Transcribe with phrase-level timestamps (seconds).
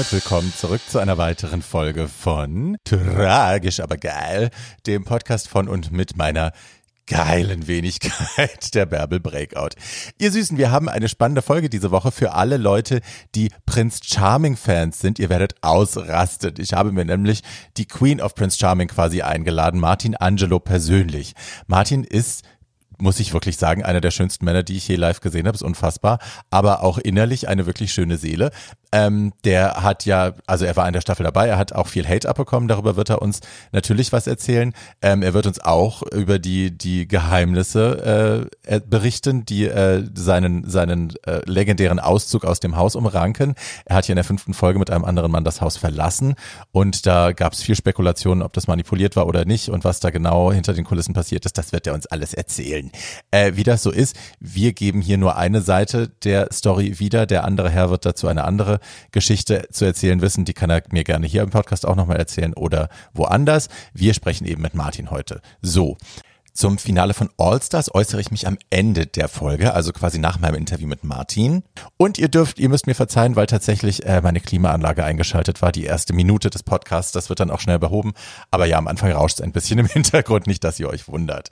[0.00, 4.48] damit willkommen zurück zu einer weiteren Folge von Tragisch, aber geil,
[4.86, 6.52] dem Podcast von und mit meiner
[7.06, 9.76] geilen Wenigkeit, der Bärbel Breakout.
[10.18, 13.02] Ihr Süßen, wir haben eine spannende Folge diese Woche für alle Leute,
[13.34, 15.18] die Prince Charming Fans sind.
[15.18, 16.54] Ihr werdet ausrasten.
[16.56, 17.42] Ich habe mir nämlich
[17.76, 21.34] die Queen of Prince Charming quasi eingeladen, Martin Angelo persönlich.
[21.66, 22.42] Martin ist
[23.00, 25.62] muss ich wirklich sagen, einer der schönsten Männer, die ich je live gesehen habe, ist
[25.62, 26.18] unfassbar,
[26.50, 28.50] aber auch innerlich eine wirklich schöne Seele.
[28.92, 32.08] Ähm, der hat ja, also er war in der Staffel dabei, er hat auch viel
[32.08, 33.40] Hate abbekommen, darüber wird er uns
[33.72, 34.72] natürlich was erzählen.
[35.00, 41.14] Ähm, er wird uns auch über die, die Geheimnisse äh, berichten, die äh, seinen, seinen
[41.24, 43.54] äh, legendären Auszug aus dem Haus umranken.
[43.84, 46.34] Er hat hier in der fünften Folge mit einem anderen Mann das Haus verlassen
[46.72, 50.10] und da gab es viel Spekulationen, ob das manipuliert war oder nicht und was da
[50.10, 52.90] genau hinter den Kulissen passiert ist, das wird er uns alles erzählen.
[53.30, 57.44] Äh, wie das so ist, wir geben hier nur eine Seite der Story wieder, der
[57.44, 58.79] andere Herr wird dazu eine andere
[59.12, 62.54] Geschichte zu erzählen wissen, die kann er mir gerne hier im Podcast auch nochmal erzählen
[62.54, 63.68] oder woanders.
[63.92, 65.40] Wir sprechen eben mit Martin heute.
[65.62, 65.96] So.
[66.52, 70.38] Zum Finale von All Stars äußere ich mich am Ende der Folge, also quasi nach
[70.38, 71.62] meinem Interview mit Martin.
[71.96, 75.84] Und ihr dürft, ihr müsst mir verzeihen, weil tatsächlich äh, meine Klimaanlage eingeschaltet war, die
[75.84, 77.12] erste Minute des Podcasts.
[77.12, 78.12] Das wird dann auch schnell behoben.
[78.50, 81.50] Aber ja, am Anfang rauscht es ein bisschen im Hintergrund, nicht, dass ihr euch wundert.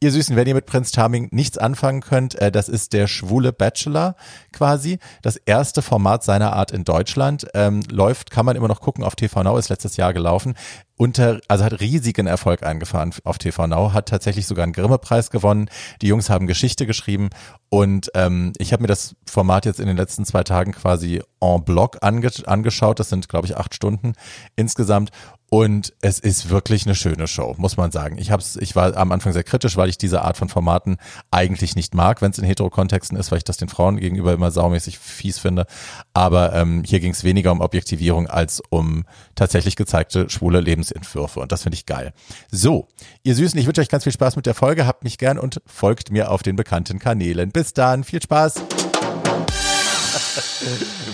[0.00, 3.52] Ihr Süßen, wenn ihr mit Prince Charming nichts anfangen könnt, äh, das ist der schwule
[3.52, 4.16] Bachelor
[4.52, 4.98] quasi.
[5.22, 7.46] Das erste Format seiner Art in Deutschland.
[7.54, 10.54] Ähm, läuft, kann man immer noch gucken auf TV Now, ist letztes Jahr gelaufen
[10.96, 15.68] unter, also hat riesigen Erfolg eingefahren auf TV Now, hat tatsächlich sogar einen Grimme-Preis gewonnen.
[16.02, 17.30] Die Jungs haben Geschichte geschrieben
[17.68, 21.64] und ähm, ich habe mir das Format jetzt in den letzten zwei Tagen quasi en
[21.64, 22.98] bloc ange angeschaut.
[22.98, 24.14] Das sind, glaube ich, acht Stunden
[24.56, 25.10] insgesamt
[25.48, 28.18] und es ist wirklich eine schöne Show, muss man sagen.
[28.18, 30.96] Ich hab's, ich war am Anfang sehr kritisch, weil ich diese Art von Formaten
[31.30, 34.50] eigentlich nicht mag, wenn es in Hetero-Kontexten ist, weil ich das den Frauen gegenüber immer
[34.50, 35.66] saumäßig fies finde.
[36.14, 39.04] Aber ähm, hier ging es weniger um Objektivierung als um
[39.36, 41.38] tatsächlich gezeigte schwule Lebensentwürfe.
[41.38, 42.12] Und das finde ich geil.
[42.50, 42.88] So,
[43.22, 44.86] ihr Süßen, ich wünsche euch ganz viel Spaß mit der Folge.
[44.86, 47.50] Habt mich gern und folgt mir auf den bekannten Kanälen.
[47.50, 48.54] Bis dann, viel Spaß.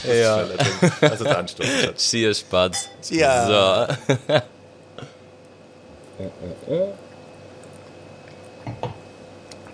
[0.05, 0.45] Ja.
[1.01, 1.67] Also Anstoß.
[1.97, 2.89] Cheers, Buds.
[3.03, 3.47] Cheers.
[3.47, 3.53] So.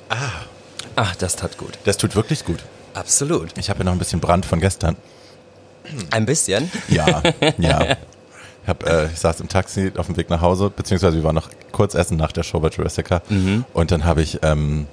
[0.08, 0.48] ah.
[0.96, 1.78] Ach, das tat gut.
[1.84, 2.64] Das tut wirklich gut.
[2.94, 3.56] Absolut.
[3.56, 4.96] Ich habe ja noch ein bisschen Brand von gestern.
[6.10, 6.70] Ein bisschen?
[6.88, 7.22] Ja,
[7.58, 7.96] ja.
[8.62, 11.36] Ich, hab, äh, ich saß im Taxi auf dem Weg nach Hause, beziehungsweise wir waren
[11.36, 13.22] noch kurz essen nach der Show bei Jurassica.
[13.28, 13.64] Mhm.
[13.72, 14.88] Und dann habe ich ähm,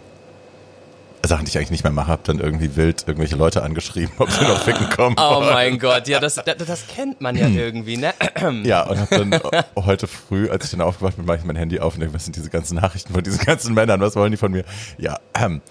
[1.27, 4.29] Sachen, die ich eigentlich nicht mehr mache, habe dann irgendwie wild irgendwelche Leute angeschrieben, ob
[4.31, 5.15] sie noch ficken kommen.
[5.19, 8.13] Oh mein Gott, ja, das, das, das kennt man ja irgendwie, ne?
[8.63, 9.39] Ja, und habe dann
[9.75, 12.25] heute früh, als ich dann aufgewacht bin, mache ich mein Handy auf und denke, was
[12.25, 14.63] sind diese ganzen Nachrichten von diesen ganzen Männern, was wollen die von mir?
[14.97, 15.61] Ja, ähm,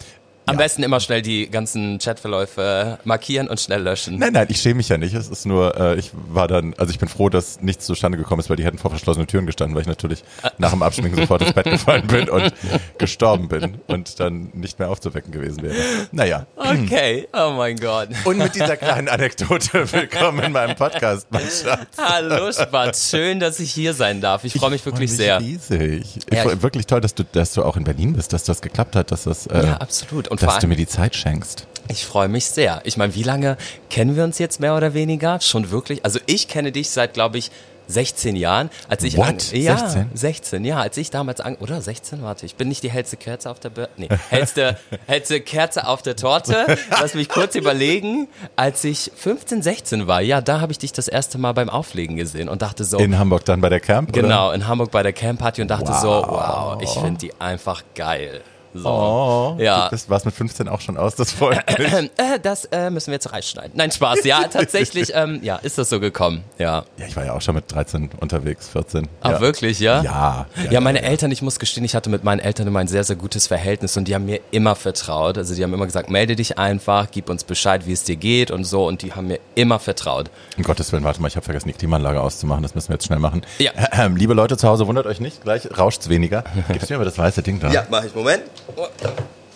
[0.46, 0.58] am ja.
[0.58, 4.18] besten immer schnell die ganzen Chatverläufe markieren und schnell löschen.
[4.18, 5.14] Nein, nein, ich schäme mich ja nicht.
[5.14, 8.40] Es ist nur, äh, ich war dann, also ich bin froh, dass nichts zustande gekommen
[8.40, 10.22] ist, weil die hätten vor verschlossenen Türen gestanden, weil ich natürlich
[10.58, 12.52] nach dem Abschminken sofort ins Bett gefallen bin und
[12.98, 15.74] gestorben bin und dann nicht mehr aufzuwecken gewesen wäre.
[16.12, 16.46] Naja.
[16.56, 18.10] Okay, oh mein Gott.
[18.24, 21.86] Und mit dieser kleinen Anekdote willkommen in meinem Podcast, mein Schatz.
[21.96, 24.44] Hallo Spatz, schön, dass ich hier sein darf.
[24.44, 25.40] Ich freue mich wirklich freu mich sehr.
[25.40, 26.18] Riesig.
[26.28, 28.60] Ich ja, freue wirklich toll, dass du, dass du auch in Berlin bist, dass das
[28.60, 29.46] geklappt hat, dass das.
[29.46, 30.33] Äh, ja, absolut.
[30.42, 31.66] Und dass du mir die Zeit schenkst.
[31.88, 32.80] Ich freue mich sehr.
[32.84, 33.56] Ich meine, wie lange
[33.90, 35.40] kennen wir uns jetzt mehr oder weniger?
[35.40, 36.04] Schon wirklich?
[36.04, 37.50] Also ich kenne dich seit, glaube ich,
[37.86, 39.26] 16 Jahren, als ich What?
[39.26, 40.10] An, ja, 16?
[40.14, 43.50] 16, ja, als ich damals an, oder 16, warte, ich bin nicht die hellste Kerze
[43.50, 46.78] auf der Bör nee, hellste, hellste Kerze auf der Torte.
[46.90, 51.08] Lass mich kurz überlegen, als ich 15, 16 war, ja, da habe ich dich das
[51.08, 54.50] erste Mal beim Auflegen gesehen und dachte so in Hamburg dann bei der Camp Genau,
[54.52, 56.00] in Hamburg bei der Camp Party und dachte wow.
[56.00, 58.42] so, wow, ich finde die einfach geil.
[58.74, 58.88] So.
[58.88, 59.88] Oh, ja.
[59.88, 61.58] Das war es mit 15 auch schon aus, das mich.
[61.78, 63.70] Äh, das äh, müssen wir jetzt rausschneiden.
[63.74, 64.24] Nein, Spaß.
[64.24, 66.42] Ja, tatsächlich, ähm, ja, ist das so gekommen.
[66.58, 66.84] Ja.
[66.98, 69.08] Ja, ich war ja auch schon mit 13 unterwegs, 14.
[69.20, 69.40] Ah, ja.
[69.40, 70.02] wirklich, ja?
[70.02, 70.46] Ja.
[70.64, 72.88] Ja, ja meine ja, Eltern, ich muss gestehen, ich hatte mit meinen Eltern immer ein
[72.88, 75.38] sehr, sehr gutes Verhältnis und die haben mir immer vertraut.
[75.38, 78.50] Also die haben immer gesagt, melde dich einfach, gib uns Bescheid, wie es dir geht
[78.50, 80.30] und so und die haben mir immer vertraut.
[80.56, 83.06] Um Gottes Willen, warte mal, ich habe vergessen, die Klimaanlage auszumachen, das müssen wir jetzt
[83.06, 83.42] schnell machen.
[83.58, 83.70] Ja.
[83.92, 86.42] Ähm, liebe Leute zu Hause, wundert euch nicht, gleich rauscht's weniger.
[86.72, 87.70] Gibst du mir aber das weiße Ding da?
[87.70, 88.14] Ja, mach ich.
[88.14, 88.42] Moment.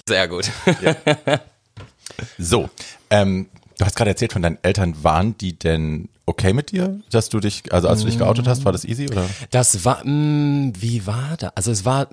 [0.08, 0.50] Sehr gut.
[0.82, 0.96] Ja.
[2.38, 2.69] So,
[3.10, 7.28] ähm, du hast gerade erzählt von deinen Eltern, waren die denn okay mit dir, dass
[7.28, 9.25] du dich, also als du dich geoutet hast, war das easy oder?
[9.50, 11.56] Das war, mh, mm, wie war das?
[11.56, 12.08] Also es war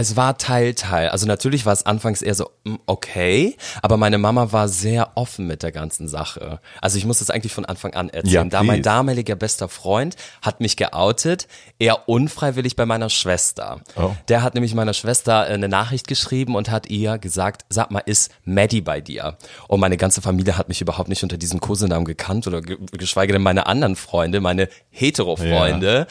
[0.00, 1.10] Es war Teil, Teil.
[1.10, 5.46] Also natürlich war es anfangs eher so, mm, okay, aber meine Mama war sehr offen
[5.46, 6.60] mit der ganzen Sache.
[6.80, 8.32] Also ich muss das eigentlich von Anfang an erzählen.
[8.32, 11.48] Ja, da mein damaliger bester Freund hat mich geoutet,
[11.78, 13.82] eher unfreiwillig bei meiner Schwester.
[13.94, 14.12] Oh.
[14.28, 18.00] Der hat nämlich meiner Schwester äh, eine Nachricht geschrieben und hat ihr gesagt, sag mal,
[18.00, 19.36] ist Maddie bei dir?
[19.68, 23.34] Und meine ganze Familie hat mich überhaupt nicht unter diesem Kosenamen gekannt oder ge geschweige
[23.34, 26.06] denn meine anderen Freunde, meine Hetero-Freunde.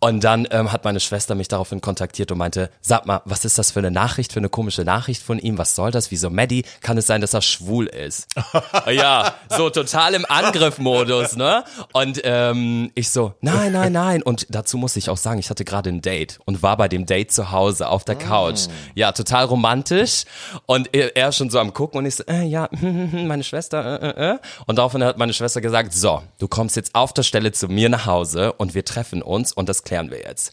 [0.00, 3.58] Und dann ähm, hat meine Schwester mich daraufhin kontaktiert und meinte, sag mal, was ist
[3.58, 5.58] das für eine Nachricht, für eine komische Nachricht von ihm?
[5.58, 6.12] Was soll das?
[6.12, 6.62] Wieso Maddie?
[6.82, 8.28] Kann es sein, dass er schwul ist?
[8.92, 11.64] ja, so total im Angriffmodus, ne?
[11.92, 14.22] Und ähm, ich so, nein, nein, nein.
[14.22, 17.06] Und dazu muss ich auch sagen, ich hatte gerade ein Date und war bei dem
[17.06, 18.68] Date zu Hause auf der Couch.
[18.94, 20.26] Ja, total romantisch.
[20.66, 24.10] Und er, er schon so am gucken und ich so, äh, ja, meine Schwester, äh,
[24.10, 24.38] äh, äh.
[24.66, 27.88] Und daraufhin hat meine Schwester gesagt, so, du kommst jetzt auf der Stelle zu mir
[27.88, 30.52] nach Hause und wir treffen uns und das klären wir jetzt.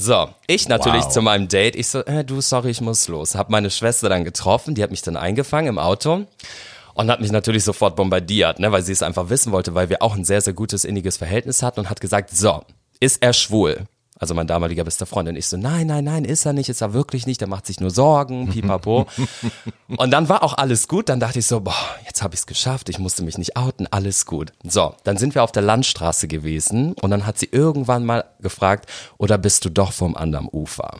[0.00, 1.12] So, ich natürlich Wow.
[1.12, 3.34] zu meinem Date, ich so, äh, du, sorry, ich muss los.
[3.34, 6.24] Hab meine Schwester dann getroffen, die hat mich dann eingefangen im Auto
[6.94, 10.00] und hat mich natürlich sofort bombardiert, ne, weil sie es einfach wissen wollte, weil wir
[10.00, 12.62] auch ein sehr, sehr gutes inniges Verhältnis hatten und hat gesagt, so,
[13.00, 13.86] ist er schwul?
[14.18, 16.80] Also mein damaliger bester Freund und ich so, nein, nein, nein, ist er nicht, ist
[16.80, 19.06] er wirklich nicht, der macht sich nur Sorgen, pipapo.
[19.96, 21.74] und dann war auch alles gut, dann dachte ich so, boah,
[22.04, 24.52] jetzt habe ich es geschafft, ich musste mich nicht outen, alles gut.
[24.64, 28.90] So, dann sind wir auf der Landstraße gewesen und dann hat sie irgendwann mal gefragt,
[29.18, 30.98] oder bist du doch vom anderen Ufer?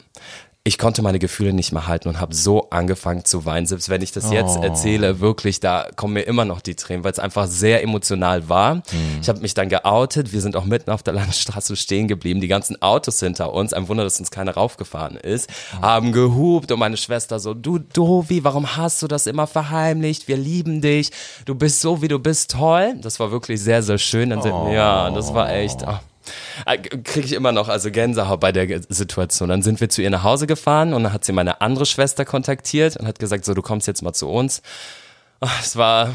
[0.69, 3.65] Ich konnte meine Gefühle nicht mehr halten und habe so angefangen zu weinen.
[3.65, 7.13] Selbst wenn ich das jetzt erzähle, wirklich, da kommen mir immer noch die Tränen, weil
[7.13, 8.83] es einfach sehr emotional war.
[9.23, 10.31] Ich habe mich dann geoutet.
[10.35, 12.43] Wir sind auch mitten auf der Landstraße stehen geblieben.
[12.43, 15.49] Die ganzen Autos hinter uns, ein Wunder, dass uns keiner raufgefahren ist,
[15.81, 20.29] haben gehupt und meine Schwester so, du Dovi, warum hast du das immer verheimlicht?
[20.29, 21.13] Wir lieben dich.
[21.47, 22.95] Du bist so, wie du bist, toll.
[23.01, 24.29] Das war wirklich sehr, sehr schön.
[24.29, 26.03] Dann sind, ja, das war echt, ach,
[27.05, 29.49] kriege ich immer noch also Gänsehaut bei der Situation.
[29.49, 32.25] Dann sind wir zu ihr nach Hause gefahren und dann hat sie meine andere Schwester
[32.25, 34.63] kontaktiert und hat gesagt, so du kommst jetzt mal zu uns.
[35.41, 36.15] Ach, Es war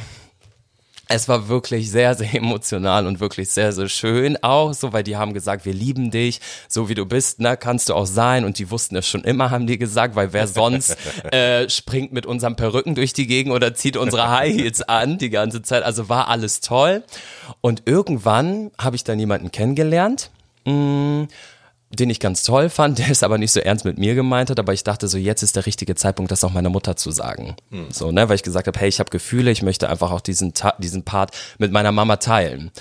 [1.09, 4.41] es war wirklich sehr, sehr emotional und wirklich sehr, sehr schön.
[4.41, 7.89] Auch, so, weil die haben gesagt, wir lieben dich, so wie du bist, ne, kannst
[7.89, 8.45] du auch sein.
[8.45, 10.97] Und die wussten es schon immer, haben die gesagt, weil wer sonst
[11.31, 15.29] äh, springt mit unseren Perücken durch die Gegend oder zieht unsere High Heels an die
[15.29, 17.03] ganze Zeit, also war alles toll.
[17.61, 20.31] Und irgendwann habe ich dann jemanden kennengelernt,
[20.65, 21.27] mh,
[21.94, 24.60] den ich ganz toll fand, der es aber nicht so ernst mit mir gemeint hat,
[24.60, 27.56] aber ich dachte so, jetzt ist der richtige Zeitpunkt, das auch meiner Mutter zu sagen.
[27.90, 30.54] So, ne, weil ich gesagt habe, hey, ich habe Gefühle, ich möchte einfach auch diesen,
[30.54, 32.72] Ta- diesen Part mit meiner Mama teilen.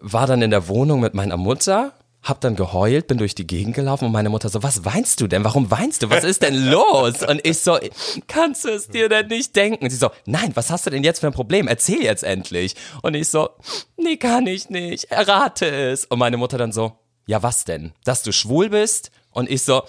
[0.00, 1.92] War dann in der Wohnung mit meiner Mutter,
[2.22, 5.26] hab dann geheult, bin durch die Gegend gelaufen und meine Mutter so, was weinst du
[5.26, 5.42] denn?
[5.42, 6.10] Warum weinst du?
[6.10, 7.22] Was ist denn los?
[7.26, 7.78] Und ich so,
[8.26, 9.84] kannst du es dir denn nicht denken?
[9.84, 11.66] Und sie so, nein, was hast du denn jetzt für ein Problem?
[11.66, 12.76] Erzähl jetzt endlich.
[13.02, 13.48] Und ich so,
[13.96, 15.04] nee, kann ich nicht.
[15.10, 16.04] Errate es.
[16.04, 16.92] Und meine Mutter dann so,
[17.30, 17.92] ja, was denn?
[18.04, 19.12] Dass du schwul bist?
[19.30, 19.82] Und ich so,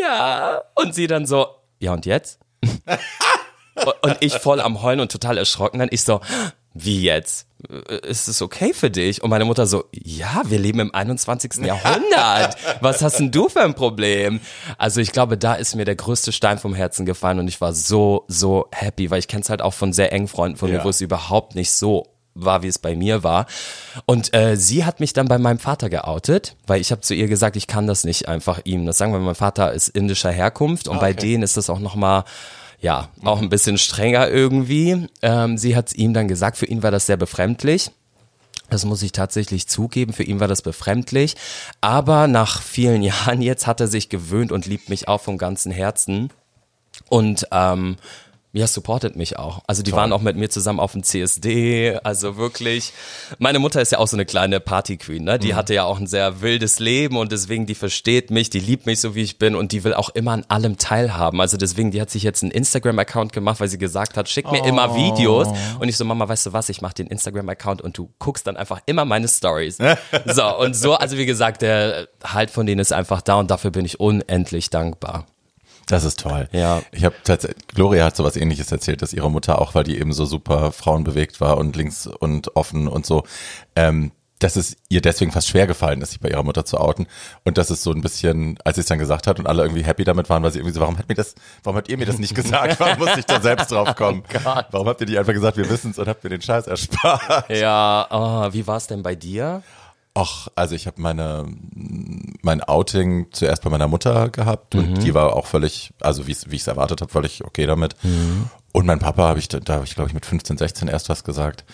[0.00, 0.62] ja.
[0.76, 1.46] Und sie dann so,
[1.80, 2.38] ja, und jetzt?
[4.02, 5.78] Und- ich voll am Heulen und total erschrocken.
[5.78, 6.20] Dann ich so,
[6.74, 7.46] wie jetzt?
[8.02, 9.22] Ist es okay für dich?
[9.22, 11.64] Und meine Mutter so, ja, wir leben im 21.
[11.64, 12.56] Jahrhundert.
[12.80, 14.40] Was hast denn du für ein Problem?
[14.78, 17.72] Also ich glaube, da ist mir der größte Stein vom Herzen gefallen und ich war
[17.72, 20.78] so, so happy, weil ich kenne es halt auch von sehr engen Freunden von Ja.
[20.78, 22.06] mir, wo es überhaupt nicht so
[22.44, 23.46] war, wie es bei mir war.
[24.06, 27.28] Und äh, sie hat mich dann bei meinem Vater geoutet, weil ich habe zu ihr
[27.28, 28.86] gesagt, ich kann das nicht einfach ihm.
[28.86, 31.94] Das sagen wir, mein Vater ist indischer Herkunft und bei denen ist das auch noch
[31.94, 32.24] mal
[32.80, 35.08] ja, auch ein bisschen strenger irgendwie.
[35.22, 37.90] Ähm, sie hat ihm dann gesagt, für ihn war das sehr befremdlich.
[38.70, 41.36] Das muss ich tatsächlich zugeben, für ihn war das befremdlich.
[41.80, 45.72] Aber nach vielen Jahren jetzt hat er sich gewöhnt und liebt mich auch vom ganzen
[45.72, 46.30] Herzen.
[47.08, 47.96] Und ähm,
[48.52, 49.60] ja, supportet mich auch.
[49.66, 51.98] Also die waren auch mit mir zusammen auf dem CSD.
[52.02, 52.94] Also wirklich.
[53.38, 55.38] Meine Mutter ist ja auch so eine kleine Party-Queen, ne?
[55.38, 58.86] Die hatte ja auch ein sehr wildes Leben und deswegen, die versteht mich, die liebt
[58.86, 61.42] mich so wie ich bin und die will auch immer an allem teilhaben.
[61.42, 64.64] Also deswegen, die hat sich jetzt einen Instagram-Account gemacht, weil sie gesagt hat, schick mir
[64.64, 65.48] immer Videos.
[65.78, 68.56] Und ich so, Mama, weißt du was, ich mache den Instagram-Account und du guckst dann
[68.56, 69.76] einfach immer meine Stories.
[70.24, 73.70] so, und so, also wie gesagt, der Halt von denen ist einfach da und dafür
[73.70, 75.26] bin ich unendlich dankbar.
[75.88, 76.48] Das ist toll.
[76.52, 76.82] Ja.
[76.92, 80.12] Ich habe tatsächlich, Gloria hat sowas ähnliches erzählt, dass ihre Mutter auch, weil die eben
[80.12, 83.24] so super frauenbewegt war und links und offen und so,
[83.74, 87.06] ähm, dass es ihr deswegen fast schwer gefallen ist, sich bei ihrer Mutter zu outen.
[87.44, 89.82] Und das ist so ein bisschen, als sie es dann gesagt hat und alle irgendwie
[89.82, 92.06] happy damit waren, weil sie irgendwie so, warum hat mir das, warum habt ihr mir
[92.06, 92.78] das nicht gesagt?
[92.78, 94.22] Warum musste ich da selbst drauf kommen?
[94.44, 94.66] Gott.
[94.70, 97.50] Warum habt ihr nicht einfach gesagt, wir wissen es und habt mir den Scheiß erspart?
[97.50, 99.62] Ja, oh, wie war es denn bei dir?
[100.20, 101.46] Ach, also ich habe meine
[102.42, 106.60] mein Outing zuerst bei meiner Mutter gehabt und die war auch völlig, also wie ich
[106.60, 107.94] es erwartet habe, völlig okay damit.
[108.72, 111.22] Und mein Papa habe ich, da, habe ich glaube ich mit 15, 16 erst was
[111.22, 111.64] gesagt.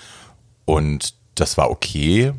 [0.66, 2.32] Und das war okay,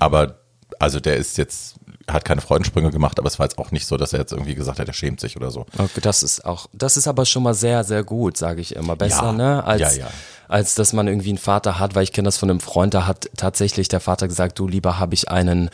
[0.00, 0.38] aber
[0.80, 1.76] also der ist jetzt
[2.08, 4.54] hat keine Freudensprünge gemacht, aber es war jetzt auch nicht so, dass er jetzt irgendwie
[4.54, 5.66] gesagt hat, er schämt sich oder so.
[5.78, 8.96] Okay, das ist auch, das ist aber schon mal sehr, sehr gut, sage ich immer.
[8.96, 9.64] Besser, Ja, ne?
[9.64, 10.10] Als, ja, ja.
[10.48, 13.06] als dass man irgendwie einen Vater hat, weil ich kenne das von einem Freund, da
[13.06, 15.70] hat tatsächlich der Vater gesagt, du lieber habe ich einen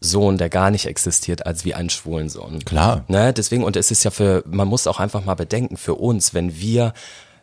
[0.00, 2.64] Sohn, der gar nicht existiert, als wie einen schwulen Sohn.
[2.64, 3.04] Klar.
[3.08, 3.32] Ne?
[3.34, 6.58] Deswegen, und es ist ja für, man muss auch einfach mal bedenken, für uns, wenn
[6.58, 6.94] wir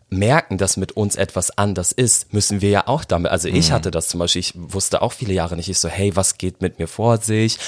[0.09, 3.91] merken, dass mit uns etwas anders ist, müssen wir ja auch damit, also ich hatte
[3.91, 6.79] das zum Beispiel, ich wusste auch viele Jahre nicht, ich so, hey, was geht mit
[6.79, 7.59] mir vor sich?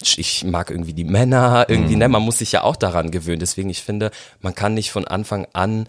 [0.00, 3.40] Ich mag irgendwie die Männer, irgendwie, ne, man muss sich ja auch daran gewöhnen.
[3.40, 5.88] Deswegen, ich finde, man kann nicht von Anfang an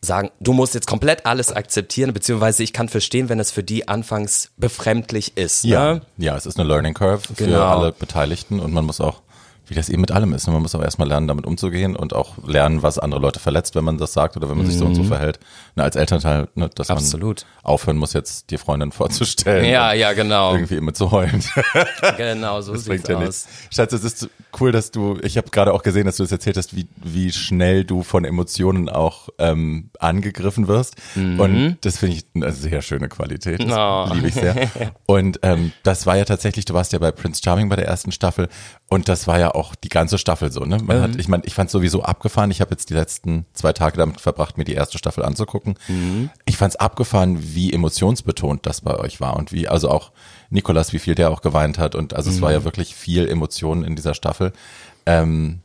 [0.00, 3.88] sagen, du musst jetzt komplett alles akzeptieren, beziehungsweise ich kann verstehen, wenn es für die
[3.88, 5.64] anfangs befremdlich ist.
[5.64, 6.02] Ja, Ne?
[6.18, 7.62] ja, es ist eine Learning Curve für Genau.
[7.78, 9.22] alle Beteiligten und man muss auch,
[9.66, 12.34] wie das eben mit allem ist, man muss auch erstmal lernen, damit umzugehen und auch
[12.46, 14.94] lernen, was andere Leute verletzt, wenn man das sagt oder wenn man sich so und
[14.94, 15.38] so verhält.
[15.76, 16.94] Ne, als Elternteil, ne, dass Mhm.
[16.96, 17.46] Absolut.
[17.62, 19.64] man aufhören muss, jetzt die Freundin vorzustellen.
[19.64, 20.52] Ja, ja, genau.
[20.54, 21.42] Irgendwie immer zu heulen.
[22.16, 23.22] Genau, so Das sieht's ja aus.
[23.22, 23.48] nichts.
[23.70, 24.28] Schatz, es ist
[24.60, 27.32] cool, dass du, ich habe gerade auch gesehen, dass du das erzählt hast, wie, wie
[27.32, 30.96] schnell du von Emotionen auch ähm, angegriffen wirst.
[31.16, 33.60] Und das finde ich eine sehr schöne Qualität.
[33.60, 33.72] Das Mhm.
[33.74, 34.08] Oh.
[34.14, 34.54] liebe ich sehr.
[35.06, 38.12] Und ähm, das war ja tatsächlich, du warst ja bei Prince Charming bei der ersten
[38.12, 38.48] Staffel
[38.88, 40.60] und das war ja auch die ganze Staffel so.
[40.60, 40.78] Ne?
[40.82, 41.02] Man Mhm.
[41.02, 42.50] hat, ich meine, ich fand sowieso abgefahren.
[42.50, 45.74] Ich habe jetzt die letzten zwei Tage damit verbracht, mir die erste Staffel anzugucken.
[45.88, 46.30] Mhm.
[46.44, 50.12] Ich fand es abgefahren, wie emotionsbetont das bei euch war und wie, also auch
[50.50, 51.94] Nikolas, wie viel der auch geweint hat.
[51.94, 52.54] Und also es war Mhm.
[52.56, 54.52] ja wirklich viel Emotionen in dieser Staffel.
[55.06, 55.60] Ähm,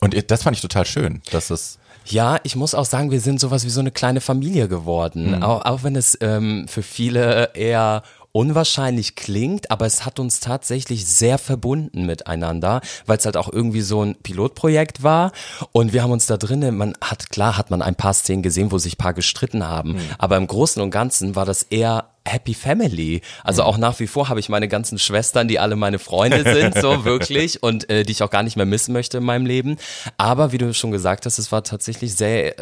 [0.00, 3.40] und das fand ich total schön, dass es Ja, ich muss auch sagen, wir sind
[3.40, 5.42] sowas wie so eine kleine Familie geworden.
[5.42, 8.02] Auch, auch wenn es ähm, für viele eher
[8.34, 13.80] unwahrscheinlich klingt, aber es hat uns tatsächlich sehr verbunden miteinander, weil es halt auch irgendwie
[13.80, 15.30] so ein Pilotprojekt war
[15.70, 18.72] und wir haben uns da drinnen, man hat, klar hat man ein paar Szenen gesehen,
[18.72, 22.54] wo sich ein paar gestritten haben, aber im Großen und Ganzen war das eher Happy
[22.54, 23.20] Family.
[23.44, 26.80] Also auch nach wie vor habe ich meine ganzen Schwestern, die alle meine Freunde sind,
[26.80, 29.76] so wirklich und äh, die ich auch gar nicht mehr missen möchte in meinem Leben.
[30.16, 32.54] Aber wie du schon gesagt hast, es war tatsächlich sehr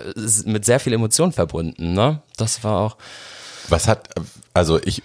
[0.45, 1.95] mit sehr viel Emotion verbunden.
[1.95, 2.97] Ne, das war auch.
[3.69, 4.09] Was hat,
[4.53, 5.03] also ich,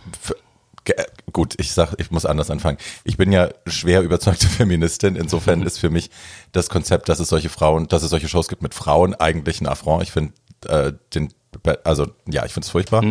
[1.34, 2.78] gut, ich sag, ich muss anders anfangen.
[3.04, 5.16] Ich bin ja schwer überzeugte Feministin.
[5.16, 6.10] Insofern ist für mich
[6.52, 9.68] das Konzept, dass es solche Frauen, dass es solche Shows gibt mit Frauen, eigentlich ein
[9.68, 10.04] Affront.
[10.04, 10.34] Ich finde
[10.68, 11.34] äh, den,
[11.84, 13.04] also ja, ich finde es furchtbar.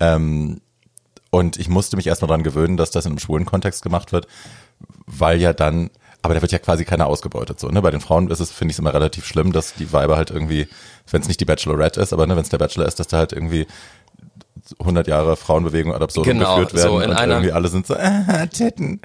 [0.00, 0.60] Ähm,
[1.30, 4.26] und ich musste mich erstmal dran gewöhnen, dass das in einem schwulen Kontext gemacht wird,
[5.06, 5.88] weil ja dann,
[6.20, 7.58] aber da wird ja quasi keiner ausgebeutet.
[7.58, 7.80] So, ne?
[7.80, 10.30] Bei den Frauen ist es, finde ich es immer relativ schlimm, dass die Weiber halt
[10.30, 10.68] irgendwie,
[11.10, 13.16] wenn es nicht die Bachelorette ist, aber ne, wenn es der Bachelor ist, dass da
[13.16, 13.66] halt irgendwie
[14.80, 17.86] 100 Jahre Frauenbewegung ad absurdum Genau, geführt werden so in und einer- irgendwie alle sind
[17.86, 19.00] so, ah, Titten.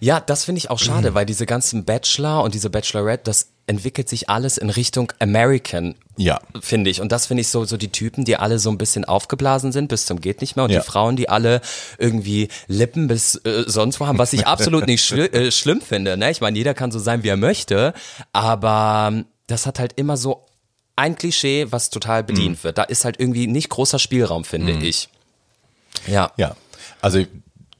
[0.00, 4.08] Ja, das finde ich auch schade, weil diese ganzen Bachelor und diese Bachelorette, das entwickelt
[4.08, 5.94] sich alles in Richtung American.
[6.16, 6.38] Ja.
[6.60, 7.00] Finde ich.
[7.00, 9.88] Und das finde ich so, so die Typen, die alle so ein bisschen aufgeblasen sind
[9.88, 10.80] bis zum geht nicht mehr und Ja.
[10.80, 11.60] die Frauen, die alle
[11.98, 16.16] irgendwie Lippen bis äh, sonst wo haben, was ich absolut nicht schli äh, schlimm finde.
[16.16, 16.30] Ne?
[16.30, 17.92] Ich meine, jeder kann so sein, wie er möchte,
[18.32, 20.44] aber ähm, das hat halt immer so
[20.96, 22.78] ein Klischee, was total bedient wird.
[22.78, 25.08] Da ist halt irgendwie nicht großer Spielraum, finde ich.
[26.06, 26.32] Ja.
[26.36, 26.56] Ja.
[27.02, 27.24] Also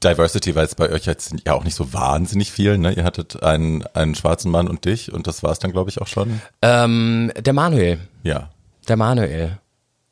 [0.03, 2.77] Diversity war jetzt bei euch jetzt ja auch nicht so wahnsinnig viel.
[2.77, 2.93] Ne?
[2.93, 5.99] Ihr hattet einen, einen schwarzen Mann und dich und das war es dann, glaube ich,
[6.01, 6.41] auch schon.
[6.61, 7.99] Ähm, der Manuel.
[8.23, 8.51] Ja.
[8.87, 9.57] Der Manuel.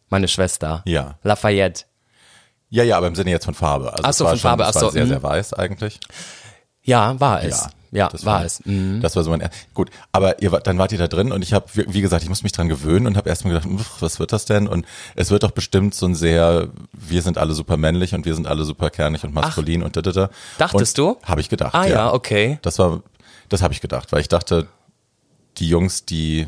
[0.09, 0.81] Meine Schwester.
[0.85, 1.15] Ja.
[1.23, 1.85] Lafayette.
[2.69, 3.93] Ja, ja, aber im Sinne jetzt von Farbe.
[3.93, 5.09] Also Ach so, war von schon, Farbe, es ach so, sehr, mhm.
[5.09, 5.99] sehr weiß eigentlich.
[6.85, 7.67] Ja, war es.
[7.91, 8.65] Ja, das war es.
[8.65, 8.99] Mhm.
[9.01, 9.89] Das war so mein er- gut.
[10.11, 12.43] Aber ihr wart, dann wart ihr da drin und ich habe, wie gesagt, ich muss
[12.43, 13.69] mich dran gewöhnen und habe erstmal gedacht,
[14.01, 14.67] was wird das denn?
[14.67, 18.35] Und es wird doch bestimmt so ein sehr, wir sind alle super männlich und wir
[18.35, 20.29] sind alle super kernig und maskulin und da, da, da.
[20.57, 21.25] Dachtest und du?
[21.25, 21.73] Habe ich gedacht.
[21.73, 22.59] Ah ja, okay.
[22.63, 23.01] Das war,
[23.47, 24.67] das habe ich gedacht, weil ich dachte,
[25.57, 26.47] die Jungs, die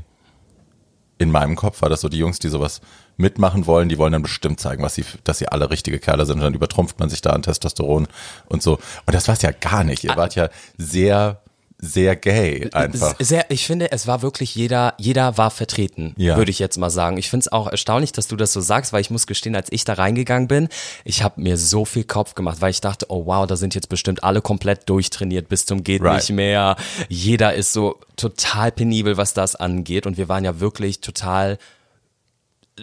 [1.18, 2.82] in meinem Kopf war das so, die Jungs, die sowas
[3.18, 6.38] mitmachen wollen, die wollen dann bestimmt zeigen, was sie, dass sie alle richtige Kerle sind.
[6.38, 8.08] Und dann übertrumpft man sich da an Testosteron
[8.46, 8.74] und so.
[8.74, 10.04] Und das war es ja gar nicht.
[10.04, 11.42] Ihr wart ja sehr,
[11.80, 13.16] sehr gay einfach.
[13.20, 16.36] Sehr, ich finde, es war wirklich jeder, jeder war vertreten, Ja.
[16.36, 17.18] würde ich jetzt mal sagen.
[17.18, 19.68] Ich finde es auch erstaunlich, dass du das so sagst, weil ich muss gestehen, als
[19.72, 20.70] ich da reingegangen bin,
[21.06, 23.90] ich habe mir so viel Kopf gemacht, weil ich dachte, oh wow, da sind jetzt
[23.90, 26.16] bestimmt alle komplett durchtrainiert bis zum geht Right.
[26.18, 26.78] nicht mehr.
[27.10, 31.60] Jeder ist so total penibel, was das angeht und wir waren ja wirklich total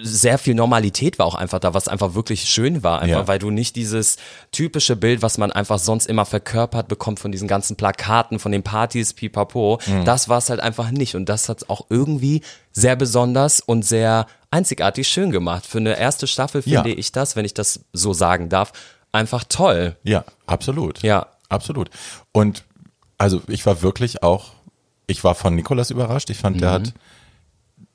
[0.02, 3.28] sehr viel Normalität war auch einfach da, was einfach wirklich schön war, einfach Ja.
[3.28, 4.16] weil du nicht dieses
[4.50, 8.62] typische Bild, was man einfach sonst immer verkörpert bekommt von diesen ganzen Plakaten, von den
[8.64, 10.04] Partys, pipapo, Mhm.
[10.04, 14.26] das war es halt einfach nicht und das hat auch irgendwie sehr besonders und sehr
[14.50, 15.64] einzigartig schön gemacht.
[15.64, 16.96] Für eine erste Staffel finde Ja.
[16.96, 18.72] ich das, wenn ich das so sagen darf,
[19.12, 19.96] einfach toll.
[20.02, 21.02] Ja, absolut.
[21.02, 21.28] Ja.
[21.48, 21.90] Absolut.
[22.32, 22.64] Und
[23.16, 24.46] also ich war wirklich auch,
[25.06, 26.30] ich war von Nikolas überrascht.
[26.30, 26.74] Ich fand, der Mhm.
[26.74, 26.92] hat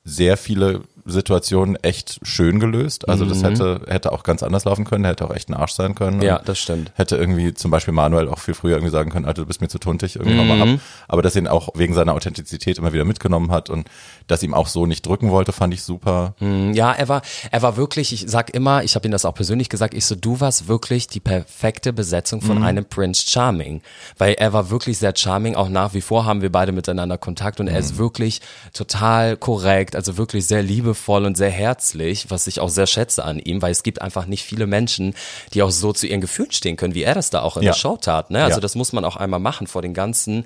[0.06, 3.08] sehr viele Situation echt schön gelöst.
[3.10, 5.96] Also das hätte, hätte auch ganz anders laufen können, hätte auch echt ein Arsch sein
[5.96, 6.22] können.
[6.22, 6.92] Ja, das stimmt.
[6.96, 9.68] Hätte irgendwie zum Beispiel Manuel auch viel früher irgendwie sagen können, Alter, du bist mir
[9.68, 10.80] zu tuntig, irgendwie hau mal ab.
[11.08, 13.90] Aber dass ihn auch wegen seiner Authentizität immer wieder mitgenommen hat und
[14.30, 16.36] dass ihm auch so nicht drücken wollte, fand ich super.
[16.40, 17.22] Ja, er war,
[17.52, 20.16] er war wirklich, ich sag immer, ich habe ihm das auch persönlich gesagt, ich so,
[20.16, 23.82] du warst wirklich die perfekte Besetzung von einem Prince Charming.
[24.18, 27.60] Weil er war wirklich sehr charming, auch nach wie vor haben wir beide miteinander Kontakt
[27.60, 28.40] und er ist wirklich
[28.74, 33.40] total korrekt, also wirklich sehr liebevoll und sehr herzlich, was ich auch sehr schätze an
[33.40, 35.16] ihm, weil es gibt einfach nicht viele Menschen,
[35.54, 37.72] die auch so zu ihren Gefühlen stehen können, wie er das da auch in Ja.
[37.72, 38.30] der Show tat.
[38.32, 38.44] Ne?
[38.44, 38.62] Also Ja.
[38.62, 40.46] das muss man auch einmal machen, vor den ganzen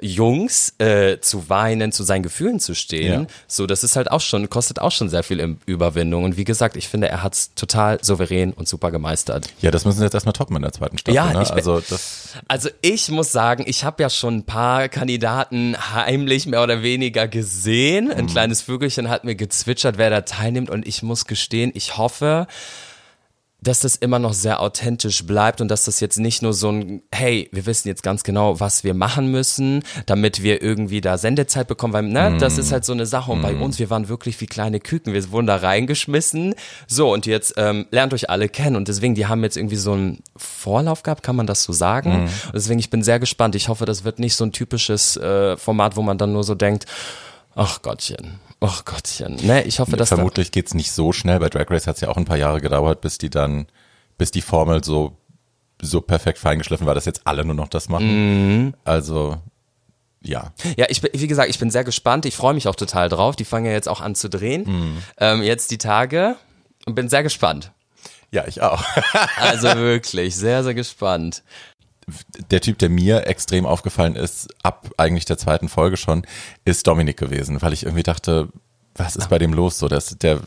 [0.00, 3.22] Jungs äh, zu weinen, zu seinen Gefühlen zu stehen.
[3.22, 3.23] Ja.
[3.46, 6.24] So, das ist halt auch schon, kostet auch schon sehr viel Überwindung.
[6.24, 9.48] Und wie gesagt, ich finde, er hat es total souverän und super gemeistert.
[9.60, 11.14] Ja, das müssen sie jetzt erstmal toppen in der zweiten Staffel.
[11.14, 11.42] Ja, ne?
[11.42, 11.82] ich also
[12.48, 17.28] Also ich muss sagen, ich habe ja schon ein paar Kandidaten heimlich mehr oder weniger
[17.28, 18.10] gesehen.
[18.10, 20.70] Ein kleines Vögelchen hat mir gezwitschert, wer da teilnimmt.
[20.70, 22.46] Und ich muss gestehen, ich hoffe,
[23.64, 27.02] dass das immer noch sehr authentisch bleibt und dass das jetzt nicht nur so ein,
[27.10, 31.66] hey, wir wissen jetzt ganz genau, was wir machen müssen, damit wir irgendwie da Sendezeit
[31.66, 33.32] bekommen, weil, ne, das ist halt so eine Sache.
[33.32, 36.54] Und bei uns, wir waren wirklich wie kleine Küken, wir wurden da reingeschmissen,
[36.86, 38.76] so und jetzt ähm, lernt euch alle kennen.
[38.76, 42.24] Und deswegen, die haben jetzt irgendwie so einen Vorlauf gehabt, kann man das so sagen?
[42.24, 45.56] Und deswegen, ich bin sehr gespannt, ich hoffe, das wird nicht so ein typisches äh,
[45.56, 46.86] Format, wo man dann nur so denkt,
[47.54, 51.38] ach Gottchen, ach Gottchen, ne, ich hoffe, dass da, vermutlich geht's nicht so schnell.
[51.40, 53.66] Bei Drag Race hat es ja auch ein paar Jahre gedauert, bis die dann,
[54.18, 55.16] bis die Formel so,
[55.80, 58.64] so perfekt feingeschliffen war, dass jetzt alle nur noch das machen.
[58.66, 58.74] Mhm.
[58.84, 59.38] Also,
[60.22, 60.52] ja.
[60.76, 62.26] Ja, ich bin, wie gesagt, ich bin sehr gespannt.
[62.26, 63.36] Ich freue mich auch total drauf.
[63.36, 65.02] Die fangen ja jetzt auch an zu drehen.
[65.18, 66.36] Ähm, jetzt die Tage
[66.86, 67.72] und bin sehr gespannt.
[68.30, 68.82] Ja, ich auch.
[69.36, 71.42] Also wirklich, sehr, sehr gespannt.
[72.50, 76.26] Der Typ, der mir extrem aufgefallen ist, ab eigentlich der zweiten Folge schon,
[76.64, 78.48] ist Dominik gewesen, weil ich irgendwie dachte,
[78.94, 79.78] was ist bei dem los?
[79.78, 80.40] So, dass der,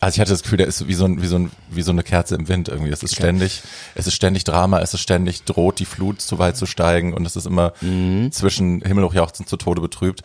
[0.00, 1.90] also ich hatte das Gefühl, der ist wie so, ein, wie, so ein, wie so
[1.90, 2.92] eine Kerze im Wind irgendwie.
[2.92, 3.62] Es ist ständig,
[3.94, 7.26] es ist ständig Drama, es ist ständig droht die Flut zu weit zu steigen und
[7.26, 7.72] es ist immer
[8.30, 10.22] zwischen himmelhochjauchzend zu Tode betrübt.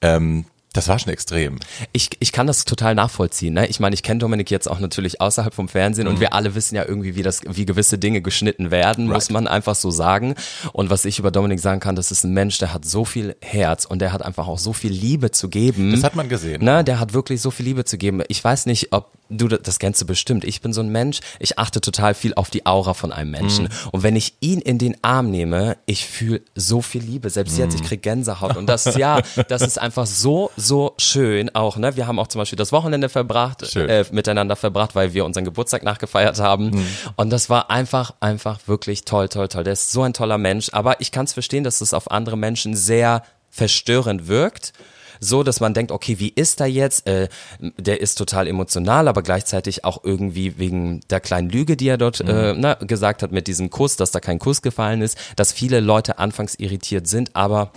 [0.00, 0.44] Ähm,
[0.76, 1.58] das war schon extrem.
[1.92, 3.54] Ich, ich kann das total nachvollziehen.
[3.54, 3.66] Ne?
[3.66, 6.74] Ich meine, ich kenne Dominik jetzt auch natürlich außerhalb vom Fernsehen und wir alle wissen
[6.76, 9.30] ja irgendwie, wie das, wie gewisse Dinge geschnitten werden, muss Right.
[9.30, 10.34] man einfach so sagen.
[10.72, 13.36] Und was ich über Dominik sagen kann, das ist ein Mensch, der hat so viel
[13.40, 15.92] Herz und der hat einfach auch so viel Liebe zu geben.
[15.92, 16.62] Das hat man gesehen.
[16.64, 18.22] Ne, der hat wirklich so viel Liebe zu geben.
[18.28, 20.44] Ich weiß nicht, ob du das, kennst du bestimmt.
[20.44, 23.64] Ich bin so ein Mensch, ich achte total viel auf die Aura von einem Menschen.
[23.64, 23.70] Mhm.
[23.92, 27.30] Und wenn ich ihn in den Arm nehme, ich fühle so viel Liebe.
[27.30, 27.86] Selbst jetzt, ich Mhm.
[27.86, 28.56] krieg Gänsehaut.
[28.56, 30.65] Und das, ja, das ist einfach so, so
[30.98, 31.76] schön auch.
[31.76, 31.96] Ne?
[31.96, 35.82] Wir haben auch zum Beispiel das Wochenende verbracht, äh, miteinander verbracht, weil wir unseren Geburtstag
[35.82, 36.70] nachgefeiert haben.
[36.70, 36.86] Mhm.
[37.16, 39.64] Und das war einfach, einfach wirklich toll, toll, toll.
[39.64, 40.70] Der ist so ein toller Mensch.
[40.72, 44.72] Aber ich kann es verstehen, dass es auf andere Menschen sehr verstörend wirkt
[45.20, 47.06] so, dass man denkt, okay, wie ist er jetzt?
[47.06, 47.28] Äh,
[47.60, 52.20] der ist total emotional, aber gleichzeitig auch irgendwie wegen der kleinen Lüge, die er dort
[52.20, 55.80] äh, na, gesagt hat mit diesem Kuss, dass da kein Kuss gefallen ist, dass viele
[55.80, 57.34] Leute anfangs irritiert sind.
[57.34, 57.72] Aber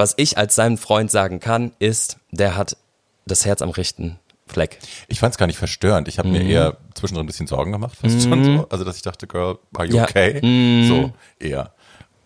[0.00, 2.76] was ich als sein Freund sagen kann, ist, der hat
[3.26, 4.78] das Herz am rechten Fleck.
[5.08, 6.08] Ich fand es gar nicht verstörend.
[6.08, 8.66] Ich habe mir eher zwischendrin ein bisschen Sorgen gemacht, fast schon so.
[8.70, 10.04] Also, dass ich dachte, Girl, are you Ja.
[10.04, 10.40] okay?
[10.88, 11.72] So, eher.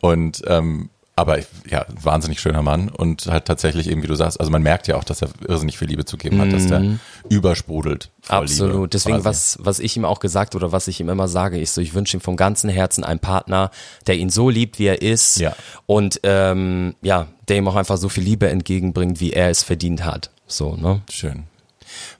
[0.01, 4.51] Und, ähm, aber ja, wahnsinnig schöner Mann und halt tatsächlich eben, wie du sagst, also
[4.51, 6.99] man merkt ja auch, dass er irrsinnig viel Liebe zugeben hat, dass der
[7.29, 8.11] übersprudelt.
[8.21, 8.75] Vor Absolut.
[8.75, 9.29] Liebe, Deswegen, quasi.
[9.29, 11.95] was, was ich ihm auch gesagt oder was ich ihm immer sage, ist so, ich
[11.95, 13.71] wünsche ihm vom ganzen Herzen einen Partner,
[14.09, 15.39] der ihn so liebt, wie er ist.
[15.39, 15.55] Ja.
[15.87, 20.05] Und ähm, ja, der ihm auch einfach so viel Liebe entgegenbringt, wie er es verdient
[20.05, 20.31] hat.
[20.49, 21.03] So, ne?
[21.11, 21.45] Schön.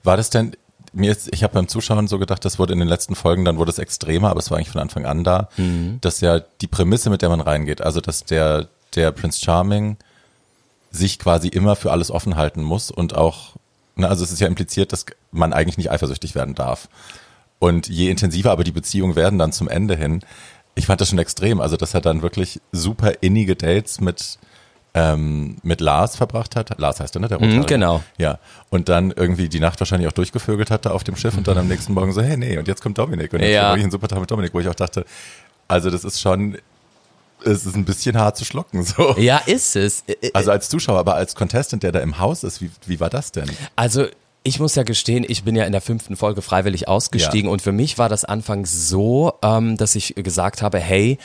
[0.03, 0.55] War das denn,
[0.93, 3.57] mir ist, ich habe beim Zuschauen so gedacht, das wurde in den letzten Folgen, dann
[3.57, 5.49] wurde es extremer, aber es war eigentlich von Anfang an da,
[6.01, 9.97] dass ja die Prämisse, mit der man reingeht, also dass der, der Prince Charming
[10.91, 13.55] sich quasi immer für alles offen halten muss und auch,
[13.95, 16.87] ne, also es ist ja impliziert, dass man eigentlich nicht eifersüchtig werden darf.
[17.59, 20.21] Und je intensiver aber die Beziehungen werden dann zum Ende hin,
[20.75, 24.37] ich fand das schon extrem, also dass er dann wirklich super innige Dates mit,
[24.93, 26.77] ähm, mit Lars verbracht hat.
[26.79, 27.27] Lars heißt er, ne?
[27.29, 27.65] Der Rothaarige.
[27.65, 28.03] genau.
[28.17, 28.39] Ja.
[28.69, 31.67] Und dann irgendwie die Nacht wahrscheinlich auch durchgevögelt hatte auf dem Schiff und dann am
[31.67, 33.31] nächsten Morgen so, hey, nee, und jetzt kommt Dominik.
[33.33, 33.63] Und jetzt Ja.
[33.69, 35.05] habe ich einen super Tag mit Dominik, wo ich auch dachte,
[35.69, 36.57] also das ist schon,
[37.43, 39.15] es ist ein bisschen hart zu schlucken, so.
[39.17, 40.03] Ja, ist es.
[40.33, 43.31] Also als Zuschauer, aber als Contestant, der da im Haus ist, wie, wie war das
[43.31, 43.49] denn?
[43.75, 44.05] Also
[44.43, 47.51] ich muss ja gestehen, ich bin ja in der fünften Folge freiwillig ausgestiegen Ja.
[47.51, 51.17] und für mich war das anfangs so, ähm, dass ich gesagt habe, hey,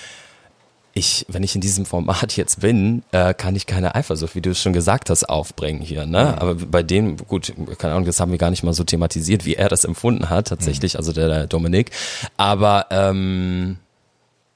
[0.93, 4.51] ich, wenn ich in diesem Format jetzt bin, äh, kann ich keine Eifersucht, wie du
[4.51, 6.05] es schon gesagt hast, aufbringen hier.
[6.05, 6.41] Ne?
[6.41, 9.55] Aber bei dem, gut, keine Ahnung, das haben wir gar nicht mal so thematisiert, wie
[9.55, 11.91] er das empfunden hat, tatsächlich, also der, der Dominik.
[12.37, 13.77] Aber ähm,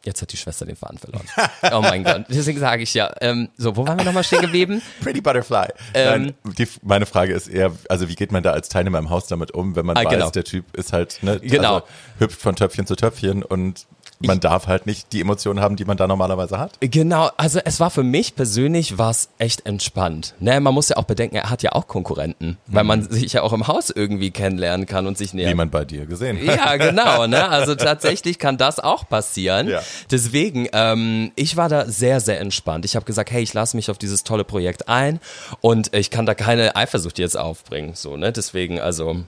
[0.05, 1.25] Jetzt hat die Schwester den Faden verloren.
[1.73, 2.27] Oh mein Gott.
[2.29, 3.11] Deswegen sage ich ja.
[3.23, 4.83] Ähm, so, wo waren wir nochmal stehen geblieben?
[5.03, 5.69] Pretty Butterfly.
[5.95, 9.09] Ähm, Nein, die, meine Frage ist eher, also wie geht man da als Teilnehmer im
[9.09, 10.31] Haus damit um, wenn man Ah, weiß, genau.
[10.31, 11.77] der Typ ist halt, ne, Genau.
[11.77, 11.87] also,
[12.19, 13.87] hüpft von Töpfchen zu Töpfchen und
[14.27, 16.79] man darf halt nicht die Emotionen haben, die man da normalerweise hat.
[16.81, 20.35] Genau, also es war für mich persönlich war's echt entspannt.
[20.41, 23.43] Ne, man muss ja auch bedenken, er hat ja auch Konkurrenten, weil man sich ja
[23.43, 25.51] auch im Haus irgendwie kennenlernen kann und sich näher.
[25.51, 26.57] Wie man bei dir gesehen hat.
[26.57, 27.49] Ja, genau, ne?
[27.55, 29.69] Also tatsächlich kann das auch passieren.
[29.69, 29.81] Ja.
[30.11, 32.85] Deswegen, ähm, ich war da sehr, sehr entspannt.
[32.85, 35.21] Ich habe gesagt, hey, ich lasse mich auf dieses tolle Projekt ein
[35.61, 37.93] und ich kann da keine Eifersucht jetzt aufbringen.
[37.95, 38.33] So, ne?
[38.33, 39.25] Deswegen, also,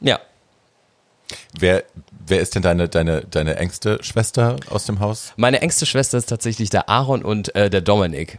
[0.00, 0.20] ja.
[1.58, 1.84] Wer,
[2.26, 5.32] wer ist denn deine, deine, deine engste Schwester aus dem Haus?
[5.36, 8.38] Meine engste Schwester ist tatsächlich der Aaron und äh, der Dominik.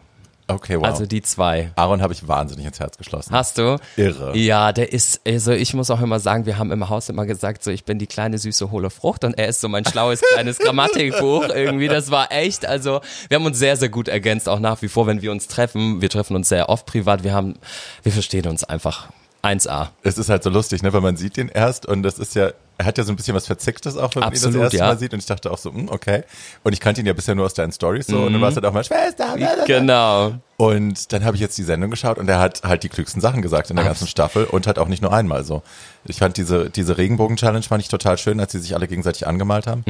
[0.49, 0.85] Okay, wow.
[0.85, 1.71] Also die zwei.
[1.75, 3.33] Aaron habe ich wahnsinnig ins Herz geschlossen.
[3.33, 3.77] Hast du?
[3.97, 4.35] Irre.
[4.37, 7.65] Ja, der ist, also ich muss auch immer sagen, wir haben im Haus immer gesagt,
[7.65, 10.57] so ich bin die kleine süße hohle Frucht und er ist so mein schlaues kleines
[10.59, 11.89] Grammatikbuch irgendwie.
[11.89, 15.05] Das war echt, also wir haben uns sehr, sehr gut ergänzt, auch nach wie vor,
[15.05, 16.01] wenn wir uns treffen.
[16.01, 17.25] Wir treffen uns sehr oft privat.
[17.25, 17.55] Wir haben,
[18.03, 19.09] wir verstehen uns einfach
[19.43, 19.89] 1A.
[20.03, 22.51] Es ist halt so lustig, ne, weil man sieht ihn erst und das ist ja,
[22.77, 24.85] er hat ja so ein bisschen was Verzicktes auch, wenn man ihn das erste ja.
[24.85, 26.23] Mal sieht und ich dachte auch so, hm, okay.
[26.63, 28.55] Und ich kannte ihn ja bisher nur aus deinen Stories so und dann war es
[28.55, 29.33] halt auch mal Schwester.
[29.35, 29.65] blablabla.
[29.65, 30.33] Genau.
[30.57, 33.41] Und dann habe ich jetzt die Sendung geschaut und er hat halt die klügsten Sachen
[33.41, 35.63] gesagt in der ganzen Staffel und halt auch nicht nur einmal so.
[36.05, 39.65] Ich fand diese, diese Regenbogen-Challenge fand ich total schön, als sie sich alle gegenseitig angemalt
[39.67, 39.83] haben.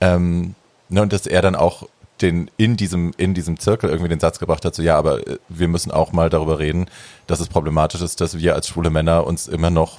[0.00, 0.54] Ähm,
[0.88, 1.88] ne, und dass er dann auch
[2.22, 5.38] den in diesem in diesem Zirkel irgendwie den Satz gebracht hat, so ja, aber äh,
[5.48, 6.86] wir müssen auch mal darüber reden,
[7.26, 9.98] dass es problematisch ist, dass wir als schwule Männer uns immer noch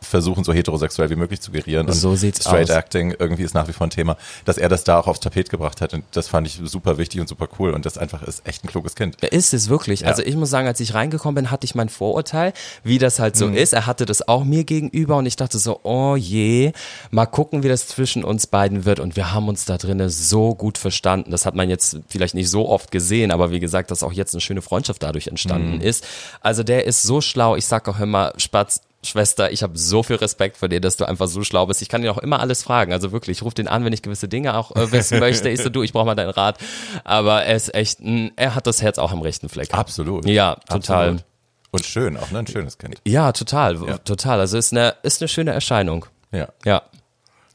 [0.00, 1.86] versuchen, so heterosexuell wie möglich zu gerieren.
[1.86, 2.76] Und So sieht's Straight aus.
[2.76, 4.16] Acting irgendwie ist nach wie vor ein Thema.
[4.44, 7.20] Dass er das da auch aufs Tapet gebracht hat und das fand ich super wichtig
[7.20, 9.22] und super cool und das einfach ist echt ein kluges Kind.
[9.24, 10.06] Ist es wirklich.
[10.06, 12.52] Also ich muss sagen, als ich reingekommen bin, hatte ich mein Vorurteil,
[12.84, 13.72] wie das halt so ist.
[13.72, 16.72] Er hatte das auch mir gegenüber und ich dachte so, oh je,
[17.10, 19.00] mal gucken, wie das zwischen uns beiden wird.
[19.00, 21.30] Und wir haben uns da drinnen so gut verstanden.
[21.30, 24.34] Das hat man jetzt vielleicht nicht so oft gesehen, aber wie gesagt, dass auch jetzt
[24.34, 26.06] eine schöne Freundschaft dadurch entstanden ist.
[26.40, 27.56] Also der ist so schlau.
[27.56, 31.04] Ich sag auch immer, Spatz, Schwester, ich habe so viel Respekt vor dir, dass du
[31.04, 31.80] einfach so schlau bist.
[31.82, 32.92] Ich kann ihn auch immer alles fragen.
[32.92, 35.48] Also wirklich, ich rufe den an, wenn ich gewisse Dinge auch äh, wissen möchte.
[35.48, 36.58] Ich so, du, ich brauche mal deinen Rat.
[37.04, 39.72] Aber er ist echt, ein, er hat das Herz auch am rechten Fleck.
[39.72, 40.26] Absolut.
[40.26, 41.04] Ja, total.
[41.10, 41.24] Absolut.
[41.70, 42.40] Und schön, auch ne?
[42.40, 42.96] ein schönes Kind.
[43.06, 44.40] Ja, total, total.
[44.40, 46.06] Also ist eine, ist eine schöne Erscheinung.
[46.32, 46.82] Ja, Ja,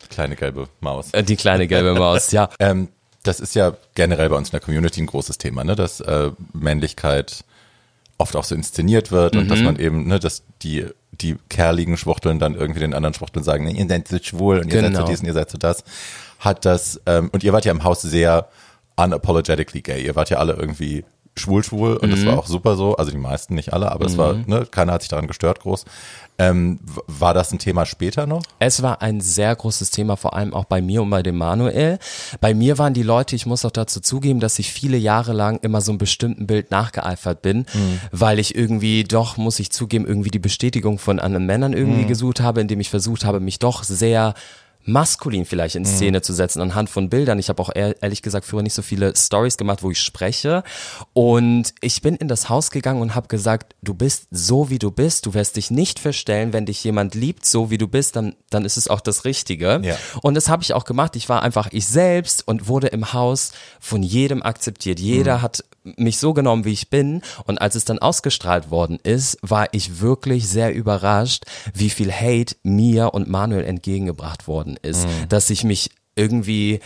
[0.09, 1.11] kleine gelbe Maus.
[1.13, 2.49] äh, die kleine gelbe Maus, ja.
[2.59, 2.89] Ähm,
[3.23, 5.75] das ist ja generell bei uns in der Community ein großes Thema, ne?
[5.75, 7.43] dass äh, Männlichkeit
[8.17, 9.65] oft auch so inszeniert wird und dass Mhm.
[9.65, 10.85] man eben, ne, dass die,
[11.21, 14.81] die kerligen Schwuchteln dann irgendwie den anderen Schwuchteln sagen, ihr seid so schwul und ihr
[14.81, 15.05] seid so Genau.
[15.09, 15.83] dies und ihr seid so das.
[16.39, 18.47] Hat das, ähm, und ihr wart ja im Haus sehr
[18.97, 20.03] unapologetically gay.
[20.05, 22.11] Ihr wart ja alle irgendwie schwul schwul und Mhm.
[22.11, 24.93] das war auch super so, also die meisten, nicht alle, aber es war, ne, keiner
[24.93, 25.85] hat sich daran gestört groß.
[26.39, 28.41] Ähm, war das ein Thema später noch?
[28.59, 31.99] Es war ein sehr großes Thema, vor allem auch bei mir und bei dem Manuel.
[32.41, 35.59] Bei mir waren die Leute, ich muss auch dazu zugeben, dass ich viele Jahre lang
[35.61, 37.65] immer so einem bestimmten Bild nachgeeifert bin,
[38.11, 42.41] weil ich irgendwie doch, muss ich zugeben, irgendwie die Bestätigung von anderen Männern irgendwie gesucht
[42.41, 44.33] habe, indem ich versucht habe, mich doch sehr
[44.85, 47.39] maskulin vielleicht in Szene zu setzen anhand von Bildern.
[47.39, 50.63] Ich habe auch ehr- ehrlich gesagt früher nicht so viele Stories gemacht, wo ich spreche.
[51.13, 54.91] Und ich bin in das Haus gegangen und habe gesagt, du bist so wie du
[54.91, 58.35] bist, du wirst dich nicht verstellen, wenn dich jemand liebt, so wie du bist, dann,
[58.49, 59.79] dann ist es auch das Richtige.
[59.83, 59.95] Ja.
[60.21, 61.15] Und das habe ich auch gemacht.
[61.15, 64.99] Ich war einfach ich selbst und wurde im Haus von jedem akzeptiert.
[64.99, 67.21] Jeder hat mich so genommen, wie ich bin.
[67.45, 72.55] Und als es dann ausgestrahlt worden ist, war ich wirklich sehr überrascht, wie viel Hate
[72.63, 75.07] mir und Manuel entgegengebracht worden ist.
[75.29, 76.79] Dass ich mich irgendwie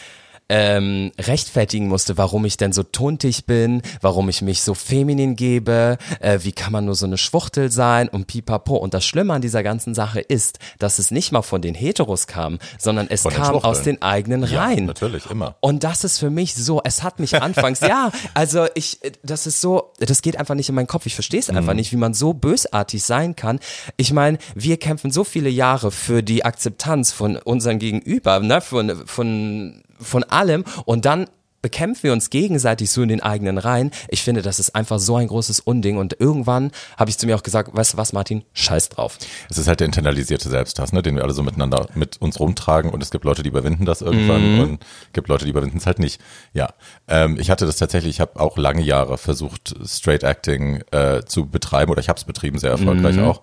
[0.50, 5.98] ähm, rechtfertigen musste, warum ich denn so tuntig bin, warum ich mich so feminin gebe,
[6.20, 8.78] äh, wie kann man nur so eine Schwuchtel sein und pipapo.
[8.78, 12.28] Und das Schlimme an dieser ganzen Sache ist, dass es nicht mal von den Heteros
[12.28, 13.64] kam, sondern es kam Schwuchteln.
[13.64, 14.86] aus den eigenen Reihen.
[14.86, 15.56] natürlich, immer.
[15.60, 19.62] Und das ist für mich so, es hat mich anfangs, ja, also ich, das ist
[19.62, 21.06] so, das geht einfach nicht in meinen Kopf.
[21.06, 23.60] Ich verstehe es einfach nicht, wie man so bösartig sein kann.
[23.98, 29.06] Ich meine, wir kämpfen so viele Jahre für die Akzeptanz von unserem Gegenüber, ne, von,
[29.06, 31.28] von, von allem und dann
[31.62, 33.92] bekämpfen wir uns gegenseitig so in den eigenen Reihen.
[34.10, 37.36] Ich finde, das ist einfach so ein großes Unding und irgendwann habe ich zu mir
[37.36, 39.18] auch gesagt, weißt du was, Martin, scheiß drauf.
[39.50, 42.92] Es ist halt der internalisierte Selbsthass, ne, den wir alle so miteinander mit uns rumtragen
[42.92, 46.00] und es gibt Leute, die überwinden das irgendwann und gibt Leute, die überwinden es halt
[46.00, 46.22] nicht.
[46.54, 46.70] Ja,
[47.08, 51.48] ähm, ich hatte das tatsächlich, ich habe auch lange Jahre versucht, Straight Acting äh, zu
[51.48, 53.42] betreiben oder ich habe es betrieben, sehr erfolgreich auch.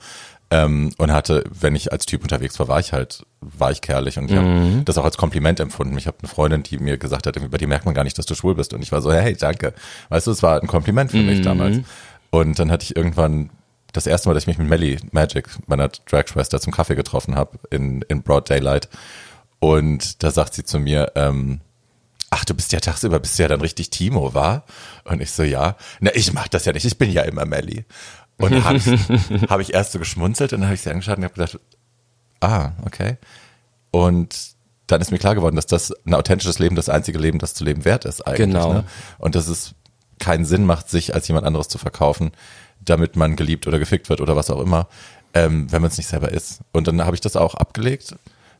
[0.50, 4.36] Ähm, und hatte, wenn ich als Typ unterwegs war, war ich halt weichkerlich und ich
[4.36, 5.96] habe das auch als Kompliment empfunden.
[5.98, 8.26] Ich habe eine Freundin, die mir gesagt hat, bei dir merkt man gar nicht, dass
[8.26, 8.72] du schwul bist.
[8.72, 9.72] Und ich war so, hey, danke.
[10.10, 11.78] Weißt du, es war ein Kompliment für mich damals.
[12.30, 13.50] Und dann hatte ich irgendwann
[13.92, 17.58] das erste Mal, dass ich mich mit Melly Magic, meiner Drag-Schwester, zum Kaffee getroffen habe
[17.70, 18.88] in, in Broad Daylight.
[19.60, 21.60] Und da sagt sie zu mir, ähm,
[22.30, 24.64] ach, du bist ja tagsüber, bist ja dann richtig Timo, war?
[25.04, 25.76] Und ich so, ja.
[26.00, 27.84] Na, ich mach das ja nicht, ich bin ja immer Melli.
[28.38, 31.18] Und da habe ich, hab ich erst so geschmunzelt und dann habe ich sie angeschaut
[31.18, 31.58] und habe gedacht,
[32.40, 33.16] ah, okay.
[33.90, 34.54] Und
[34.86, 37.64] dann ist mir klar geworden, dass das ein authentisches Leben das einzige Leben, das zu
[37.64, 38.48] leben wert ist eigentlich.
[38.48, 38.72] Genau.
[38.72, 38.84] Ne?
[39.18, 39.74] Und dass es
[40.18, 42.32] keinen Sinn macht, sich als jemand anderes zu verkaufen,
[42.80, 44.88] damit man geliebt oder gefickt wird oder was auch immer,
[45.32, 46.60] ähm, wenn man es nicht selber ist.
[46.72, 48.14] Und dann habe ich das auch abgelegt.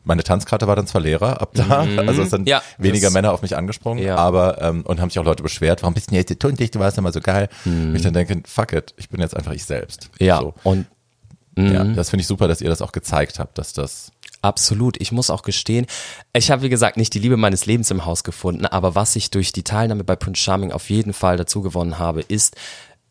[0.05, 3.41] Meine Tanzkarte war dann zwar leerer ab da, also es sind Ja, weniger Männer auf
[3.41, 4.15] mich angesprungen, Ja.
[4.15, 6.97] aber ähm, und haben sich auch Leute beschwert, warum bist du jetzt tundicht, du warst
[6.97, 7.49] immer so geil.
[7.65, 10.09] Und ich dann denke, fuck it, ich bin jetzt einfach ich selbst.
[10.19, 10.53] Ja, So.
[10.63, 10.85] und
[11.57, 15.01] Ja, das finde ich super, dass ihr das auch gezeigt habt, dass das Absolut.
[15.01, 15.87] Ich muss auch gestehen,
[16.33, 19.31] ich habe, wie gesagt, nicht die Liebe meines Lebens im Haus gefunden, aber was ich
[19.31, 22.55] durch die Teilnahme bei Prince Charming auf jeden Fall dazu gewonnen habe, ist,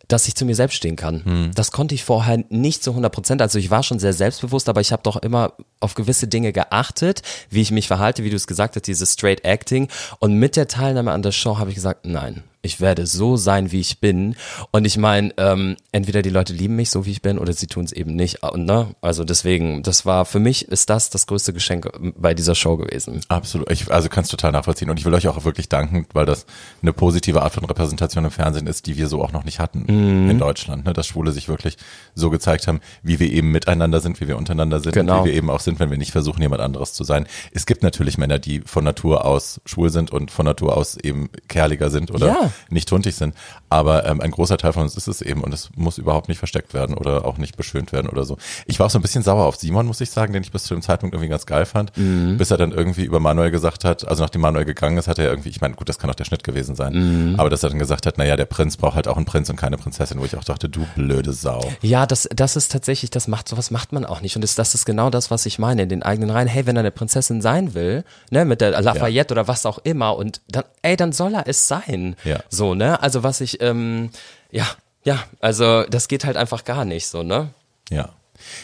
[0.09, 1.51] dass ich zu mir selbst stehen kann.
[1.55, 3.43] Das konnte ich vorher nicht zu 100 Prozent.
[3.43, 7.23] Also ich war schon sehr selbstbewusst, aber ich habe doch immer auf gewisse Dinge geachtet,
[7.51, 9.89] wie ich mich verhalte, wie du es gesagt hast, dieses Straight Acting.
[10.19, 13.71] Und mit der Teilnahme an der Show habe ich gesagt, nein, ich werde so sein,
[13.73, 14.35] wie ich bin.
[14.73, 17.67] Und ich meine, ähm, entweder die Leute lieben mich so, wie ich bin, oder sie
[17.67, 18.43] tun es eben nicht.
[18.43, 18.89] Und, ne?
[19.01, 23.21] Also deswegen, das war für mich ist das das größte Geschenk bei dieser Show gewesen.
[23.29, 23.71] Absolut.
[23.71, 24.91] Ich, also kannst total nachvollziehen.
[24.91, 26.47] Und ich will euch auch wirklich danken, weil das
[26.83, 29.85] eine positive Art von Repräsentation im Fernsehen ist, die wir so auch noch nicht hatten
[29.87, 30.31] Mhm.
[30.31, 30.85] in Deutschland.
[30.87, 30.93] Ne?
[30.93, 31.77] Dass Schwule sich wirklich
[32.15, 35.19] so gezeigt haben, wie wir eben miteinander sind, wie wir untereinander sind Genau.
[35.21, 37.27] und wie wir eben auch sind, wenn wir nicht versuchen, jemand anderes zu sein.
[37.53, 41.29] Es gibt natürlich Männer, die von Natur aus schwul sind und von Natur aus eben
[41.49, 42.51] kerliger sind oder Ja.
[42.71, 43.35] Nicht tuntig sind.
[43.69, 46.39] Aber ähm, ein großer Teil von uns ist es eben und es muss überhaupt nicht
[46.39, 48.37] versteckt werden oder auch nicht beschönt werden oder so.
[48.67, 50.65] Ich war auch so ein bisschen sauer auf Simon, muss ich sagen, den ich bis
[50.65, 52.37] zu dem Zeitpunkt irgendwie ganz geil fand, Mhm.
[52.39, 55.27] bis er dann irgendwie über Manuel gesagt hat, also nachdem Manuel gegangen ist, hat er
[55.31, 56.93] irgendwie, ich meine, gut, das kann auch der Schnitt gewesen sein,
[57.33, 57.41] Mhm.
[57.41, 59.57] aber dass er dann gesagt hat, naja, der Prinz braucht halt auch einen Prinz und
[59.57, 61.61] keine Prinzessin, wo ich auch dachte, du blöde Sau.
[61.83, 64.37] Ja, das, das ist tatsächlich, das macht, sowas macht man auch nicht.
[64.37, 66.49] Und das, das ist genau das, was ich meine, in den eigenen Reihen.
[66.49, 70.17] Hey, wenn er eine Prinzessin sein will, ne, mit der Lafayette oder was auch immer,
[70.17, 72.17] und dann, ey, dann soll er es sein.
[72.25, 72.39] Ja.
[72.49, 73.03] So, ne?
[73.03, 74.11] Also was ich, ähm,
[74.51, 74.67] ja,
[75.05, 77.51] ja, also das geht halt einfach gar nicht so, ne?
[77.91, 78.11] Ja.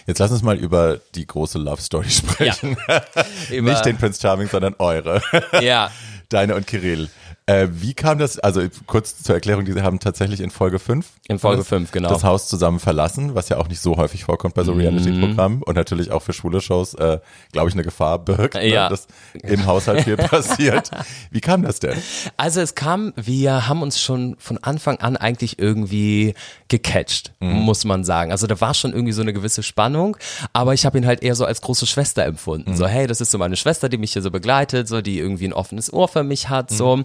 [0.07, 2.77] Jetzt lass uns mal über die große Love Story sprechen.
[3.51, 5.23] Über- Nicht den Prinz Charming, sondern eure.
[5.61, 5.91] Ja.
[6.29, 7.09] Deine und Kirill.
[7.51, 11.41] Äh, wie kam das, also kurz zur Erklärung, die haben tatsächlich in Folge 5 In
[11.41, 12.09] Folge fünf, genau.
[12.09, 12.13] Mhm.
[12.13, 15.75] das Haus zusammen verlassen, was ja auch nicht so häufig vorkommt bei so Reality-Programmen und
[15.75, 17.19] natürlich auch für schwule Shows, äh,
[17.51, 18.89] glaube ich, eine Gefahr birgt, ne, Ja.
[18.89, 19.09] dass
[19.43, 20.91] im Haushalt viel passiert.
[21.33, 21.99] Wie kam das denn?
[22.37, 26.35] Also es kam, wir haben uns schon von Anfang an eigentlich irgendwie
[26.69, 28.31] gecatcht, muss man sagen.
[28.31, 30.17] Also da war schon irgendwie so eine gewisse Spannung,
[30.53, 32.77] aber ich habe ihn halt eher so als große Schwester empfunden.
[32.77, 35.47] So, hey, das ist so meine Schwester, die mich hier so begleitet, so die irgendwie
[35.47, 37.03] ein offenes Ohr für mich hat, so.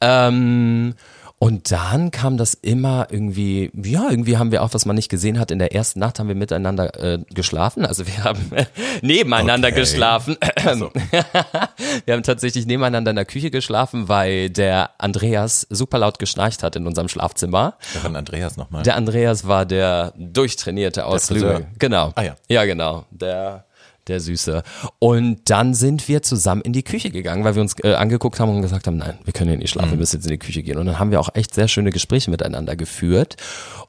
[0.00, 0.94] Ähm,
[1.40, 5.38] und dann kam das immer irgendwie, ja, irgendwie haben wir auch, was man nicht gesehen
[5.38, 7.84] hat, in der ersten Nacht haben wir miteinander äh, geschlafen.
[7.84, 8.50] Also wir haben
[9.02, 9.80] nebeneinander Okay.
[9.80, 10.36] geschlafen.
[12.06, 16.76] Wir haben tatsächlich nebeneinander in der Küche geschlafen, weil der Andreas super laut geschnarcht hat
[16.76, 17.74] in unserem Schlafzimmer.
[17.92, 18.82] Wer war Andreas nochmal?
[18.84, 21.30] Der Andreas war der durchtrainierte aus.
[21.30, 21.66] Lübeck.
[21.78, 22.12] Genau.
[22.14, 22.36] Ah ja.
[22.48, 23.04] Ja, genau.
[23.10, 23.64] Der
[24.08, 24.62] der Süße.
[24.98, 28.54] Und dann sind wir zusammen in die Küche gegangen, weil wir uns äh, angeguckt haben
[28.54, 30.62] und gesagt haben, nein, wir können hier nicht schlafen, wir müssen jetzt in die Küche
[30.62, 30.78] gehen.
[30.78, 33.36] Und dann haben wir auch echt sehr schöne Gespräche miteinander geführt.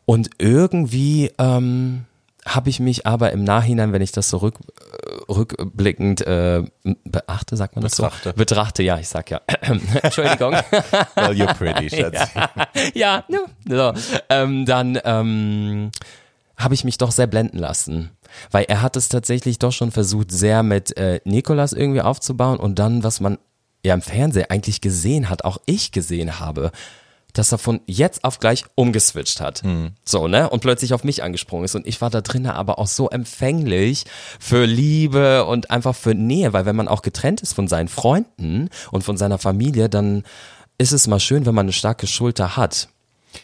[0.05, 2.05] Und irgendwie ähm,
[2.45, 6.63] habe ich mich aber im Nachhinein, wenn ich das so rück, äh, rückblickend äh,
[7.03, 8.29] beachte, sagt man das Betrachte.
[8.29, 8.35] so?
[8.35, 9.41] Betrachte, ja, ich sag ja.
[10.03, 10.53] Entschuldigung.
[11.15, 12.29] Well, you're pretty, Schatz.
[12.93, 13.93] ja, ne, so.
[14.29, 15.91] ähm, dann ähm,
[16.57, 18.11] habe ich mich doch sehr blenden lassen.
[18.51, 22.79] Weil er hat es tatsächlich doch schon versucht, sehr mit äh, Nikolas irgendwie aufzubauen und
[22.79, 23.37] dann, was man
[23.83, 26.71] ja im Fernsehen eigentlich gesehen hat, auch ich gesehen habe,
[27.33, 29.61] dass er von jetzt auf gleich umgeswitcht hat.
[30.03, 30.49] So, ne?
[30.49, 31.75] Und plötzlich auf mich angesprungen ist.
[31.75, 34.05] Und ich war da drinnen aber auch so empfänglich
[34.39, 38.69] für Liebe und einfach für Nähe, weil wenn man auch getrennt ist von seinen Freunden
[38.91, 40.23] und von seiner Familie, dann
[40.77, 42.89] ist es mal schön, wenn man eine starke Schulter hat.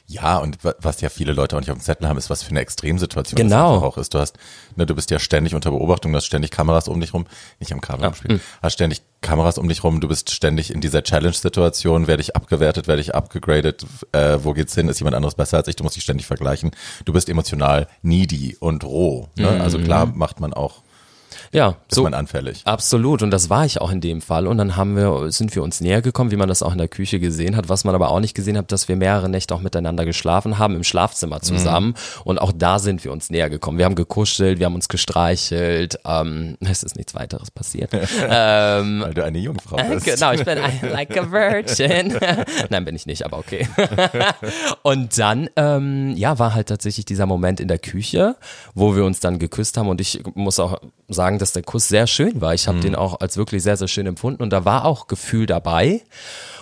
[0.08, 2.44] Ja, und wa- was ja viele Leute auch nicht auf dem Zettel haben, ist, was
[2.44, 3.76] für eine Extremsituation Genau.
[3.76, 4.14] das auch ist.
[4.14, 4.38] Du hast,
[4.76, 7.26] ne, du bist ja ständig unter Beobachtung, du hast ständig Kameras um dich rum,
[7.60, 11.04] nicht am Kabel abspielen, hast ständig Kameras um dich rum, du bist ständig in dieser
[11.04, 15.58] Challenge-Situation, werde ich abgewertet, werde ich abgegradet, äh, wo geht's hin, ist jemand anderes besser
[15.58, 16.72] als ich, du musst dich ständig vergleichen.
[17.06, 19.28] Du bist emotional needy und roh.
[19.36, 19.62] Ne?
[19.62, 20.82] Also klar macht man auch,
[21.54, 22.62] Ja, ist so man anfällig.
[22.64, 24.48] Absolut, und das war ich auch in dem Fall.
[24.48, 26.88] Und dann haben wir, sind wir uns näher gekommen, wie man das auch in der
[26.88, 27.68] Küche gesehen hat.
[27.68, 30.76] Was man aber auch nicht gesehen hat, dass wir mehrere Nächte auch miteinander geschlafen haben
[30.76, 31.96] im Schlafzimmer zusammen.
[32.24, 33.78] Und auch da sind wir uns näher gekommen.
[33.78, 36.00] Wir haben gekuschelt, wir haben uns gestreichelt.
[36.06, 37.92] Ähm, es ist nichts weiteres passiert.
[37.94, 40.06] ähm, Weil du eine Jungfrau bist.
[40.06, 40.58] Genau, ich bin
[40.90, 42.18] like a virgin.
[42.70, 43.68] Nein, bin ich nicht, aber okay.
[44.84, 48.38] und dann, ähm, ja, war halt tatsächlich dieser Moment in der Küche,
[48.74, 52.08] wo wir uns dann geküsst haben und ich muss auch sagen, dass der Kuss sehr
[52.08, 52.54] schön war.
[52.54, 55.46] Ich habe den auch als wirklich sehr, sehr schön empfunden und da war auch Gefühl
[55.46, 56.02] dabei.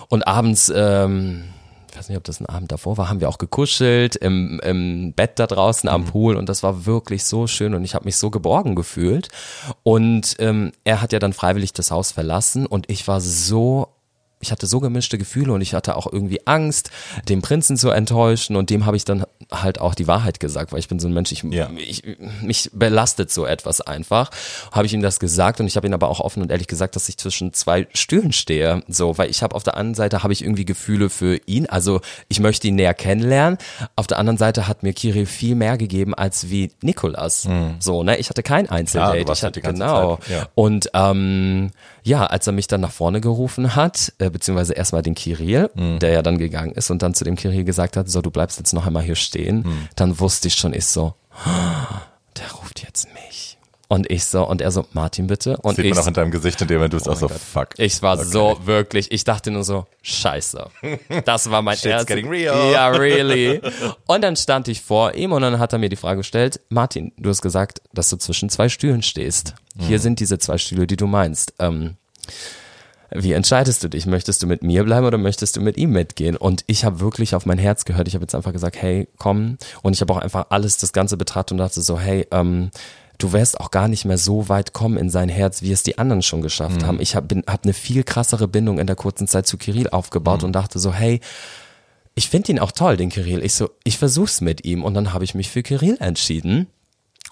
[0.08, 1.44] Und abends, ähm,
[1.90, 5.12] ich weiß nicht, ob das ein Abend davor war, haben wir auch gekuschelt im, im
[5.12, 8.16] Bett da draußen am Pool und das war wirklich so schön und ich habe mich
[8.16, 9.28] so geborgen gefühlt.
[9.82, 13.88] Und ähm, er hat ja dann freiwillig das Haus verlassen und ich war so
[14.40, 16.90] ich hatte so gemischte Gefühle und ich hatte auch irgendwie Angst,
[17.28, 20.78] den Prinzen zu enttäuschen und dem habe ich dann halt auch die Wahrheit gesagt, weil
[20.78, 21.68] ich bin so ein Mensch, ich, Ja.
[21.76, 22.02] ich
[22.40, 24.30] mich belastet so etwas einfach.
[24.72, 26.96] Habe ich ihm das gesagt und ich habe ihm aber auch offen und ehrlich gesagt,
[26.96, 30.32] dass ich zwischen zwei Stühlen stehe, so, weil ich habe auf der einen Seite habe
[30.32, 33.58] ich irgendwie Gefühle für ihn, also ich möchte ihn näher kennenlernen.
[33.94, 37.46] Auf der anderen Seite hat mir Kirill viel mehr gegeben als wie Nikolas.
[37.78, 40.16] So, ne, ich hatte kein Einzeldate, warst ich hatte genau.
[40.16, 40.48] Zeit, ja.
[40.54, 41.72] Und ähm,
[42.02, 45.98] ja, als er mich dann nach vorne gerufen hat, äh, beziehungsweise erstmal den Kirill, Mhm.
[45.98, 48.58] der ja dann gegangen ist und dann zu dem Kirill gesagt hat, so, du bleibst
[48.58, 49.88] jetzt noch einmal hier stehen, Mhm.
[49.96, 51.14] dann wusste ich schon, ich so,
[52.38, 53.56] der ruft jetzt mich.
[53.88, 55.56] Und ich so, und er so, Martin bitte.
[55.56, 57.38] Und Sieht ich, man auch in deinem Gesicht, in dem du bist auch so, Gott.
[57.40, 57.68] fuck.
[57.76, 58.28] ich war Okay.
[58.30, 60.64] so wirklich, ich dachte nur so, scheiße.
[61.24, 62.06] Das war mein Shit's erstes.
[62.06, 62.70] getting real.
[62.70, 63.60] Ja, really.
[64.06, 67.10] Und dann stand ich vor ihm und dann hat er mir die Frage gestellt, Martin,
[67.16, 69.54] du hast gesagt, dass du zwischen zwei Stühlen stehst.
[69.76, 70.02] Hier Mhm.
[70.02, 71.54] sind diese zwei Stühle, die du meinst.
[71.58, 71.96] Ähm,
[73.12, 74.06] wie entscheidest du dich?
[74.06, 76.36] Möchtest du mit mir bleiben oder möchtest du mit ihm mitgehen?
[76.36, 78.06] Und ich habe wirklich auf mein Herz gehört.
[78.08, 79.58] Ich habe jetzt einfach gesagt, hey, komm.
[79.82, 82.70] Und ich habe auch einfach alles, das Ganze betrachtet und dachte so, hey, ähm,
[83.18, 85.98] du wirst auch gar nicht mehr so weit kommen in sein Herz, wie es die
[85.98, 87.00] anderen schon geschafft haben.
[87.00, 90.52] Ich habe hab eine viel krassere Bindung in der kurzen Zeit zu Kirill aufgebaut und
[90.52, 91.20] dachte so, hey,
[92.14, 93.42] ich finde ihn auch toll, den Kirill.
[93.44, 96.66] Ich so, ich versuch's mit ihm und dann habe ich mich für Kirill entschieden.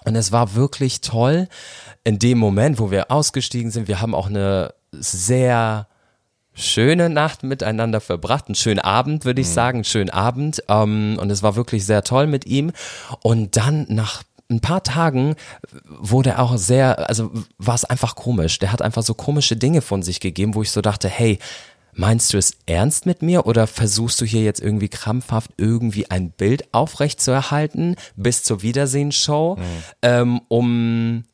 [0.04, 1.48] Und es war wirklich toll
[2.04, 3.88] in dem Moment, wo wir ausgestiegen sind.
[3.88, 5.88] Wir haben auch eine sehr
[6.54, 10.62] schöne Nacht miteinander verbracht, einen schönen Abend, würde ich sagen, einen schönen Abend.
[10.68, 12.72] Ähm, und es war wirklich sehr toll mit ihm.
[13.22, 15.36] Und dann nach ein paar Tagen
[15.86, 18.58] wurde er auch sehr, also war es einfach komisch.
[18.58, 21.38] Der hat einfach so komische Dinge von sich gegeben, wo ich so dachte, hey,
[21.98, 26.30] Meinst du es ernst mit mir oder versuchst du hier jetzt irgendwie krampfhaft irgendwie ein
[26.30, 29.58] Bild aufrecht zu erhalten bis zur Wiedersehensshow,
[30.02, 31.24] ähm, um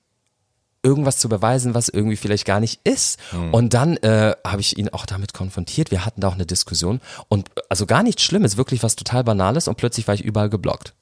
[0.84, 3.18] irgendwas zu beweisen, was irgendwie vielleicht gar nicht ist.
[3.52, 5.90] Und dann äh, habe ich ihn auch damit konfrontiert.
[5.90, 9.24] Wir hatten da auch eine Diskussion und äh, also gar nichts Schlimmes, wirklich was total
[9.24, 10.94] Banales und plötzlich war ich überall geblockt.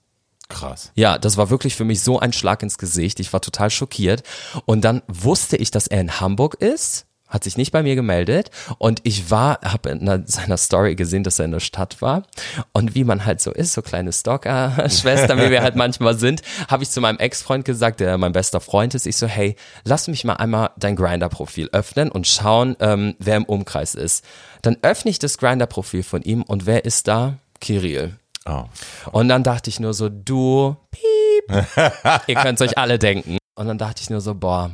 [0.49, 0.93] Krass.
[0.95, 3.21] Ja, das war wirklich für mich so ein Schlag ins Gesicht.
[3.21, 4.23] Ich war total schockiert.
[4.67, 8.51] Und dann wusste ich, dass er in Hamburg ist, hat sich nicht bei mir gemeldet.
[8.79, 12.25] Und ich war, habe in einer- seiner Story gesehen, dass er in der Stadt war.
[12.73, 16.83] Und wie man halt so ist, so kleine Stalker-Schwestern, wie wir halt manchmal sind, habe
[16.83, 19.07] ich zu meinem Ex-Freund gesagt, der mein bester Freund ist.
[19.07, 23.45] Ich so, hey, lass mich mal einmal dein Grinder-Profil öffnen und schauen, ähm, wer im
[23.45, 24.25] Umkreis ist.
[24.63, 27.39] Dann öffne ich das Grinder-Profil von ihm und wer ist da?
[27.61, 28.17] Kirill.
[28.45, 28.65] Oh.
[29.13, 31.67] Und dann dachte ich nur so, du, piep.
[32.27, 33.39] Ihr könnt euch alle denken.
[33.55, 34.71] Und dann dachte ich nur so, boah.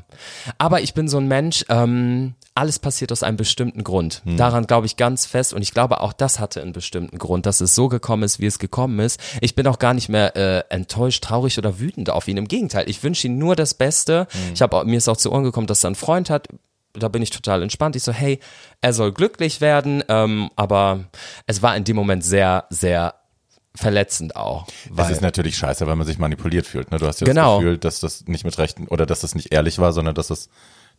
[0.57, 4.23] Aber ich bin so ein Mensch, ähm, alles passiert aus einem bestimmten Grund.
[4.37, 7.61] Daran glaube ich ganz fest und ich glaube auch das hatte einen bestimmten Grund, dass
[7.61, 9.21] es so gekommen ist, wie es gekommen ist.
[9.41, 12.37] Ich bin auch gar nicht mehr äh, enttäuscht, traurig oder wütend auf ihn.
[12.37, 14.27] Im Gegenteil, ich wünsche ihm nur das Beste.
[14.55, 16.49] Ich habe mir ist auch zu Ohren gekommen, dass er einen Freund hat.
[16.95, 17.97] Da bin ich total entspannt.
[17.97, 18.41] Ich so, hey,
[18.81, 21.05] er soll glücklich werden, ähm, aber
[21.47, 23.14] es war in dem Moment sehr, sehr
[23.79, 24.67] verletzend auch.
[24.95, 26.91] Das ist natürlich scheiße, weil man sich manipuliert fühlt.
[26.91, 26.99] Ne?
[26.99, 27.55] Du hast ja Genau.
[27.57, 30.29] das Gefühl, dass das nicht mit Rechten oder dass das nicht ehrlich war, sondern dass
[30.29, 30.49] das,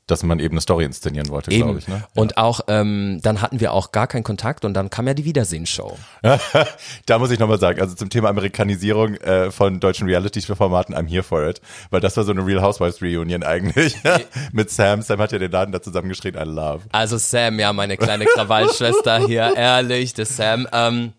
[0.08, 1.88] dass man eben eine Story inszenieren wollte, glaube ich.
[1.88, 2.04] Ne?
[2.16, 5.26] Und auch, ähm, dann hatten wir auch gar keinen Kontakt und dann kam ja die
[5.26, 5.98] Wiedersehensshow.
[7.06, 11.22] Da muss ich nochmal sagen, also zum Thema Amerikanisierung äh, von deutschen Reality-Formaten, I'm here
[11.24, 11.62] for it.
[11.92, 13.98] Weil das war so eine Real Housewives Reunion eigentlich.
[14.52, 15.02] Mit Sam.
[15.04, 16.82] Sam hat ja den Laden da zusammengeschrien, I love.
[16.92, 20.68] Also Sam, ja, meine kleine Krawallschwester hier, ehrlich, das Sam.
[20.72, 21.14] Ähm,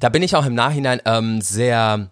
[0.00, 2.10] da bin ich auch im Nachhinein ähm, sehr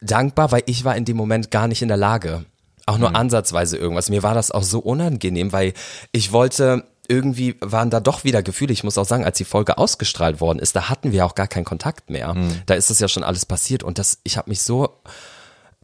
[0.00, 2.44] dankbar, weil ich war in dem Moment gar nicht in der Lage,
[2.86, 4.10] auch nur ansatzweise irgendwas.
[4.10, 5.72] Mir war das auch so unangenehm, weil
[6.10, 8.72] ich wollte irgendwie waren da doch wieder Gefühle.
[8.72, 11.48] Ich muss auch sagen, als die Folge ausgestrahlt worden ist, da hatten wir auch gar
[11.48, 12.34] keinen Kontakt mehr.
[12.66, 15.00] Da ist das ja schon alles passiert und das, ich habe mich so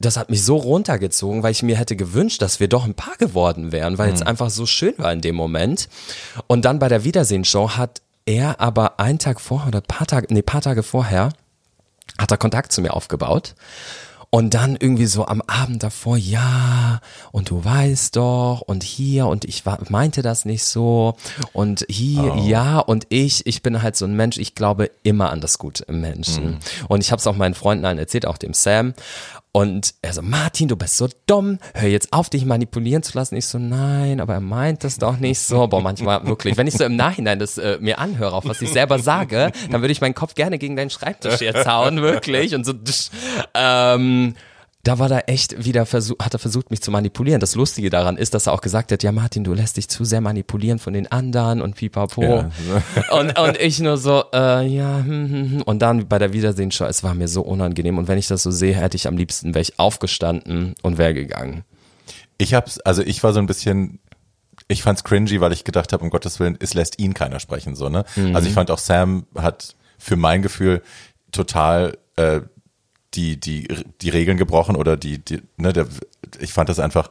[0.01, 3.17] das hat mich so runtergezogen, weil ich mir hätte gewünscht, dass wir doch ein Paar
[3.17, 5.88] geworden wären, weil es einfach so schön war in dem Moment.
[6.47, 10.43] Und dann bei der Wiedersehensshow hat er aber einen Tag vorher oder paar Tage, nee,
[10.43, 11.31] paar Tage vorher
[12.19, 13.55] hat er Kontakt zu mir aufgebaut.
[14.31, 17.01] Und dann irgendwie so am Abend davor, ja,
[17.33, 21.17] und du weißt doch, und hier, und ich war, meinte das nicht so,
[21.55, 25.41] und hier, ja, und ich, ich bin halt so ein Mensch, ich glaube immer an
[25.41, 26.59] das Gute im Menschen.
[26.89, 28.93] Und ich habe es auch meinen Freunden allen erzählt, auch dem Sam.
[29.59, 33.35] Und er so, Martin, du bist so dumm, hör jetzt auf, dich manipulieren zu lassen.
[33.35, 35.67] Ich so, nein, aber er meint das doch nicht so.
[35.67, 38.71] Boah, manchmal wirklich, wenn ich so im Nachhinein das äh, mir anhöre, auf was ich
[38.71, 42.55] selber sage, dann würde ich meinen Kopf gerne gegen deinen Schreibtisch jetzt hauen, wirklich.
[42.55, 42.73] Und so,
[43.55, 44.35] ähm,
[44.89, 47.41] da war er echt wieder versucht, hat er versucht, mich zu manipulieren.
[47.41, 50.07] Das Lustige daran ist, dass er auch gesagt hat, ja Martin, du lässt dich zu
[50.07, 52.22] sehr manipulieren von den anderen und pipapo.
[52.22, 52.51] Ja.
[53.11, 55.62] Und, und ich nur so, äh, ja, hm, hm, hm.
[55.62, 57.99] und dann bei der Wiedersehenshow, es war mir so unangenehm.
[57.99, 61.12] Und wenn ich das so sehe, hätte ich am liebsten, wäre ich aufgestanden und wäre
[61.12, 61.64] gegangen.
[62.39, 63.99] Ich hab's, also ich war so ein bisschen,
[64.68, 67.76] ich fand's cringy, weil ich gedacht habe, um Gottes Willen, es lässt ihn keiner sprechen,
[67.76, 68.05] so, ne?
[68.32, 70.80] Also ich fand auch Sam hat für mein Gefühl
[71.30, 72.41] total äh,
[73.15, 73.69] die, die,
[74.01, 75.87] die Regeln gebrochen oder die, die ne, der,
[76.41, 77.11] ich fand das einfach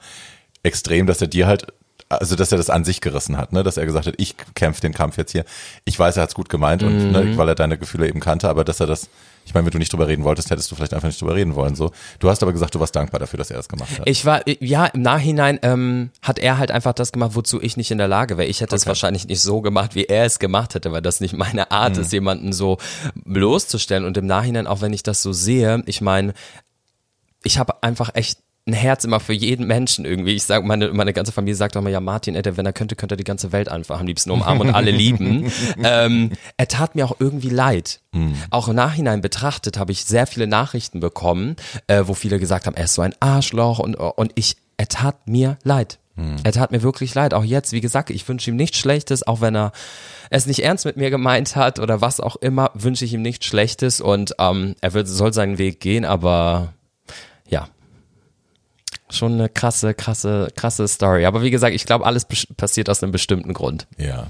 [0.64, 1.68] extrem, dass er dir halt,
[2.10, 4.82] also dass er das an sich gerissen hat, ne, dass er gesagt hat, ich kämpfe
[4.82, 5.44] den Kampf jetzt hier.
[5.86, 8.64] Ich weiß, er hat's gut gemeint und ne, weil er deine Gefühle eben kannte, aber
[8.64, 9.10] dass er das,
[9.46, 11.56] ich meine, wenn du nicht drüber reden wolltest, hättest du vielleicht einfach nicht drüber reden
[11.56, 11.76] wollen.
[11.76, 14.08] So, du hast aber gesagt, du warst dankbar dafür, dass er das gemacht hat.
[14.08, 17.92] Ich war, ja, im Nachhinein ähm, hat er halt einfach das gemacht, wozu ich nicht
[17.92, 18.48] in der Lage wäre.
[18.48, 18.90] Ich hätte es Okay.
[18.90, 22.12] wahrscheinlich nicht so gemacht, wie er es gemacht hätte, weil das nicht meine Art ist,
[22.14, 22.78] jemanden so
[23.26, 24.06] bloßzustellen.
[24.06, 26.34] Und im Nachhinein, auch wenn ich das so sehe, ich meine,
[27.44, 30.36] ich habe einfach echt ein Herz immer für jeden Menschen irgendwie.
[30.36, 32.96] Ich sage, meine, meine ganze Familie sagt auch immer, ja, Martin, ey, wenn er könnte,
[32.96, 35.52] könnte er die ganze Welt einfach am liebsten umarmen und alle lieben.
[35.84, 38.02] ähm, er tat mir auch irgendwie leid.
[38.50, 41.56] Auch im Nachhinein betrachtet habe ich sehr viele Nachrichten bekommen,
[41.88, 45.28] äh, wo viele gesagt haben, er ist so ein Arschloch und, und ich, er tat
[45.28, 46.00] mir leid.
[46.44, 47.36] Er tat mir wirklich leid.
[47.36, 49.72] Auch jetzt, wie gesagt, ich wünsche ihm nichts Schlechtes, auch wenn er
[50.32, 53.46] es nicht ernst mit mir gemeint hat oder was auch immer, wünsche ich ihm nichts
[53.46, 56.74] Schlechtes und ähm, er wird, soll seinen Weg gehen, aber.
[59.10, 61.26] Schon eine krasse, krasse, krasse Story.
[61.26, 63.88] Aber wie gesagt, ich glaube, alles passiert aus einem bestimmten Grund.
[63.98, 64.28] Ja.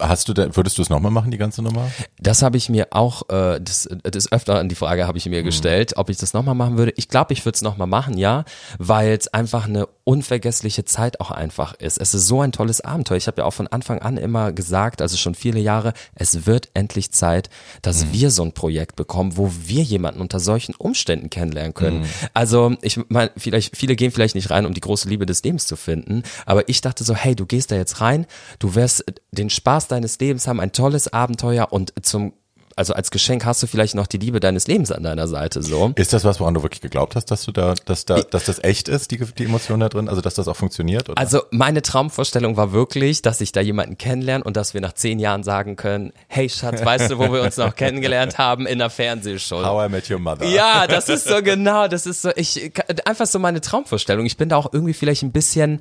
[0.00, 1.90] Hast du da, würdest du es nochmal machen, die ganze Nummer?
[2.18, 5.96] Das habe ich mir auch, äh, das, das öfter die Frage habe ich mir gestellt,
[5.96, 6.94] ob ich das nochmal machen würde.
[6.96, 8.44] Ich glaube, ich würde es nochmal machen, ja,
[8.78, 11.98] weil es einfach eine unvergessliche Zeit auch einfach ist.
[11.98, 13.18] Es ist so ein tolles Abenteuer.
[13.18, 16.70] Ich habe ja auch von Anfang an immer gesagt, also schon viele Jahre, es wird
[16.74, 17.50] endlich Zeit,
[17.82, 22.06] dass wir so ein Projekt bekommen, wo wir jemanden unter solchen Umständen kennenlernen können.
[22.34, 25.66] Also ich meine, vielleicht viele gehen vielleicht nicht rein, um die große Liebe des Lebens
[25.66, 28.26] zu finden, aber ich dachte so, hey, du gehst da jetzt rein,
[28.58, 32.32] du wirst den Spaß deines Lebens haben, ein tolles Abenteuer und zum
[32.76, 35.92] also als Geschenk hast du vielleicht noch die Liebe deines Lebens an deiner Seite so.
[35.96, 38.62] Ist das was, woran du wirklich geglaubt hast, dass du da, dass da, dass das
[38.62, 40.08] echt ist, die, die Emotion da drin?
[40.08, 41.08] Also, dass das auch funktioniert?
[41.08, 41.18] Oder?
[41.18, 45.18] Also meine Traumvorstellung war wirklich, dass ich da jemanden kennenlerne und dass wir nach zehn
[45.18, 48.66] Jahren sagen können, hey Schatz, weißt du, wo wir uns noch kennengelernt haben?
[48.66, 49.64] In einer Fernsehshow.
[49.64, 50.46] How I Met Your Mother.
[50.46, 52.72] Ja, das ist so genau, das ist so, ich,
[53.04, 54.26] einfach so meine Traumvorstellung.
[54.26, 55.80] Ich bin da auch irgendwie vielleicht ein bisschen,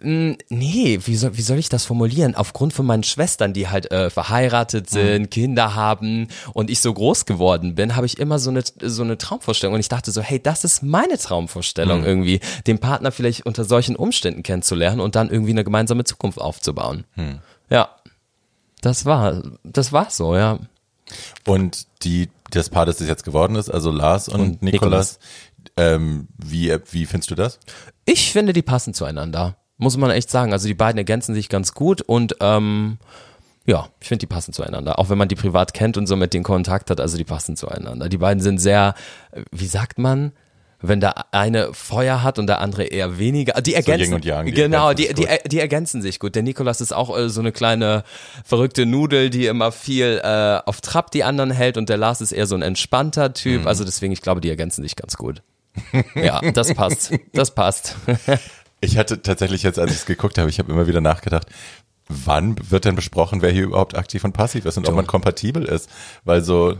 [0.00, 2.34] mh, nee, wie soll, wie soll ich das formulieren?
[2.34, 6.19] Aufgrund von meinen Schwestern, die halt äh, verheiratet sind, Kinder haben
[6.52, 9.80] und ich so groß geworden bin, habe ich immer so eine, so eine Traumvorstellung und
[9.80, 14.42] ich dachte so, hey, das ist meine Traumvorstellung irgendwie, den Partner vielleicht unter solchen Umständen
[14.42, 17.04] kennenzulernen und dann irgendwie eine gemeinsame Zukunft aufzubauen.
[17.68, 17.90] Ja.
[18.82, 20.58] Das war, das war so, ja.
[21.46, 25.18] Und die, das Paar, das es jetzt geworden ist, also Lars und, Und Nikolas,
[25.76, 27.58] ähm, wie, wie findest du das?
[28.04, 29.56] Ich finde, die passen zueinander.
[29.76, 30.52] Muss man echt sagen.
[30.52, 32.98] Also die beiden ergänzen sich ganz gut und ähm,
[33.70, 34.98] ja, ich finde, die passen zueinander.
[34.98, 37.56] Auch wenn man die privat kennt und so mit denen Kontakt hat, also die passen
[37.56, 38.08] zueinander.
[38.08, 38.94] Die beiden sind sehr,
[39.52, 40.32] wie sagt man,
[40.82, 43.60] wenn der eine Feuer hat und der andere eher weniger.
[43.60, 45.52] Die ergänzen, Yin und Yang, die genau, ergänzen die, sich die, gut.
[45.52, 46.34] die ergänzen sich gut.
[46.34, 48.02] Der Nikolas ist auch äh, so eine kleine
[48.44, 52.32] verrückte Nudel, die immer viel äh, auf Trab die anderen hält und der Lars ist
[52.32, 53.34] eher so ein entspannter Mhm.
[53.34, 53.66] Typ.
[53.66, 55.42] Also deswegen, ich glaube, die ergänzen sich ganz gut.
[56.16, 57.12] Ja, das passt.
[57.32, 57.94] Das passt.
[58.82, 61.46] Ich hatte tatsächlich jetzt, als ich es geguckt habe, ich habe immer wieder nachgedacht,
[62.10, 65.64] wann wird denn besprochen, wer hier überhaupt aktiv und passiv ist und ob man kompatibel
[65.64, 65.88] ist?
[66.24, 66.76] Weil so,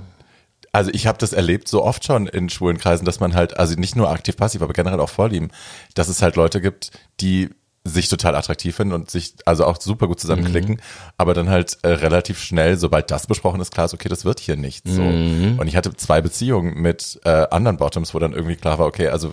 [0.73, 3.75] also ich habe das erlebt so oft schon in schwulen Kreisen, dass man halt, also
[3.75, 5.51] nicht nur aktiv passiv, aber generell auch Vorlieben,
[5.95, 7.51] dass es halt Leute gibt, die
[7.83, 10.83] sich total attraktiv finden und sich also auch super gut zusammenklicken,
[11.17, 14.39] aber dann halt äh, relativ schnell, sobald das besprochen ist, klar ist, okay, das wird
[14.39, 15.01] hier nicht so.
[15.01, 19.09] Und ich hatte zwei Beziehungen mit äh, anderen Bottoms, wo dann irgendwie klar war, okay,
[19.09, 19.33] also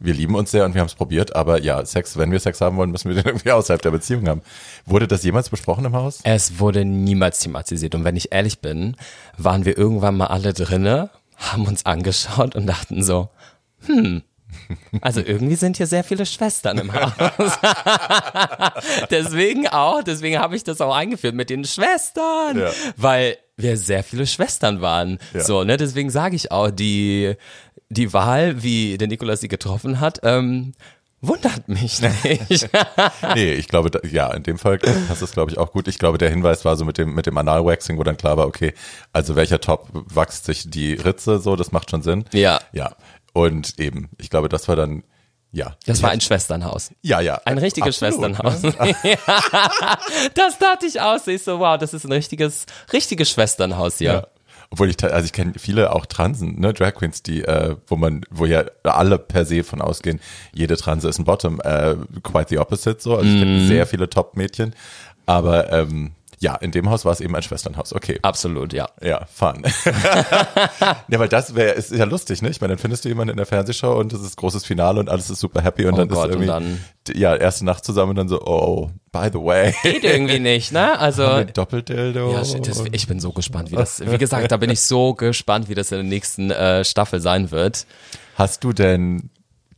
[0.00, 2.60] wir lieben uns sehr und wir haben es probiert, aber ja, Sex, wenn wir Sex
[2.60, 4.42] haben wollen, müssen wir den irgendwie außerhalb der Beziehung haben.
[4.86, 6.20] Wurde das jemals besprochen im Haus?
[6.22, 7.94] Es wurde niemals thematisiert.
[7.94, 8.96] Und wenn ich ehrlich bin,
[9.36, 13.28] waren wir irgendwann mal alle drinne, haben uns angeschaut und dachten so,
[13.86, 14.22] hm,
[15.00, 17.12] also irgendwie sind hier sehr viele Schwestern im Haus.
[19.10, 22.70] deswegen auch, deswegen habe ich das auch eingeführt mit den Schwestern, Ja.
[22.96, 25.18] weil wir sehr viele Schwestern waren.
[25.34, 25.40] Ja.
[25.40, 27.34] So, ne, deswegen sage ich auch, die,
[27.88, 30.74] die Wahl, wie der Nikolas sie getroffen hat, ähm,
[31.20, 32.00] wundert mich
[32.48, 32.68] nicht.
[33.34, 34.78] Nee, ich glaube, da, ja, in dem Fall
[35.08, 35.88] hast du es, glaube ich, auch gut.
[35.88, 38.46] Ich glaube, der Hinweis war so mit dem, mit dem Analwaxing, wo dann klar war,
[38.46, 38.72] okay,
[39.12, 42.24] also welcher Top wachst sich die Ritze so, das macht schon Sinn.
[42.32, 42.60] Ja.
[42.72, 42.94] Ja.
[43.32, 45.04] Und eben, ich glaube, das war dann,
[45.52, 45.76] ja.
[45.86, 46.90] Das war ein Schwesternhaus.
[47.02, 47.40] ja, ja.
[47.44, 48.62] Ein richtiges Absolut, Schwesternhaus.
[48.62, 48.94] ne?
[49.02, 49.98] Ja.
[50.34, 51.26] das dachte ich aus.
[51.26, 54.12] Ich so, wow, das ist ein richtiges, richtiges Schwesternhaus hier.
[54.12, 54.26] Ja.
[54.70, 58.20] Obwohl ich, also ich kenne viele auch Transen, ne, Drag Queens, die, äh, wo man,
[58.30, 60.20] wo ja alle per se von ausgehen,
[60.52, 63.16] jede Transe ist ein Bottom, äh, quite the opposite so.
[63.16, 64.74] Also ich kenne sehr viele Top-Mädchen,
[65.24, 67.92] aber ähm, ja, in dem Haus war es eben ein Schwesternhaus.
[67.92, 68.18] Okay.
[68.22, 68.88] Absolut, ja.
[69.02, 69.62] Ja, fun.
[71.08, 72.50] ja, weil das wäre, ist ja lustig, ne?
[72.50, 75.08] Ich meine, dann findest du jemanden in der Fernsehshow und das ist großes Finale und
[75.08, 78.10] alles ist super happy und Oh dann Gott, ist irgendwie, und ja, erste Nacht zusammen
[78.10, 79.74] und dann so, oh, by the way.
[79.82, 80.98] Geht irgendwie nicht, ne?
[80.98, 81.26] Also.
[81.38, 82.32] Mit Doppeldildo.
[82.32, 85.68] Ja, das, ich bin so gespannt, wie das, wie gesagt, da bin ich so gespannt,
[85.68, 87.86] wie das in der nächsten äh, Staffel sein wird.
[88.36, 89.30] Hast du denn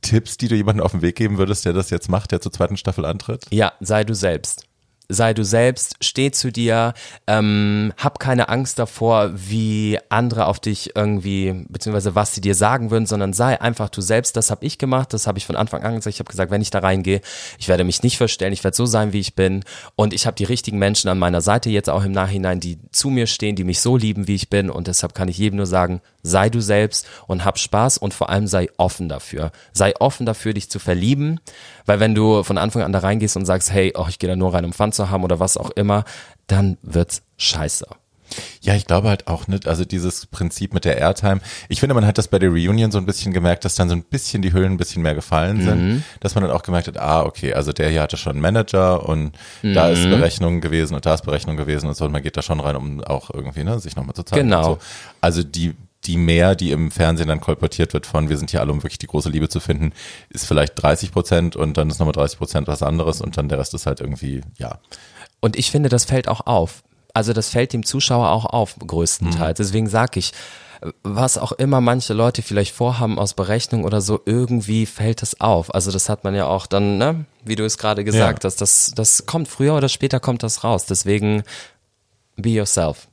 [0.02, 2.52] Tipps, die du jemandem auf den Weg geben würdest, der das jetzt macht, der zur
[2.52, 3.46] zweiten Staffel antritt?
[3.50, 4.66] Ja, sei du selbst.
[5.12, 6.94] Sei du selbst, steh zu dir,
[7.26, 12.92] ähm, hab keine Angst davor, wie andere auf dich irgendwie, beziehungsweise was sie dir sagen
[12.92, 14.36] würden, sondern sei einfach du selbst.
[14.36, 16.14] Das habe ich gemacht, das habe ich von Anfang an gesagt.
[16.14, 17.22] Ich habe gesagt, wenn ich da reingehe,
[17.58, 19.64] ich werde mich nicht verstellen, ich werde so sein, wie ich bin.
[19.96, 23.10] Und ich habe die richtigen Menschen an meiner Seite jetzt auch im Nachhinein, die zu
[23.10, 24.70] mir stehen, die mich so lieben, wie ich bin.
[24.70, 28.30] Und deshalb kann ich jedem nur sagen, sei du selbst und hab Spaß und vor
[28.30, 29.50] allem sei offen dafür.
[29.72, 31.40] Sei offen dafür, dich zu verlieben,
[31.90, 34.36] weil wenn du von Anfang an da reingehst und sagst, hey, oh, ich gehe da
[34.36, 36.04] nur rein, um Fun zu haben oder was auch immer,
[36.46, 37.84] dann wird's scheiße.
[38.60, 41.40] Ja, ich glaube halt auch nicht, also dieses Prinzip mit der Airtime.
[41.68, 43.96] Ich finde, man hat das bei der Reunion so ein bisschen gemerkt, dass dann so
[43.96, 46.96] ein bisschen die Hüllen ein bisschen mehr gefallen sind, dass man dann auch gemerkt hat,
[46.96, 49.32] ah, okay, also der hier hatte schon einen Manager und
[49.64, 52.42] da ist Berechnung gewesen und da ist Berechnung gewesen und so und man geht da
[52.42, 54.44] schon rein, um auch irgendwie, ne, sich nochmal zu zeigen.
[54.44, 54.62] Genau.
[54.62, 54.78] So.
[55.20, 55.74] Also die,
[56.04, 58.98] die mehr, die im Fernsehen dann kolportiert wird von, wir sind hier alle, um wirklich
[58.98, 59.92] die große Liebe zu finden,
[60.30, 63.58] ist vielleicht 30 Prozent und dann ist nochmal 30 Prozent was anderes und dann der
[63.58, 64.78] Rest ist halt irgendwie, ja.
[65.40, 66.82] Und ich finde, das fällt auch auf.
[67.12, 69.58] Also das fällt dem Zuschauer auch auf, größtenteils.
[69.58, 70.32] Deswegen sag ich,
[71.02, 75.74] was auch immer manche Leute vielleicht vorhaben aus Berechnung oder so, irgendwie fällt es auf.
[75.74, 78.48] Also das hat man ja auch dann, ne, wie du es gerade gesagt Ja.
[78.48, 80.86] hast, das, das kommt früher oder später kommt das raus.
[80.86, 81.42] Deswegen
[82.36, 83.08] be yourself.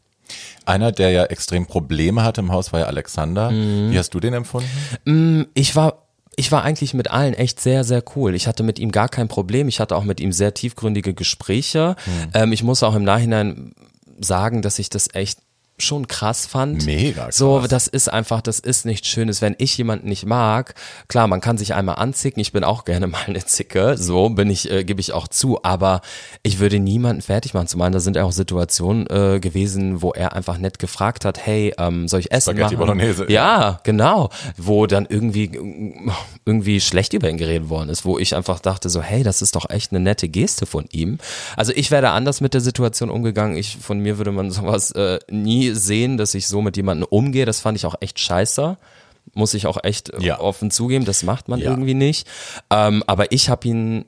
[0.68, 3.52] Einer, der ja extrem Probleme hatte im Haus, war ja Alexander.
[3.52, 5.46] Wie hast du den empfunden?
[5.54, 6.04] Ich war
[6.40, 8.36] ich war eigentlich mit allen echt sehr, sehr cool.
[8.36, 9.68] Ich hatte mit ihm gar kein Problem.
[9.68, 11.96] Ich hatte auch mit ihm sehr tiefgründige Gespräche.
[12.34, 13.74] Ähm, ich muss auch im Nachhinein
[14.20, 15.40] sagen, dass ich das echt
[15.80, 16.86] schon krass fand.
[16.86, 17.38] Mega krass.
[17.38, 19.42] So, das ist einfach, das ist nichts Schönes.
[19.42, 20.74] Wenn ich jemanden nicht mag,
[21.08, 22.40] klar, man kann sich einmal anzicken.
[22.40, 23.96] Ich bin auch gerne mal eine Zicke.
[23.98, 25.64] So bin ich, äh, gebe ich auch zu.
[25.64, 26.02] Aber
[26.42, 27.68] ich würde niemanden fertig machen.
[27.68, 31.74] Zumal da sind ja auch Situationen äh, gewesen, wo er einfach nett gefragt hat, hey,
[31.78, 32.88] ähm, soll ich Essen Spaghetti machen?
[32.88, 34.30] Bolognese, Ja, genau.
[34.58, 35.52] Wo dann irgendwie,
[36.46, 39.56] irgendwie schlecht über ihn geredet worden ist, wo ich einfach dachte so, hey, das ist
[39.56, 41.20] doch echt eine nette Geste von ihm.
[41.56, 43.58] Also ich wäre anders mit der Situation umgegangen.
[43.58, 47.46] Ich, von mir würde man sowas äh, nie sehen, dass ich so mit jemandem umgehe.
[47.46, 48.78] Das fand ich auch echt scheiße.
[49.34, 50.40] Muss ich auch echt äh, Ja.
[50.40, 51.70] offen zugeben, das macht man Ja.
[51.70, 52.28] irgendwie nicht.
[52.70, 54.06] Ähm, aber ich habe ihn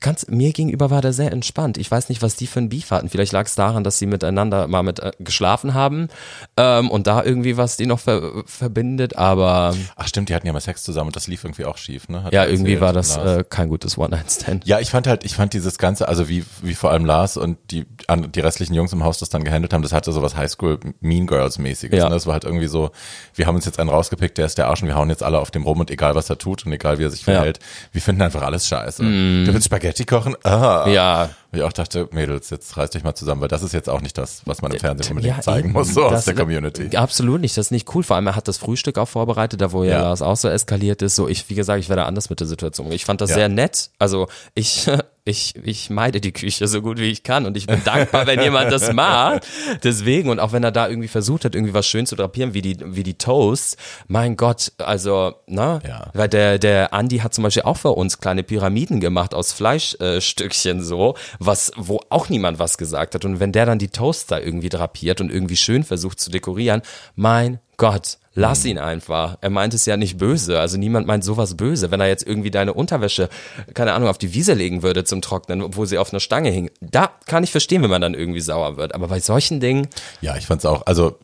[0.00, 1.78] ganz, mir gegenüber war der sehr entspannt.
[1.78, 3.08] Ich weiß nicht, was die für ein Beef hatten.
[3.08, 6.08] Vielleicht lag es daran, dass sie miteinander mal mit äh, geschlafen haben
[6.56, 10.52] ähm, und da irgendwie was die noch ver verbindet, aber Ach stimmt, die hatten ja
[10.52, 12.24] mal Sex zusammen und das lief irgendwie auch schief, ne?
[12.24, 14.66] Hat ja, irgendwie war das äh, kein gutes One-Night-Stand.
[14.66, 17.58] Ja, ich fand halt, ich fand dieses Ganze, also wie, wie vor allem Lars und
[17.70, 20.36] die, an, die restlichen Jungs im Haus das dann gehandelt haben, das hatte so was
[20.36, 21.98] Highschool Mean Girls mäßiges.
[21.98, 22.08] Ja.
[22.08, 22.14] Ne?
[22.14, 22.90] Das war halt irgendwie so,
[23.34, 25.38] wir haben uns jetzt einen rausgepickt, der ist der Arsch und wir hauen jetzt alle
[25.38, 27.58] auf dem rum und egal was er tut und egal wie er sich verhält,
[27.92, 29.02] wir finden einfach alles scheiße.
[29.02, 30.36] Du willst Spaghetti kochen?
[30.44, 30.86] Ah.
[30.88, 31.30] Ja.
[31.50, 34.02] Und ich auch dachte, Mädels, jetzt reißt euch mal zusammen, weil das ist jetzt auch
[34.02, 35.72] nicht das, was man im Fernsehen unbedingt Ja, zeigen eben.
[35.72, 36.94] muss, so aus der Community.
[36.96, 38.02] Absolut nicht, das ist nicht cool.
[38.02, 40.02] Vor allem, er hat das Frühstück auch vorbereitet, da wo ja, Ja.
[40.02, 41.14] Lars auch so eskaliert ist.
[41.16, 42.92] So, ich, wie gesagt, ich werde anders mit der Situation.
[42.92, 43.36] Ich fand das Ja.
[43.36, 43.90] sehr nett.
[43.98, 44.90] Also ich,
[45.24, 48.40] ich, ich meide die Küche so gut wie ich kann und ich bin dankbar, wenn
[48.40, 49.46] jemand das macht.
[49.84, 52.62] Deswegen, und auch wenn er da irgendwie versucht hat, irgendwie was schön zu drapieren, wie
[52.62, 53.76] die, wie die Toasts,
[54.08, 55.80] mein Gott, also, ne?
[55.86, 56.10] Ja.
[56.12, 60.80] Weil der, der Andi hat zum Beispiel auch für uns kleine Pyramiden gemacht aus Fleischstückchen
[60.80, 63.24] äh, so, was, wo auch niemand was gesagt hat.
[63.24, 66.82] Und wenn der dann die Toasts da irgendwie drapiert und irgendwie schön versucht zu dekorieren,
[67.14, 69.38] mein Gott, lass ihn einfach.
[69.40, 70.60] Er meint es ja nicht böse.
[70.60, 71.90] Also niemand meint sowas böse.
[71.90, 73.28] Wenn er jetzt irgendwie deine Unterwäsche,
[73.74, 76.70] keine Ahnung, auf die Wiese legen würde zum Trocknen, obwohl sie auf einer Stange hing,
[76.80, 78.94] da kann ich verstehen, wenn man dann irgendwie sauer wird.
[78.94, 79.88] Aber bei solchen Dingen,
[80.20, 81.18] Ja, ich fand's auch, also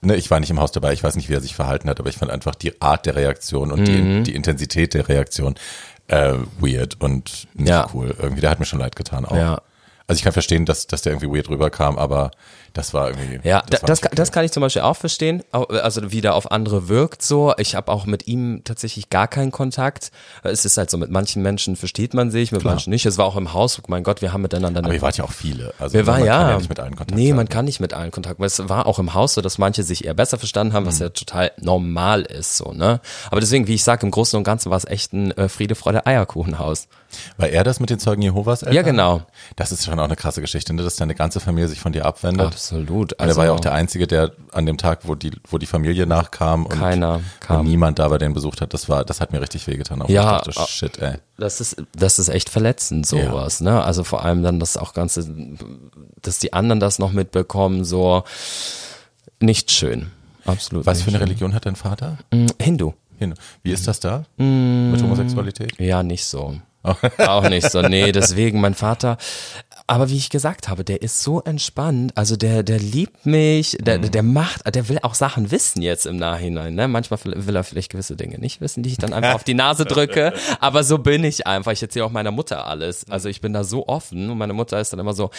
[0.00, 2.00] ne, ich war nicht im Haus dabei, ich weiß nicht, wie er sich verhalten hat,
[2.00, 3.84] aber ich fand einfach die Art der Reaktion und Mhm.
[4.24, 5.56] die, die Intensität der Reaktion
[6.06, 7.86] äh, weird und nicht Ja.
[7.92, 8.16] cool.
[8.18, 9.36] Irgendwie, der hat mir schon leid getan auch.
[9.36, 9.60] Ja.
[10.08, 12.30] Also ich kann verstehen, dass, dass der irgendwie weird rüberkam, aber
[12.72, 13.46] das war irgendwie.
[13.46, 14.14] Ja, das, das, okay.
[14.14, 17.52] das kann ich zum Beispiel auch verstehen, also wie der auf andere wirkt so.
[17.58, 20.10] Ich habe auch mit ihm tatsächlich gar keinen Kontakt.
[20.42, 23.04] Es ist halt so, mit manchen Menschen versteht man sich, mit manchen nicht.
[23.04, 25.32] Es war auch im Haus, mein Gott, wir haben miteinander aber ihr wart ja auch
[25.32, 25.74] viele.
[25.78, 27.50] Also wir waren man ja, kann ja nicht mit allen Kontakt nee, man halten.
[27.50, 28.40] kann nicht mit allen Kontakt.
[28.40, 30.88] Es war auch im Haus so, dass manche sich eher besser verstanden haben, Mhm.
[30.88, 33.00] was ja total normal ist, so ne.
[33.30, 35.74] Aber deswegen, wie ich sage, im Großen und Ganzen war es echt ein äh, Friede,
[35.74, 36.88] Freude, Eierkuchenhaus.
[37.36, 38.62] War er das mit den Zeugen Jehovas?
[38.62, 38.74] Eltern?
[38.76, 39.22] Ja, genau.
[39.56, 40.82] Das ist schon auch eine krasse Geschichte, ne?
[40.82, 42.46] dass deine ganze Familie sich von dir abwendet.
[42.46, 43.12] Absolut.
[43.14, 45.66] Und er war ja auch der Einzige, der an dem Tag, wo die, wo die
[45.66, 47.66] Familie nachkam und Keiner kam.
[47.66, 50.02] niemand da bei den besucht hat, das war, das hat mir richtig wehgetan.
[50.02, 50.66] Auch Ja, dachte, ah.
[50.66, 51.14] shit, ey.
[51.38, 53.82] Das ist, das ist echt verletzend, sowas, ne?
[53.82, 55.28] Also vor allem dann das auch Ganze,
[56.20, 58.24] dass die anderen das noch mitbekommen, so
[59.40, 60.10] nicht schön.
[60.44, 60.86] Absolut.
[60.86, 61.26] Was für eine schön.
[61.28, 62.18] Religion hat dein Vater?
[62.32, 62.94] Mm, Hindu.
[63.18, 63.34] Hin.
[63.62, 64.24] Wie ist das da?
[64.36, 64.92] Mm.
[64.92, 65.78] Mit Homosexualität?
[65.78, 66.54] Ja, nicht so.
[67.18, 67.82] auch nicht so.
[67.82, 69.18] Nee, deswegen mein Vater.
[69.86, 72.12] Aber wie ich gesagt habe, der ist so entspannt.
[72.14, 76.16] Also der, der liebt mich, der, der macht, der will auch Sachen wissen jetzt im
[76.16, 76.74] Nachhinein.
[76.74, 76.88] Ne?
[76.88, 79.86] Manchmal will er vielleicht gewisse Dinge nicht wissen, die ich dann einfach auf die Nase
[79.86, 80.34] drücke.
[80.60, 81.72] Aber so bin ich einfach.
[81.72, 83.08] Ich erzähle auch meiner Mutter alles.
[83.08, 85.30] Also ich bin da so offen und meine Mutter ist dann immer so,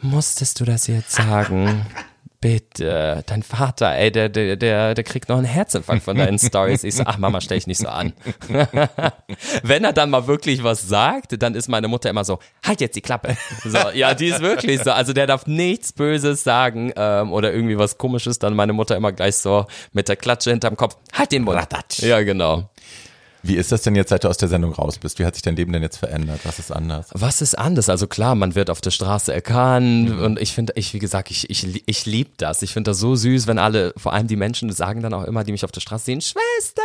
[0.00, 1.86] musstest du das jetzt sagen?
[2.42, 6.84] Bitte, dein Vater, ey, der, der, der, der kriegt noch einen Herzinfarkt von deinen Stories.
[6.84, 8.14] Ich so, ach Mama, stell dich nicht so an.
[9.62, 12.96] Wenn er dann mal wirklich was sagt, dann ist meine Mutter immer so, halt jetzt
[12.96, 13.36] die Klappe.
[13.62, 14.90] So, ja, die ist wirklich so.
[14.90, 19.12] Also der darf nichts Böses sagen ähm, oder irgendwie was Komisches, dann meine Mutter immer
[19.12, 21.58] gleich so mit der Klatsche hinterm Kopf, halt den Mund.
[21.58, 21.98] Ratatsch.
[22.00, 22.70] Ja, genau.
[23.42, 25.18] Wie ist das denn jetzt, seit du aus der Sendung raus bist?
[25.18, 26.40] Wie hat sich dein Leben denn jetzt verändert?
[26.44, 27.08] Was ist anders?
[27.12, 27.88] Was ist anders?
[27.88, 31.48] Also klar, man wird auf der Straße erkannt und ich finde, ich, wie gesagt, ich,
[31.48, 32.62] ich, ich liebe das.
[32.62, 35.44] Ich finde das so süß, wenn alle, vor allem die Menschen, sagen dann auch immer,
[35.44, 36.82] die mich auf der Straße sehen, Schwester!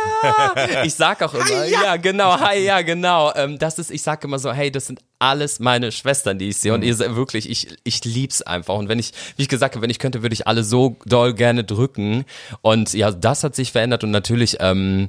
[0.84, 1.96] Ich sag auch immer, ja.
[1.96, 3.32] genau, hi, ja, genau.
[3.34, 6.58] Ähm, das ist, ich sag immer so, hey, das sind alles meine Schwestern, die ich
[6.58, 9.74] sehe und ihr seid wirklich, ich, ich lieb's einfach und wenn ich, wie ich gesagt
[9.74, 12.24] habe, wenn ich könnte, würde ich alle so doll gerne drücken
[12.62, 15.08] und ja, das hat sich verändert und natürlich, ähm,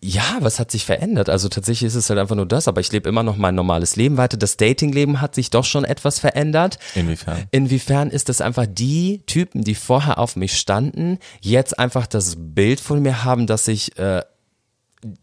[0.00, 1.28] ja, was hat sich verändert?
[1.28, 3.96] Also tatsächlich ist es halt einfach nur das, aber ich lebe immer noch mein normales
[3.96, 4.36] Leben weiter.
[4.36, 6.78] Das Datingleben hat sich doch schon etwas verändert.
[6.94, 7.44] Inwiefern?
[7.50, 12.80] Inwiefern ist es einfach die Typen, die vorher auf mich standen, jetzt einfach das Bild
[12.80, 14.22] von mir haben, dass ich äh,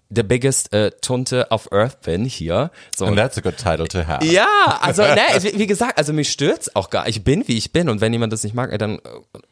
[0.09, 2.71] the biggest äh, Tunte of Earth bin hier.
[2.95, 3.05] So.
[3.05, 4.25] And that's a good title to have.
[4.25, 5.21] Ja, also ne,
[5.53, 7.07] wie, gesagt, also mich stört's auch gar.
[7.07, 8.99] Ich bin wie ich bin und wenn jemand das nicht mag, ey, dann äh,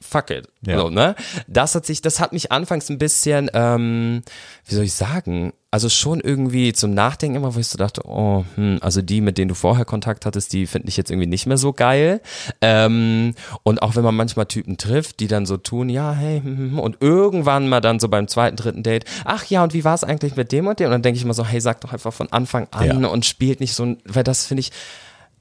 [0.02, 0.48] fuck it.
[0.66, 0.80] Ja.
[0.80, 1.16] So, ne?
[1.48, 4.22] Das hat sich, das hat mich anfangs ein bisschen, ähm,
[4.66, 8.46] wie soll ich sagen, also schon irgendwie zum Nachdenken immer, wo ich so dachte, oh,
[8.56, 11.48] hm, also die, mit denen du vorher Kontakt hattest, die finde ich jetzt irgendwie nicht
[11.48, 12.22] mehr so geil.
[12.62, 16.58] Ähm, und auch wenn man manchmal Typen trifft, die dann so tun, ja, hey, hm,
[16.58, 19.84] hm, hm, und irgendwann mal dann so beim zweiten, dritten Date, ach ja, und wie
[19.84, 20.86] war es eigentlich mit dem und dem?
[20.88, 23.08] Und dann denke ich immer so, hey, sag doch einfach von Anfang an Ja.
[23.10, 24.72] und spielt nicht so ein, weil das finde ich,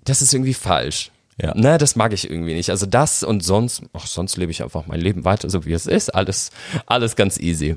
[0.04, 1.10] das ist irgendwie falsch.
[1.40, 1.52] Ja.
[1.56, 2.70] Ne, das mag ich irgendwie nicht.
[2.70, 5.86] Also das und sonst, ach, sonst lebe ich einfach mein Leben weiter, so wie es
[5.86, 6.14] ist.
[6.14, 6.50] Alles,
[6.86, 7.76] alles ganz easy.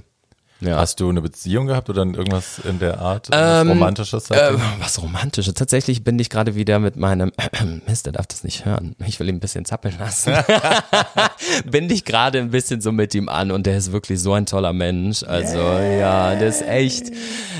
[0.60, 0.78] Ja.
[0.78, 3.30] Hast du eine Beziehung gehabt oder irgendwas in der Art?
[3.30, 4.32] Was Romantisches?
[4.32, 5.54] Äh, was Romantisches.
[5.54, 7.32] Tatsächlich bin ich gerade wieder mit meinem,
[7.88, 8.96] Mist, der darf das nicht hören.
[9.06, 10.34] Ich will ihn ein bisschen zappeln lassen.
[11.66, 14.48] bin ich gerade ein bisschen so mit ihm an und der ist wirklich so ein
[14.48, 15.24] toller Mensch.
[15.24, 17.12] Also ja, der ist echt,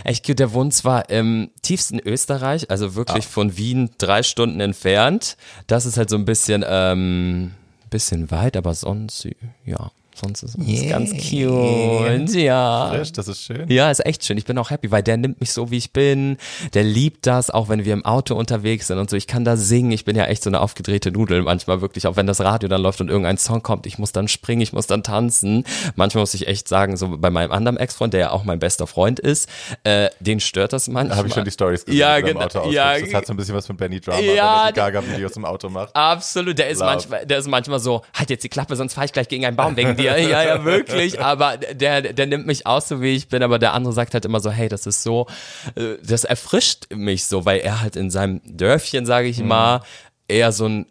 [0.04, 0.40] echt cute.
[0.40, 5.38] Der wohnt zwar im tiefsten Österreich, also wirklich von Wien drei Stunden entfernt.
[5.68, 7.52] Das ist halt so ein bisschen, ähm,
[7.90, 9.28] bisschen weit, aber sonst,
[9.66, 12.34] ja, sonst ist es ganz cute.
[12.36, 12.90] Ja.
[12.94, 13.70] Frisch, das ist schön.
[13.70, 14.38] Ja, ist echt schön.
[14.38, 16.38] Ich bin auch happy, weil der nimmt mich so, wie ich bin.
[16.74, 19.16] Der liebt das, auch wenn wir im Auto unterwegs sind und so.
[19.16, 19.92] Ich kann da singen.
[19.92, 22.08] Ich bin ja echt so eine aufgedrehte Nudel manchmal wirklich.
[22.08, 24.74] Auch wenn das Radio dann läuft und irgendein Song kommt, ich muss dann springen, ich
[24.74, 25.64] muss dann tanzen.
[25.96, 28.88] Manchmal muss ich echt sagen, so bei meinem anderen Ex-Freund, der ja auch mein bester
[28.88, 29.50] Freund ist,
[29.84, 31.10] äh, den stört das manchmal.
[31.10, 32.48] Da habe ich schon die Stories gesehen, Ja, genau.
[32.70, 34.92] Ja, das hat so ein bisschen was von Benny Drama, Ja, wenn er die der-
[34.92, 35.96] Gaga-Videos im Auto macht.
[35.96, 36.92] Absolut, der ist Love.
[36.92, 39.56] manchmal, der ist manchmal so, halt jetzt die Klappe, sonst fahre ich gleich gegen einen
[39.56, 40.07] Baum wegen dir.
[40.18, 41.20] ja, ja, wirklich.
[41.20, 44.26] Aber der, der nimmt mich aus, so wie ich bin, aber der andere sagt halt
[44.26, 45.28] immer so, hey, das ist so,
[45.76, 49.82] äh, das erfrischt mich so, weil er halt in seinem Dörfchen, sage ich mal,
[50.28, 50.86] eher so ein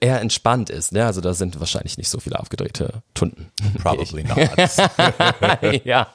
[0.00, 1.06] eher entspannt ist, ne?
[1.06, 3.50] Also da sind wahrscheinlich nicht so viele aufgedrehte Tunden.
[3.82, 4.36] Probably not.
[5.84, 6.08] ja.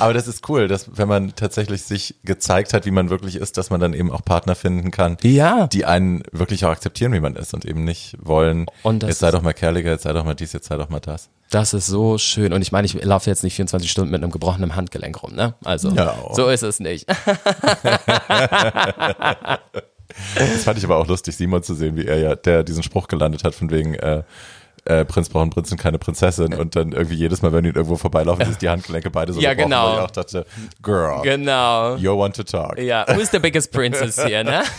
[0.00, 3.56] Aber das ist cool, dass wenn man tatsächlich sich gezeigt hat, wie man wirklich ist,
[3.58, 5.66] dass man dann eben auch Partner finden kann, Ja.
[5.68, 9.30] die einen wirklich auch akzeptieren, wie man ist und eben nicht wollen, Und jetzt sei
[9.30, 11.28] doch mal kerliger, jetzt sei doch mal dies, jetzt sei doch mal das.
[11.50, 12.52] Das ist so schön.
[12.54, 15.54] Und ich meine, ich laufe jetzt nicht 24 Stunden mit einem gebrochenen Handgelenk rum, ne?
[15.64, 16.16] Also, Ja.
[16.32, 17.06] so ist es nicht.
[20.34, 23.08] Das fand ich aber auch lustig, Simon zu sehen, wie er ja, der diesen Spruch
[23.08, 24.22] gelandet hat von wegen, äh,
[24.84, 27.74] äh, Prinz braucht einen Prinz und keine Prinzessin und dann irgendwie jedes Mal, wenn ihn
[27.74, 29.86] irgendwo vorbeilaufen, ist die Handgelenke beide so Ja, gebrochen, genau.
[29.88, 30.46] weil ich auch dachte,
[30.82, 31.96] girl, Genau.
[31.96, 32.78] you want to talk.
[32.78, 34.62] Ja, who's the biggest princess hier, ne?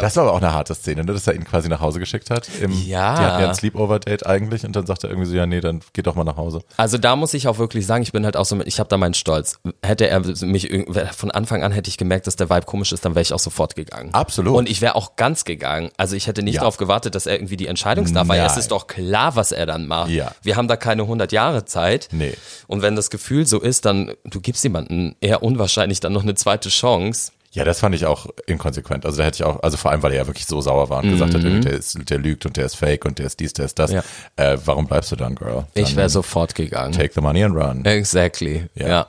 [0.00, 2.30] Das war aber auch eine harte Szene, ne, dass er ihn quasi nach Hause geschickt
[2.30, 2.48] hat.
[2.60, 3.16] Im, Ja.
[3.18, 5.80] Die hatten ja ein Sleepover-Date eigentlich und dann sagt er irgendwie so, ja, nee, dann
[5.92, 6.60] geh doch mal nach Hause.
[6.76, 8.96] Also da muss ich auch wirklich sagen, ich bin halt auch so, ich habe da
[8.96, 9.58] meinen Stolz.
[9.82, 10.70] Hätte er mich
[11.16, 13.38] von Anfang an hätte ich gemerkt, dass der Vibe komisch ist, dann wäre ich auch
[13.38, 14.12] sofort gegangen.
[14.12, 14.56] Absolut.
[14.56, 15.90] Und ich wäre auch ganz gegangen.
[15.96, 16.60] Also ich hätte nicht Ja.
[16.60, 18.58] darauf gewartet, dass er irgendwie die Entscheidungsdarf, weil es Nein.
[18.60, 20.10] ist doch klar, was er dann macht.
[20.10, 20.32] Ja.
[20.42, 22.08] Wir haben da keine 100 Jahre Zeit.
[22.12, 22.34] Nee.
[22.66, 26.34] Und wenn das Gefühl so ist, dann du gibst jemanden eher unwahrscheinlich dann noch eine
[26.34, 27.32] zweite Chance.
[27.56, 29.06] Ja, das fand ich auch inkonsequent.
[29.06, 31.02] Also da hätte ich auch, also vor allem, weil er ja wirklich so sauer war
[31.02, 33.54] und gesagt hat, der, ist, der lügt und der ist fake und der ist dies,
[33.54, 33.92] der ist das.
[33.92, 34.02] Ja.
[34.36, 35.66] Äh, warum bleibst du dann, Girl?
[35.72, 36.92] Dann Ich wäre sofort gegangen.
[36.92, 37.84] Take the money and run.
[37.86, 38.68] Exactly.
[38.74, 38.88] Ja.
[38.88, 39.06] ja.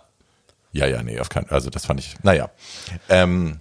[0.72, 2.50] Ja, ja, nee, auf keinen Also das fand ich, naja.
[3.10, 3.60] Ähm,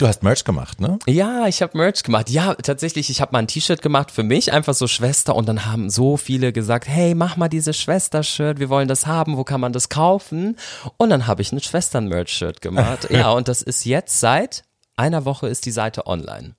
[0.00, 0.98] du hast Merch gemacht, ne?
[1.06, 2.30] Ja, ich habe Merch gemacht.
[2.30, 5.34] Ja, tatsächlich, ich habe mal ein T-Shirt gemacht für mich, einfach so Schwester.
[5.36, 9.36] Und dann haben so viele gesagt, hey, mach mal dieses Schwester-Shirt, wir wollen das haben,
[9.36, 10.56] wo kann man das kaufen?
[10.96, 13.08] Und dann habe ich ein Schwestern-Merch-Shirt gemacht.
[13.10, 14.64] ja, und das ist jetzt seit
[14.96, 16.54] einer Woche ist die Seite online.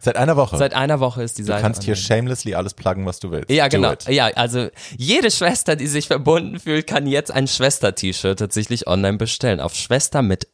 [0.00, 0.56] Seit einer Woche.
[0.56, 2.06] Seit einer Woche ist die du Seite kannst hier online.
[2.06, 3.50] shamelessly alles pluggen, was du willst.
[3.50, 3.92] Ja, Do genau.
[3.92, 4.08] it.
[4.08, 9.60] Ja, also jede Schwester, die sich verbunden fühlt, kann jetzt ein Schwester-T-Shirt tatsächlich online bestellen.
[9.60, 10.48] Auf Schwester mit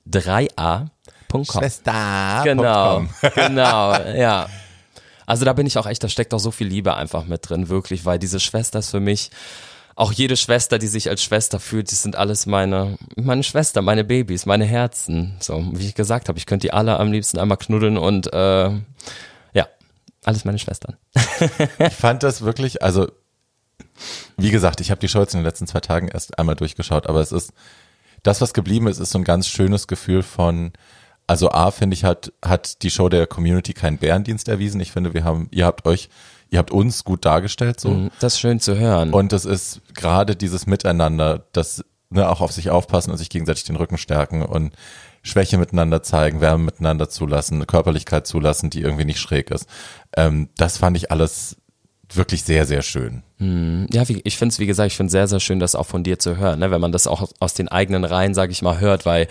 [1.29, 1.45] 3a.com.
[1.45, 2.41] Schwester.
[2.45, 3.05] Genau,
[3.35, 4.49] genau, ja.
[5.27, 7.69] Also da bin ich auch echt, da steckt auch so viel Liebe einfach mit drin,
[7.69, 9.31] wirklich, weil diese Schwester ist für mich,
[9.95, 14.05] auch jede Schwester, die sich als Schwester fühlt, die sind alles meine, meine Schwester, meine
[14.05, 15.37] Babys, meine Herzen.
[15.41, 18.71] So, wie ich gesagt habe, ich könnte die alle am liebsten einmal knuddeln und äh,
[19.53, 19.69] ja,
[20.25, 20.97] alles meine Schwestern.
[21.81, 23.09] Ich fand das wirklich, also
[24.37, 27.09] wie gesagt, ich habe die Show jetzt in den letzten zwei Tagen erst einmal durchgeschaut,
[27.09, 27.53] aber es ist,
[28.23, 30.73] das, was geblieben ist, ist so ein ganz schönes Gefühl von,
[31.29, 34.81] also A, finde ich, hat, hat die Show der Community keinen Bärendienst erwiesen.
[34.81, 36.09] Ich finde, wir haben, ihr habt euch,
[36.51, 38.09] ihr habt uns gut dargestellt, so.
[38.19, 39.13] Das ist schön zu hören.
[39.13, 43.65] Und es ist gerade dieses Miteinander, das ne, auch auf sich aufpassen und sich gegenseitig
[43.65, 44.73] den Rücken stärken und
[45.23, 49.69] Schwäche miteinander zeigen, Wärme miteinander zulassen, Körperlichkeit zulassen, die irgendwie nicht schräg ist.
[50.17, 51.58] Ähm, das fand ich alles
[52.15, 53.23] wirklich sehr, sehr schön.
[53.93, 56.03] Ja, wie, ich finde es, wie gesagt, ich finde sehr, sehr schön, das auch von
[56.03, 56.71] dir zu hören, ne?
[56.71, 59.29] wenn man das auch aus den eigenen Reihen, sage ich mal, hört, weil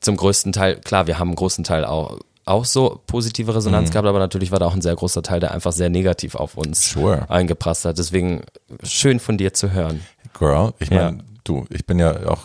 [0.00, 3.56] zum größten Teil, klar, wir haben einen großen Teil auch, auch so positive Mhm.
[3.56, 6.34] Resonanz gehabt, aber natürlich war da auch ein sehr großer Teil, der einfach sehr negativ
[6.34, 7.28] auf uns Sure.
[7.28, 7.98] eingeprasst hat.
[7.98, 8.42] Deswegen
[8.84, 10.00] schön von dir zu hören.
[10.38, 11.24] Girl, ich meine, Ja.
[11.44, 12.40] du, ich bin ja auch,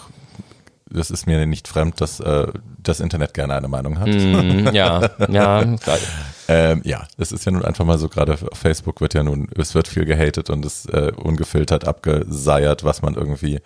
[0.93, 2.47] das ist mir nicht fremd, dass äh,
[2.81, 4.07] das Internet gerne eine Meinung hat.
[4.07, 5.63] Mm, ja, ja.
[6.47, 9.47] Ähm, ja, es ist ja nun einfach mal so, gerade auf Facebook wird ja nun,
[9.57, 13.59] es wird viel gehatet und es äh, ungefiltert abgeseiert, was man irgendwie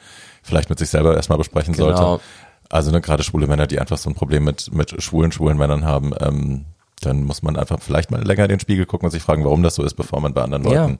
[0.43, 1.95] vielleicht mit sich selber erstmal besprechen Genau.
[1.95, 2.23] sollte.
[2.69, 5.85] Also ne, gerade schwule Männer, die einfach so ein Problem mit, mit schwulen, schwulen Männern
[5.85, 6.65] haben, ähm,
[7.01, 9.63] dann muss man einfach vielleicht mal länger in den Spiegel gucken und sich fragen, warum
[9.63, 10.81] das so ist, bevor man bei anderen Ja.
[10.83, 10.99] Leuten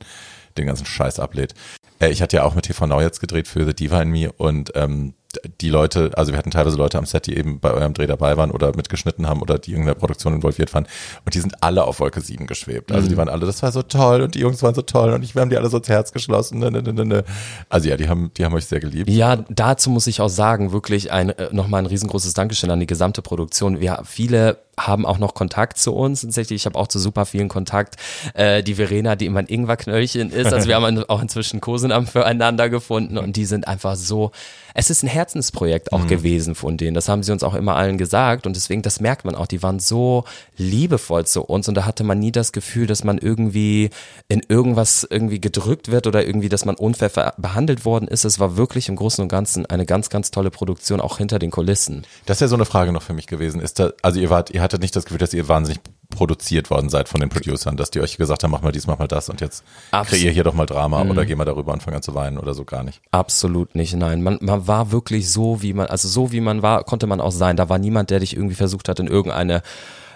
[0.58, 1.54] den ganzen Scheiß ablädt.
[2.00, 4.32] Äh, ich hatte ja auch mit TV Now jetzt gedreht für The Diva in Me
[4.32, 5.14] und ähm,
[5.62, 8.38] die Leute, also wir hatten teilweise Leute am Set, die eben bei eurem Dreh dabei
[8.38, 10.88] waren oder mitgeschnitten haben oder die in der Produktion involviert waren
[11.26, 12.92] und die sind alle auf Wolke 7 geschwebt.
[12.92, 15.24] Also die waren alle, das war so toll und die Jungs waren so toll und
[15.24, 16.60] ich, wir haben die alle so ins Herz geschlossen.
[16.60, 17.24] Ne, ne, ne, ne, ne.
[17.70, 19.10] Also ja, die haben, die haben euch sehr geliebt.
[19.10, 22.88] Ja, dazu muss ich auch sagen, wirklich ein, äh, nochmal ein riesengroßes Dankeschön an die
[22.88, 23.80] gesamte Produktion.
[23.80, 26.22] Wir, viele haben auch noch Kontakt zu uns.
[26.22, 27.96] Tatsächlich, ich habe auch zu super vielen Kontakt.
[28.34, 30.54] Äh, die Verena, die immer ein Ingwerknöllchen ist.
[30.54, 34.32] Also wir haben auch inzwischen Kosenamt füreinander gefunden und die sind einfach so,
[34.80, 36.94] es ist ein Herzensprojekt auch gewesen von denen.
[36.94, 39.64] Das haben sie uns auch immer allen gesagt und deswegen, das merkt man auch, die
[39.64, 40.24] waren so
[40.56, 43.90] liebevoll zu uns und da hatte man nie das Gefühl, dass man irgendwie
[44.28, 48.24] in irgendwas irgendwie gedrückt wird oder irgendwie, dass man unfair behandelt worden ist.
[48.24, 51.50] Es war wirklich im Großen und Ganzen eine ganz, ganz tolle Produktion, auch hinter den
[51.50, 52.06] Kulissen.
[52.28, 53.62] Das ist ja so eine Frage noch für mich gewesen.
[53.62, 56.90] Ist da, also ihr wart, ihr hattet nicht das Gefühl, dass ihr wahnsinnig produziert worden
[56.90, 59.30] seid von den Producern, dass die euch gesagt haben, mach mal dies, mach mal das
[59.30, 62.02] und jetzt Abs- kreier hier doch mal Drama oder geh mal darüber und fang an
[62.02, 63.02] zu weinen oder so gar nicht.
[63.12, 64.22] Absolut nicht, nein.
[64.24, 67.32] Man, man war wirklich so, wie man, also so wie man war, konnte man auch
[67.32, 67.58] sein.
[67.58, 69.62] Da war niemand, der dich irgendwie versucht hat, in irgendeine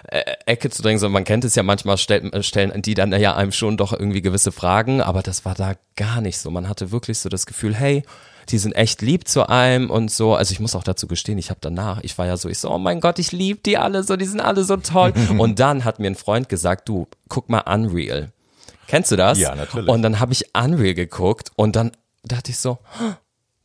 [0.08, 3.12] äh, Ecke zu drängen, sondern man kennt es ja manchmal, stellt, äh, stellen die dann
[3.12, 6.50] ja einem schon doch irgendwie gewisse Fragen, aber das war da gar nicht so.
[6.50, 8.02] Man hatte wirklich so das Gefühl, hey,
[8.48, 10.34] die sind echt lieb zu einem und so.
[10.34, 12.70] Also ich muss auch dazu gestehen, ich habe danach, ich war ja so, ich so,
[12.70, 15.12] oh mein Gott, ich liebe die alle so, die sind alle so toll.
[15.38, 18.32] und dann hat mir ein Freund gesagt, du, guck mal Unreal.
[18.86, 19.38] Kennst du das?
[19.38, 19.88] Ja, natürlich.
[19.88, 21.92] Und dann habe ich Unreal geguckt und dann
[22.24, 23.14] dachte ich so, "Huh,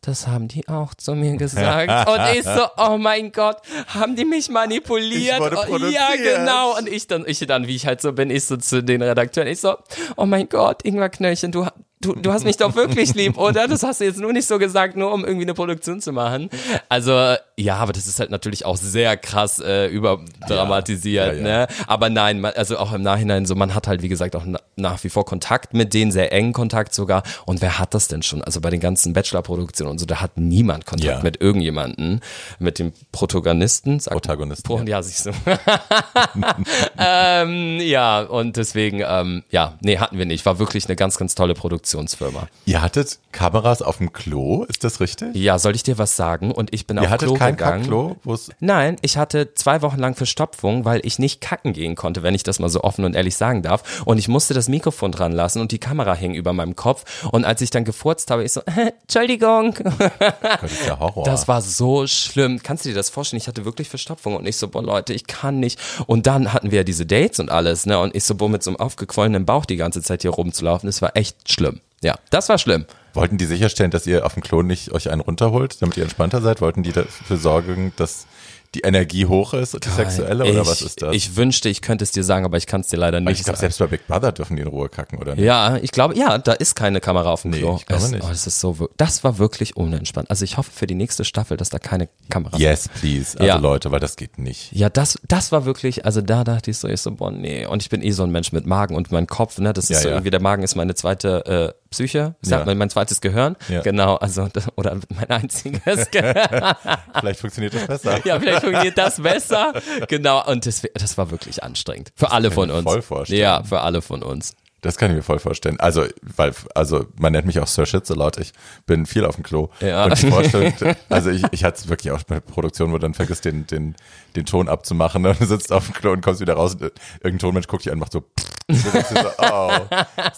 [0.08, 2.10] das haben die auch zu mir gesagt.
[2.10, 3.58] Und ich so, oh mein Gott,
[3.88, 5.40] haben die mich manipuliert?
[5.40, 6.78] Wurde Oh, ja, genau.
[6.78, 9.50] Und ich dann, ich dann, wie ich halt so bin, ich so zu den Redakteuren,
[9.50, 9.76] ich so,
[10.16, 11.68] oh mein Gott, Ingwer Knöllchen, du,
[12.02, 13.68] du, du hast mich doch wirklich lieb, oder?
[13.68, 16.50] Das hast du jetzt nur nicht so gesagt, nur um irgendwie eine Produktion zu machen.
[16.90, 21.44] Also, ja, aber das ist halt natürlich auch sehr krass äh, überdramatisiert, Ja, ja, ja.
[21.44, 21.68] ne?
[21.88, 24.60] Aber nein, man, also auch im Nachhinein so, man hat halt, wie gesagt, auch na,
[24.76, 27.24] nach wie vor Kontakt mit denen, sehr engen Kontakt sogar.
[27.46, 28.44] Und wer hat das denn schon?
[28.44, 31.24] Also bei den ganzen Bachelor-Produktionen und so, da hat niemand Kontakt Ja.
[31.24, 32.22] mit irgendjemanden,
[32.60, 34.00] mit dem Protagonisten.
[34.00, 35.32] Sagt Protagonisten, Pro, ja, siehst du.
[36.98, 40.46] ähm, ja, und deswegen, ähm, ja, nee, hatten wir nicht.
[40.46, 41.54] War wirklich eine ganz, ganz tolle
[41.88, 42.48] Produktionsfirma.
[42.66, 45.36] Ihr hattet Kameras auf dem Klo, ist das richtig?
[45.36, 46.52] Ja, soll ich dir was sagen?
[46.52, 48.16] Und ich bin Ihr auf Klo kein gegangen.
[48.26, 52.34] Es Nein, ich hatte zwei Wochen lang Verstopfung, weil ich nicht kacken gehen konnte, wenn
[52.34, 54.02] ich das mal so offen und ehrlich sagen darf.
[54.06, 57.24] Und ich musste das Mikrofon dran lassen und die Kamera hing über meinem Kopf.
[57.32, 58.62] Und als ich dann gefurzt habe, ich so,
[59.02, 59.76] Entschuldigung.
[59.76, 61.24] Gott, ist ja Horror.
[61.24, 62.62] Das war so schlimm.
[62.64, 63.40] Kannst du dir das vorstellen?
[63.40, 65.80] Ich hatte wirklich Verstopfung und ich so, boah Leute, ich kann nicht.
[66.08, 68.00] Und dann hatten wir ja diese Dates und alles, ne?
[68.00, 70.88] Und ich so, boah, mit so einem aufgequollenen Bauch die ganze Zeit hier rumzulaufen.
[70.88, 71.77] Das war echt schlimm.
[72.04, 72.86] Ja, das war schlimm.
[73.14, 76.42] Wollten die sicherstellen, dass ihr auf dem Klo nicht euch einen runterholt, damit ihr entspannter
[76.42, 76.62] seid?
[76.62, 78.28] Wollten die dafür sorgen, dass
[78.76, 81.16] die Energie hoch ist, die sexuelle, oder ich, was ist das?
[81.16, 83.44] Ich wünschte, ich könnte es dir sagen, aber ich kann es dir leider nicht ich
[83.46, 85.46] glaube, selbst bei Big Brother dürfen die in Ruhe kacken, oder nicht?
[85.46, 87.78] Ja, ich glaube, ja, da ist keine Kamera auf dem Nee, Klo.
[87.80, 88.24] ich glaube es, nicht.
[88.26, 90.30] Oh, das ist so, das war wirklich unentspannt.
[90.30, 93.38] Also ich hoffe für die nächste Staffel, dass da keine Kamera Yes, please.
[93.40, 93.56] Also Ja.
[93.56, 94.74] Leute, weil das geht nicht.
[94.74, 97.66] Ja, das, das war wirklich, also da dachte ich so, ich so, boah, nee.
[97.66, 99.90] Und ich bin eh so ein Mensch mit Magen und mein Kopf, ne, das ist
[99.92, 100.16] Ja, so ja.
[100.16, 102.66] irgendwie, der Magen ist meine zweite äh, Psyche, sagt Ja.
[102.66, 103.56] man, mein zweites Gehirn.
[103.70, 103.82] Ja.
[103.82, 106.76] Genau, also, das, oder mein einziges Gehirn.
[107.20, 108.20] Vielleicht funktioniert das besser.
[108.26, 109.74] ja, vielleicht funktioniert das besser.
[110.08, 112.12] Genau, und das, das war wirklich anstrengend.
[112.16, 112.84] Für alle kann von uns.
[112.84, 113.42] voll vorstellen.
[113.42, 114.56] Ja, für alle von uns.
[114.82, 115.80] Das kann ich mir voll vorstellen.
[115.80, 118.38] Also, weil, also man nennt mich auch Sir Shitsalot.
[118.38, 118.54] Ich
[118.86, 119.70] bin viel auf dem Klo.
[119.80, 120.06] Ja.
[120.06, 120.14] Und
[121.10, 123.96] also ich, ich hatte es wirklich auch bei Produktion, wo du dann vergisst, den, den,
[124.36, 125.26] den Ton abzumachen.
[125.26, 126.84] Und du sitzt auf dem Klo und kommst wieder raus und
[127.24, 128.26] irgendein Tonmensch guckt dich an und macht so, und
[128.70, 129.72] dir so, oh,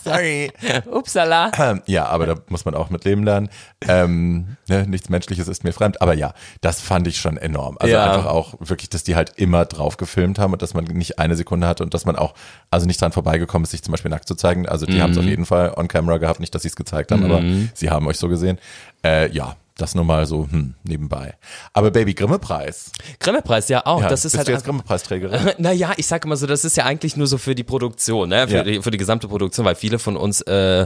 [0.04, 0.52] sorry.
[0.92, 1.52] Upsala.
[1.58, 3.50] Ähm, ja, aber da muss man auch mit leben lernen.
[3.88, 6.02] Ähm, ne, nichts Menschliches ist mir fremd.
[6.02, 7.78] Aber ja, das fand ich schon enorm.
[7.80, 8.06] Also Ja.
[8.12, 11.36] einfach auch wirklich, dass die halt immer drauf gefilmt haben und dass man nicht eine
[11.36, 12.34] Sekunde hatte und dass man auch
[12.72, 14.68] also nicht dran vorbeigekommen ist, sich zum Beispiel nackt zu zeigen.
[14.68, 17.12] Also die haben es auf jeden Fall on camera gehabt, nicht, dass sie es gezeigt
[17.12, 17.42] haben, aber
[17.74, 18.60] sie haben euch so gesehen.
[19.04, 21.36] Äh, ja, das nur mal so hm, nebenbei.
[21.74, 22.92] Aber Baby Grimme-Preis.
[23.20, 24.02] Grimme-Preis, ja auch.
[24.02, 25.52] Ja, das ist bist halt du jetzt Grimme-Preisträgerin?
[25.58, 28.48] Naja, ich sag immer so, das ist ja eigentlich nur so für die Produktion, ne?
[28.48, 28.64] Für, Ja.
[28.64, 30.86] die, für die gesamte Produktion, weil viele von uns äh,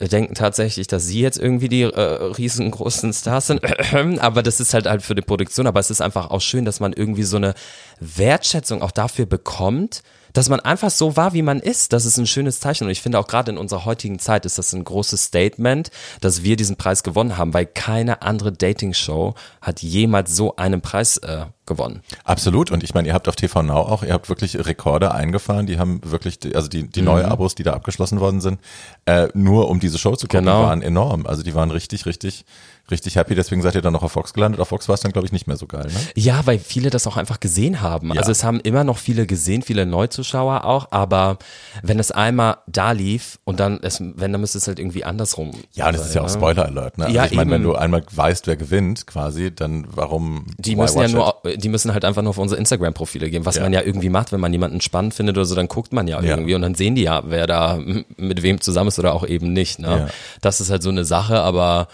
[0.00, 3.60] denken tatsächlich, dass sie jetzt irgendwie die äh, riesengroßen Stars sind.
[4.20, 5.66] Aber das ist halt halt für die Produktion.
[5.66, 7.54] Aber es ist einfach auch schön, dass man irgendwie so eine
[8.00, 10.02] Wertschätzung auch dafür bekommt,
[10.32, 11.92] dass man einfach so war, wie man ist.
[11.92, 12.84] Das ist ein schönes Zeichen.
[12.84, 16.42] Und ich finde auch gerade in unserer heutigen Zeit ist das ein großes Statement, dass
[16.42, 21.46] wir diesen Preis gewonnen haben, weil keine andere Dating-Show hat jemals so einen Preis äh,
[21.66, 22.00] gewonnen.
[22.24, 22.70] Absolut.
[22.70, 25.66] Und ich meine, ihr habt auf TV Now auch, ihr habt wirklich Rekorde eingefahren.
[25.66, 27.06] Die haben wirklich, die- also die, die Mhm.
[27.06, 28.60] neue Abos, die da abgeschlossen worden sind,
[29.04, 30.62] äh, nur um diese Show zu gucken, Genau.
[30.64, 31.26] waren enorm.
[31.26, 32.44] Also die waren richtig, richtig,
[32.90, 33.34] richtig happy.
[33.34, 34.60] Deswegen seid ihr dann noch auf Fox gelandet.
[34.60, 35.86] Auf Fox war es dann, glaube ich, nicht mehr so geil.
[35.86, 36.00] Ne?
[36.14, 38.12] Ja, weil viele das auch einfach gesehen haben.
[38.12, 38.20] Ja.
[38.20, 41.38] Also es haben immer noch viele gesehen, viele Neuzuschauer auch, aber
[41.82, 45.50] wenn es einmal da lief und dann, es, wenn, dann müsste es halt irgendwie andersrum.
[45.74, 46.98] Ja, und es ist ja auch Spoiler Alert.
[46.98, 47.06] Ne?
[47.06, 50.46] Also Ja, ich meine, wenn du einmal weißt, wer gewinnt, quasi, dann warum?
[50.58, 51.34] Die müssen ja nur?
[51.56, 53.62] Die müssen halt einfach nur auf unsere Instagram-Profile gehen, was Ja.
[53.62, 56.20] man ja irgendwie macht, wenn man jemanden spannend findet oder so, dann guckt man ja,
[56.20, 56.30] Ja.
[56.30, 57.78] irgendwie und dann sehen die ja, wer da
[58.16, 59.78] mit wem zusammen ist oder auch eben nicht.
[59.78, 59.88] Ne?
[59.88, 60.08] Ja.
[60.40, 61.88] Das ist halt so eine Sache, aber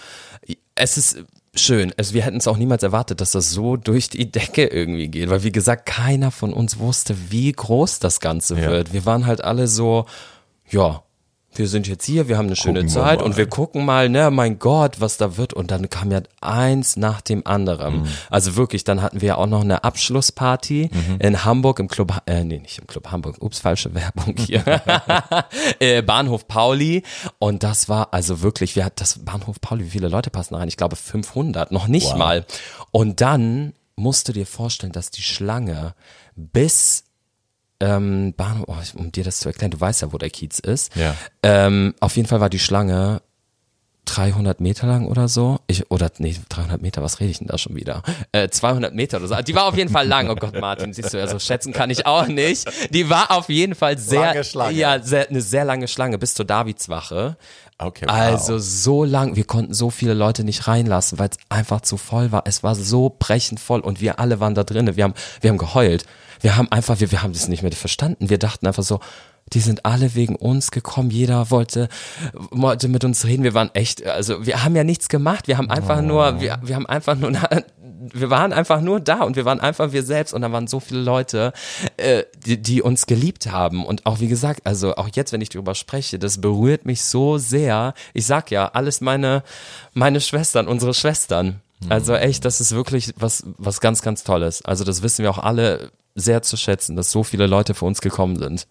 [0.75, 1.93] es ist schön.
[1.99, 5.29] Also wir hätten es auch niemals erwartet, dass das so durch die Decke irgendwie geht,
[5.29, 8.93] weil wie gesagt, keiner von uns wusste, wie groß das Ganze wird.
[8.93, 10.07] Wir waren halt alle so,
[10.71, 11.03] ja,
[11.55, 14.31] wir sind jetzt hier, wir haben eine schöne Gucken Zeit und wir gucken mal, ne,
[14.31, 15.53] mein Gott, was da wird.
[15.53, 18.01] Und dann kam ja eins nach dem anderen.
[18.01, 18.09] Mhm.
[18.31, 21.17] Also wirklich, dann hatten wir ja auch noch eine Abschlussparty Mhm.
[21.21, 24.63] in Hamburg im Club, äh, nee, nicht im Club Hamburg, ups, falsche Werbung hier.
[25.79, 27.03] äh, Bahnhof Pauli.
[27.39, 30.61] Und das war also wirklich, wir hatten das Bahnhof Pauli, wie viele Leute passen da
[30.61, 30.69] rein?
[30.69, 32.17] Ich glaube 500, noch nicht Wow.
[32.17, 32.47] mal.
[32.91, 35.95] Und dann musst du dir vorstellen, dass die Schlange
[36.35, 37.05] bis
[37.83, 40.95] ähm, Bahnhof, oh, um dir das zu erklären, du weißt ja, wo der Kiez ist.
[40.95, 41.17] Ja.
[41.43, 43.23] Ähm, auf jeden Fall war die Schlange
[44.07, 45.61] 300 Meter lang oder so.
[45.67, 48.03] Ich, oder, nee, 300 Meter, was rede ich denn da schon wieder?
[48.33, 49.35] Äh, 200 Meter oder so.
[49.37, 50.29] Die war auf jeden Fall lang.
[50.29, 52.69] Oh Gott, Martin, siehst du, also schätzen kann ich auch nicht.
[52.93, 54.43] Die war auf jeden Fall sehr,
[54.73, 57.37] ja, sehr, eine sehr lange Schlange bis zur Davidswache.
[57.79, 58.15] Okay, wow.
[58.15, 62.33] Also so lang, wir konnten so viele Leute nicht reinlassen, weil es einfach zu voll
[62.33, 62.43] war.
[62.47, 64.97] Es war so brechend voll und wir alle waren da drinnen.
[64.97, 66.05] Wir haben, wir haben geheult.
[66.41, 68.29] Wir haben einfach, wir, wir haben das nicht mehr verstanden.
[68.29, 69.01] Wir dachten einfach so,
[69.53, 71.11] die sind alle wegen uns gekommen.
[71.11, 71.89] Jeder wollte,
[72.51, 73.43] wollte mit uns reden.
[73.43, 75.49] Wir waren echt, also wir haben ja nichts gemacht.
[75.49, 77.33] Wir haben einfach nur, wir, wir haben einfach nur,
[78.13, 80.81] wir waren einfach nur da und wir waren einfach wir selbst und da waren so
[80.81, 81.53] viele Leute,
[81.97, 85.51] äh, die, die uns geliebt haben und auch wie gesagt, also auch jetzt, wenn ich
[85.51, 87.95] darüber spreche, das berührt mich so sehr.
[88.15, 89.43] Ich sag ja, alles meine
[89.95, 91.61] meine Schwestern, unsere Schwestern.
[91.89, 94.65] Also echt, das ist wirklich was was ganz ganz tolles.
[94.65, 98.01] Also das wissen wir auch alle sehr zu schätzen, dass so viele Leute für uns
[98.01, 98.67] gekommen sind.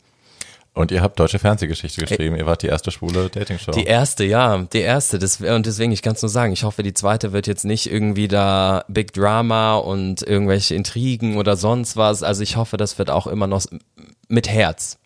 [0.74, 2.38] Und ihr habt deutsche Fernsehgeschichte geschrieben.
[2.38, 3.72] Ihr wart die erste schwule Dating-Show.
[3.72, 5.20] Die erste, ja, die erste.
[5.20, 7.92] Das, und deswegen, ich kann es nur sagen, ich hoffe, die zweite wird jetzt nicht
[7.92, 12.24] irgendwie da Big Drama und irgendwelche Intrigen oder sonst was.
[12.24, 13.66] Also ich hoffe, das wird auch immer noch
[14.30, 14.98] mit Herz.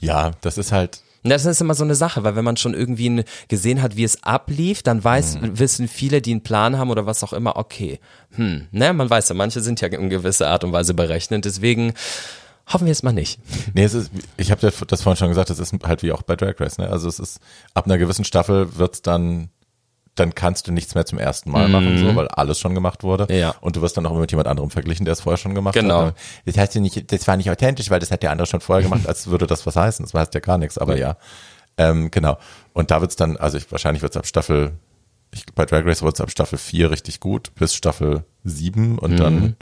[0.00, 3.24] Ja, das ist halt, Das ist immer so eine Sache, weil wenn man schon irgendwie
[3.48, 5.58] gesehen hat, wie es ablief, dann weiß, Mhm.
[5.58, 7.98] wissen viele, die einen Plan haben oder was auch immer, okay,
[8.36, 11.94] hm, ne, man weiß ja, manche sind ja in gewisser Art und Weise berechnet, deswegen
[12.72, 13.38] hoffen wir es mal nicht.
[13.74, 16.36] Nee, es ist, ich habe das vorhin schon gesagt, das ist halt wie auch bei
[16.36, 16.88] Drag Race, ne?
[16.88, 17.40] Also es ist,
[17.74, 19.50] ab einer gewissen Staffel wird's dann,
[20.14, 23.26] dann kannst du nichts mehr zum ersten Mal machen, so, weil alles schon gemacht wurde.
[23.28, 23.38] Mhm.
[23.38, 23.54] Ja.
[23.60, 25.74] Und du wirst dann auch immer mit jemand anderem verglichen, der es vorher schon gemacht
[25.74, 26.06] Genau.
[26.06, 26.14] hat.
[26.46, 28.82] Das heißt ja nicht, das war nicht authentisch, weil das hat der andere schon vorher
[28.82, 30.04] gemacht, als würde das was heißen.
[30.04, 31.16] Das heißt ja gar nichts, aber ja.
[31.76, 32.38] Ähm, genau.
[32.72, 34.72] Und da wird's dann, also ich, wahrscheinlich wird's ab Staffel,
[35.32, 39.56] ich, bei Drag Race wird's ab Staffel 4 richtig gut, bis Staffel 7 und dann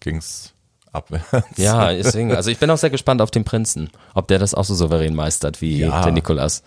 [0.00, 0.53] ging's
[0.94, 1.56] abwärts.
[1.56, 4.64] Ja, deswegen, also ich bin auch sehr gespannt auf den Prinzen, ob der das auch
[4.64, 6.02] so souverän meistert wie Ja.
[6.02, 6.62] der Nikolas.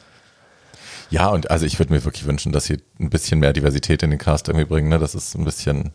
[1.09, 4.09] Ja, und also ich würde mir wirklich wünschen, dass sie ein bisschen mehr Diversität in
[4.09, 4.99] den Cast irgendwie bringen, ne?
[4.99, 5.91] dass es ein bisschen,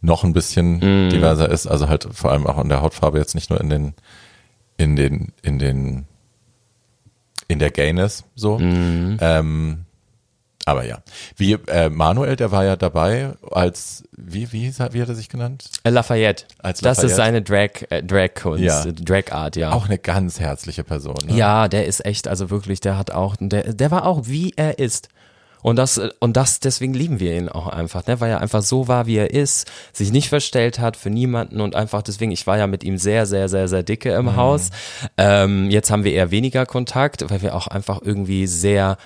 [0.00, 0.80] noch ein bisschen
[1.10, 1.66] diverser ist.
[1.66, 3.94] Also halt vor allem auch in der Hautfarbe, jetzt nicht nur in den,
[4.78, 6.06] in den, in den,
[7.48, 8.58] in der Gayness so.
[8.58, 9.83] Ähm,
[10.66, 10.98] aber ja.
[11.36, 15.28] Wie äh, Manuel, der war ja dabei als, wie, wie, er- wie hat er sich
[15.28, 15.64] genannt?
[15.84, 16.44] Äh, Lafayette.
[16.58, 17.16] Als Das ist Lafayette.
[17.16, 18.84] seine Drag, äh, Drag-Kunst, Ja.
[18.84, 19.72] äh, Drag-Art, ja.
[19.72, 21.16] Auch eine ganz herzliche Person.
[21.26, 21.36] Ne?
[21.36, 24.78] Ja, der ist echt, also wirklich, der hat auch, der, der war auch wie er
[24.78, 25.08] ist.
[25.62, 28.86] Und das, und das, deswegen lieben wir ihn auch einfach, ne, weil er einfach so
[28.86, 32.58] war, wie er ist, sich nicht verstellt hat für niemanden und einfach deswegen, ich war
[32.58, 34.68] ja mit ihm sehr, sehr, sehr, sehr dicke im Haus.
[35.16, 38.98] Ähm, jetzt haben wir eher weniger Kontakt, weil wir auch einfach irgendwie sehr,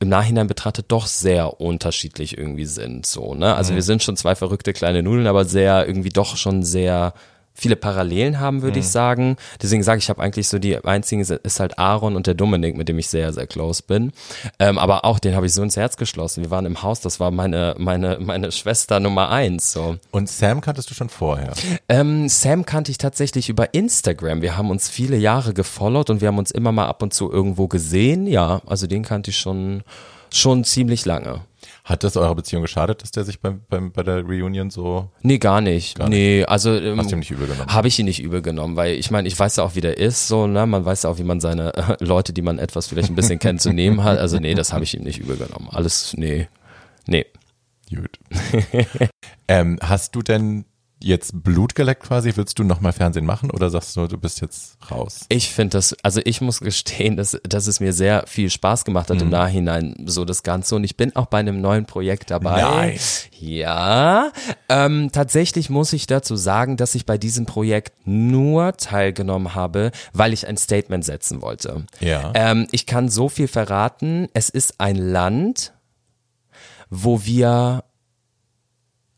[0.00, 3.54] im Nachhinein betrachtet doch sehr unterschiedlich irgendwie sind, so, ne?
[3.54, 7.14] Also wir sind schon zwei verrückte kleine Nudeln, aber sehr, irgendwie doch schon sehr
[7.58, 9.36] viele Parallelen haben, würde ich sagen.
[9.60, 12.76] Deswegen sage ich, ich habe eigentlich so die einzigen ist halt Aaron und der Dominik,
[12.76, 14.12] mit dem ich sehr, sehr close bin.
[14.58, 16.44] Ähm, aber auch den habe ich so ins Herz geschlossen.
[16.44, 19.96] Wir waren im Haus, das war meine, meine, meine Schwester Nummer eins, so.
[20.12, 21.52] Und Sam kanntest du schon vorher.
[21.88, 24.40] Ähm, Sam kannte ich tatsächlich über Instagram.
[24.40, 27.30] Wir haben uns viele Jahre gefollowt und wir haben uns immer mal ab und zu
[27.30, 28.26] irgendwo gesehen.
[28.26, 29.82] Ja, also den kannte ich schon,
[30.32, 31.42] schon ziemlich lange.
[31.84, 35.38] Hat das eurer Beziehung geschadet, dass der sich beim, beim, bei der Reunion so, Nee,
[35.38, 35.98] gar nicht.
[36.08, 37.72] nee, also ähm, hast du ihm nicht übel genommen?
[37.72, 39.96] habe ich ihn nicht übel genommen, weil ich meine, ich weiß ja auch, wie der
[39.96, 40.66] ist, so, ne?
[40.66, 43.38] Man weiß ja auch, wie man seine äh, Leute, die man etwas vielleicht ein bisschen
[43.38, 44.18] kennt, zu nehmen hat.
[44.18, 45.68] Also nee, das habe ich ihm nicht übel genommen.
[45.70, 46.48] Alles, nee.
[47.06, 47.24] Nee.
[47.94, 48.18] Gut.
[49.48, 50.66] ähm, hast du denn
[51.00, 52.32] jetzt Blut geleckt quasi?
[52.34, 55.26] Willst du nochmal Fernsehen machen oder sagst du, du bist jetzt raus?
[55.28, 59.10] Ich finde das, also ich muss gestehen, dass, dass es mir sehr viel Spaß gemacht
[59.10, 60.76] hat im Nachhinein, so das Ganze.
[60.76, 62.60] Und ich bin auch bei einem neuen Projekt dabei.
[62.62, 62.98] Nein.
[63.38, 64.32] Ja.
[64.68, 70.32] Ähm, tatsächlich muss ich dazu sagen, dass ich bei diesem Projekt nur teilgenommen habe, weil
[70.32, 71.86] ich ein Statement setzen wollte.
[72.00, 72.32] Ja.
[72.34, 74.28] Ähm, ich kann so viel verraten.
[74.34, 75.72] Es ist ein Land,
[76.90, 77.84] wo wir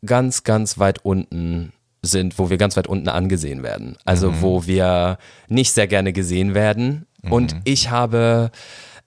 [0.05, 3.97] ganz, ganz weit unten sind, wo wir ganz weit unten angesehen werden.
[4.05, 7.05] Also wo wir nicht sehr gerne gesehen werden.
[7.29, 8.51] Und ich habe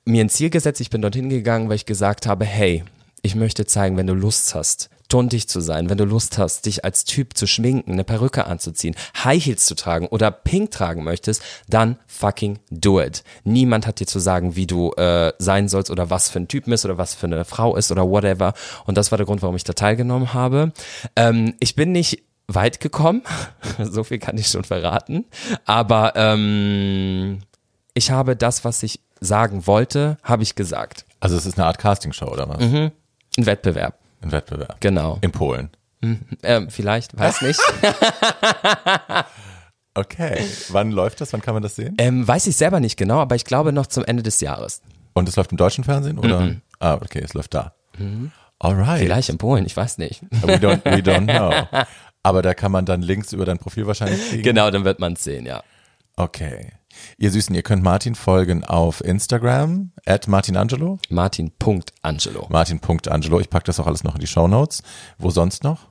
[0.05, 2.85] mir ein Ziel gesetzt, ich bin dorthin gegangen, weil ich gesagt habe, hey,
[3.23, 6.85] ich möchte zeigen, wenn du Lust hast, tuntig zu sein, wenn du Lust hast, dich
[6.85, 11.41] als Typ zu schminken, eine Perücke anzuziehen, High Heels zu tragen oder Pink tragen möchtest,
[11.69, 13.23] dann fucking do it.
[13.45, 16.65] Niemand hat dir zu sagen, wie du äh, sein sollst oder was für ein Typ
[16.65, 18.55] bist oder was für eine Frau ist oder whatever.
[18.87, 20.73] Und das war der Grund, warum ich da teilgenommen habe.
[21.15, 23.23] Ähm, ich bin nicht weit gekommen,
[23.85, 25.27] so viel kann ich schon verraten,
[25.65, 27.39] aber ähm,
[27.95, 31.07] ich habe das, was ich sagen wollte, habe ich gesagt.
[31.21, 32.59] Also es ist eine Art Castingshow oder was?
[33.37, 34.81] Ein Wettbewerb, Ein Wettbewerb.
[34.81, 35.19] genau.
[35.21, 35.71] In Polen.
[36.43, 37.61] Ähm, vielleicht, weiß nicht.
[39.97, 40.45] Okay.
[40.71, 41.33] Wann läuft das?
[41.33, 41.95] Wann kann man das sehen?
[41.99, 44.83] ähm, weiß ich selber nicht genau, aber ich glaube noch zum Ende des Jahres.
[45.13, 46.57] Und es läuft im deutschen Fernsehen oder?
[46.81, 47.75] Ah, okay, es läuft da.
[48.59, 48.99] Alright.
[48.99, 50.23] Vielleicht in Polen, ich weiß nicht.
[50.43, 51.85] We don't, we don't know.
[52.25, 54.43] Aber da kann man dann Links über dein Profil wahrscheinlich kriegen.
[54.43, 55.63] genau, dann wird man es sehen, ja.
[56.17, 56.73] Okay.
[57.19, 62.47] Ihr Süßen, ihr könnt Martin folgen auf Instagram, at martinangelo, Martin.angelo.
[62.51, 63.41] martin.angelo.
[63.41, 64.83] Ich packe das auch alles noch in die Show Notes.
[65.19, 65.89] Wo sonst noch?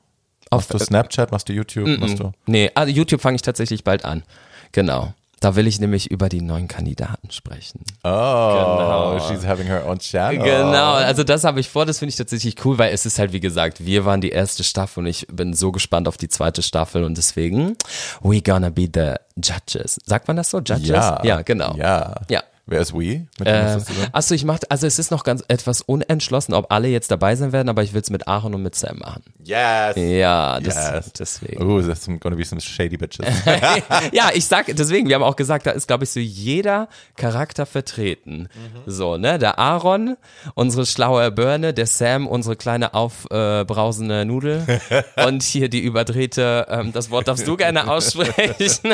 [0.49, 2.32] Auf, Machst du Snapchat, machst du YouTube, machst du?
[2.45, 4.24] Nee, also YouTube fange ich tatsächlich bald an.
[4.71, 5.13] Genau.
[5.44, 7.82] Da will ich nämlich über die neuen Kandidaten sprechen.
[8.06, 9.20] Oh, Genau.
[9.28, 10.41] she's having her own channel.
[10.41, 13.34] Genau, also das habe ich vor, das finde ich tatsächlich cool, weil es ist halt,
[13.34, 16.62] wie gesagt, wir waren die erste Staffel und ich bin so gespannt auf die zweite
[16.62, 17.76] Staffel und deswegen,
[18.22, 20.00] we gonna be the judges.
[20.06, 20.60] Sagt man das so?
[20.60, 20.88] Judges?
[20.88, 21.20] Ja.
[21.26, 21.76] Ja, genau.
[21.76, 22.16] Ja.
[22.30, 22.41] Ja.
[22.66, 23.28] Wer ist we?
[23.39, 26.88] Mit Äh, das achso, ich mach, also es ist noch ganz etwas unentschlossen, ob alle
[26.88, 29.22] jetzt dabei sein werden, aber ich will es mit Aaron und mit Sam machen.
[29.43, 29.95] Yes.
[29.97, 31.11] Ja, das, Yes.
[31.14, 31.61] deswegen.
[31.61, 33.26] Oh, that's some- gonna be some shady bitches.
[34.14, 36.88] ja, ich sag, deswegen, wir haben auch gesagt, da ist, glaube ich, so jeder
[37.18, 38.47] Charakter vertreten.
[38.86, 40.16] So, ne, der Aaron,
[40.55, 44.66] unsere schlaue Birne, der Sam, unsere kleine aufbrausende Nudel
[45.28, 48.93] und hier die überdrehte, ähm, das Wort darfst du gerne aussprechen.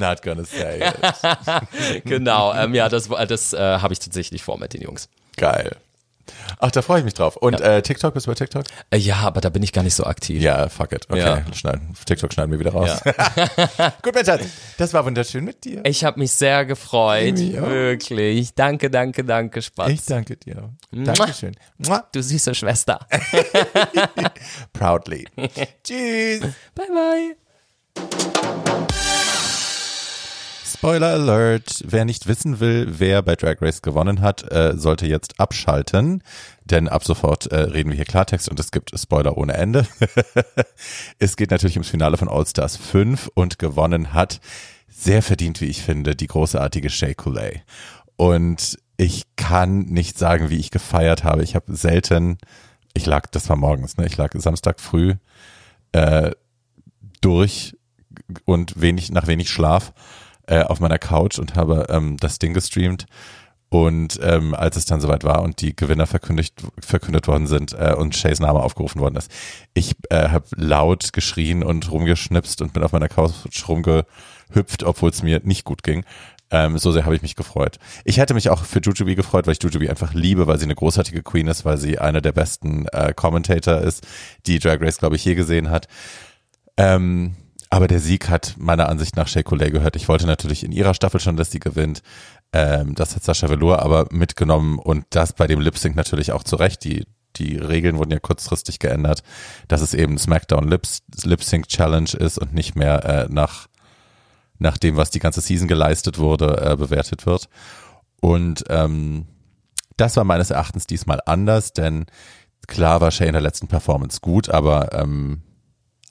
[0.00, 2.04] Not gonna say it.
[2.06, 5.08] genau, ähm, ja, das das, das äh, habe ich tatsächlich vor mit den Jungs.
[5.36, 5.76] Geil.
[6.60, 7.36] Ach, da freue ich mich drauf.
[7.36, 8.62] Und äh, TikTok, bist du bei TikTok?
[8.90, 10.40] Äh, ja, aber da bin ich gar nicht so aktiv.
[10.40, 11.06] Ja, fuck it.
[11.08, 11.42] Okay, Ja.
[11.52, 11.94] schneiden.
[12.06, 13.00] TikTok schneiden wir wieder raus.
[14.02, 14.44] Gut, mein Schatz.
[14.78, 15.80] Das war wunderschön mit dir.
[15.84, 17.38] Ich habe mich sehr gefreut.
[17.38, 18.54] Wirklich.
[18.54, 19.90] Danke, danke, danke, Spatz.
[19.90, 20.70] Ich danke dir.
[20.92, 21.56] Dankeschön.
[21.78, 22.04] Mua.
[22.12, 23.00] Du süße Schwester.
[24.72, 25.26] Proudly.
[25.84, 26.40] Tschüss.
[26.74, 27.34] bye,
[27.96, 29.11] bye.
[30.82, 31.84] Spoiler Alert.
[31.86, 36.24] Wer nicht wissen will, wer bei Drag Race gewonnen hat, äh, sollte jetzt abschalten,
[36.64, 39.86] denn ab sofort äh, reden wir hier Klartext und es gibt Spoiler ohne Ende.
[41.20, 44.40] es geht natürlich ums Finale von All Stars 5 und gewonnen hat,
[44.88, 47.60] sehr verdient, wie ich finde, die großartige Shea Coulee.
[48.16, 51.44] Und ich kann nicht sagen, wie ich gefeiert habe.
[51.44, 52.38] Ich habe selten,
[52.92, 54.06] ich lag, das war morgens, ne?
[54.06, 55.14] Ich lag Samstag früh
[55.92, 56.32] äh,
[57.20, 57.76] durch
[58.46, 59.92] und wenig nach wenig Schlaf
[60.46, 63.06] äh, auf meiner Couch und habe ähm, das Ding gestreamt.
[63.72, 67.94] Und ähm, als es dann soweit war und die Gewinner verkündigt, verkündet worden sind äh,
[67.96, 69.30] und Shays Name aufgerufen worden ist,
[69.72, 73.32] ich äh, habe laut geschrien und rumgeschnipst und bin auf meiner Couch
[73.66, 76.04] rumgehüpft, obwohl es mir nicht gut ging.
[76.50, 77.78] Ähm, so sehr habe ich mich gefreut.
[78.04, 80.74] Ich hätte mich auch für Jujubee gefreut, weil ich Jujubee einfach liebe, weil sie eine
[80.74, 84.06] großartige Queen ist, weil sie eine der besten äh, Commentator ist,
[84.46, 85.88] die Drag Race, glaube ich, je gesehen hat.
[86.76, 87.36] Ähm,
[87.72, 89.96] aber der Sieg hat meiner Ansicht nach Shea Coulee gehört.
[89.96, 92.02] Ich wollte natürlich in ihrer Staffel schon, dass sie gewinnt.
[92.52, 96.42] Ähm, das hat Sascha Velour aber mitgenommen und das bei dem Lip Sync natürlich auch
[96.42, 96.84] zurecht.
[96.84, 97.06] Die,
[97.36, 99.22] die Regeln wurden ja kurzfristig geändert,
[99.68, 103.68] dass es eben SmackDown Lips, Lip Sync Challenge ist und nicht mehr äh, nach,
[104.58, 107.48] nach dem, was die ganze Season geleistet wurde, äh, bewertet wird.
[108.20, 109.28] Und ähm,
[109.96, 112.04] das war meines Erachtens diesmal anders, denn
[112.66, 115.40] klar war Shea in der letzten Performance gut, aber ähm,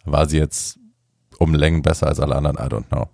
[0.05, 0.80] war sie jetzt
[1.41, 3.09] um Längen besser als alle anderen, I don't know.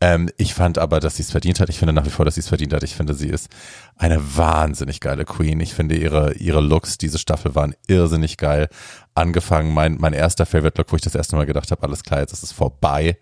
[0.00, 1.68] Ähm, ich fand aber, dass sie es verdient hat.
[1.68, 2.82] Ich finde nach wie vor, dass sie es verdient hat.
[2.82, 3.48] Ich finde, sie ist
[3.96, 5.60] eine wahnsinnig geile Queen.
[5.60, 8.68] Ich finde ihre, ihre Looks, diese Staffel waren irrsinnig geil.
[9.14, 12.20] Angefangen, mein, mein erster Favorite Look, wo ich das erste Mal gedacht habe, alles klar,
[12.20, 13.18] jetzt ist es vorbei,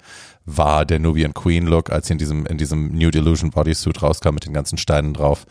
[0.46, 4.32] war der Nubian Queen Look, als sie in diesem, in diesem New Delusion Bodysuit rauskam
[4.32, 5.44] mit den ganzen Steinen drauf.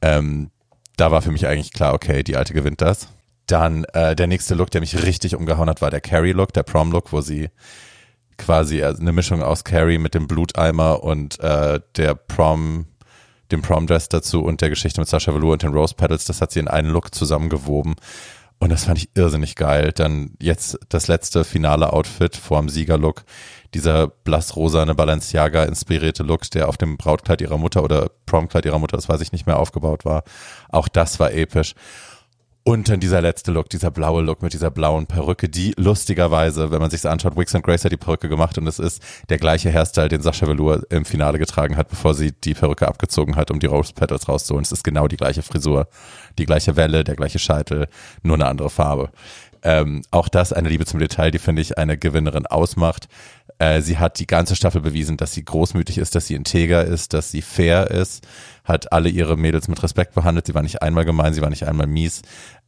[0.00, 0.50] Ähm,
[0.96, 3.08] da war für mich eigentlich klar, okay, die alte gewinnt das.
[3.46, 6.62] Dann äh, der nächste Look, der mich richtig umgehauen hat, war der Carrie Look, der
[6.62, 7.50] Prom Look, wo sie
[8.38, 12.86] quasi also eine Mischung aus Carrie mit dem Bluteimer und äh, der Prom,
[13.50, 16.52] dem Prom-Dress dazu und der Geschichte mit Sascha Velour und den Rose Petals, das hat
[16.52, 17.96] sie in einen Look zusammengewoben.
[18.60, 19.92] Und das fand ich irrsinnig geil.
[19.92, 23.24] Dann jetzt das letzte finale Outfit vorm Siegerlook.
[23.74, 28.96] Dieser blassrosane Balenciaga inspirierte Look, der auf dem Brautkleid ihrer Mutter oder Promkleid ihrer Mutter,
[28.96, 30.24] das weiß ich nicht mehr, aufgebaut war.
[30.70, 31.74] Auch das war episch.
[32.68, 36.80] Und dann dieser letzte Look, dieser blaue Look mit dieser blauen Perücke, die lustigerweise, wenn
[36.80, 39.72] man sich anschaut, Wix und Grace hat die Perücke gemacht und es ist der gleiche
[39.72, 43.58] Hairstyle, den Sascha Velour im Finale getragen hat, bevor sie die Perücke abgezogen hat, um
[43.58, 44.64] die Rose Petals rauszuholen.
[44.64, 45.88] Es ist genau die gleiche Frisur,
[46.36, 47.88] die gleiche Welle, der gleiche Scheitel,
[48.22, 49.12] nur eine andere Farbe.
[49.62, 53.08] Ähm, auch das eine Liebe zum Detail, die finde ich eine Gewinnerin ausmacht.
[53.58, 57.12] Äh, sie hat die ganze Staffel bewiesen, dass sie großmütig ist, dass sie integer ist,
[57.12, 58.26] dass sie fair ist,
[58.64, 60.46] hat alle ihre Mädels mit Respekt behandelt.
[60.46, 62.22] Sie war nicht einmal gemein, sie war nicht einmal mies.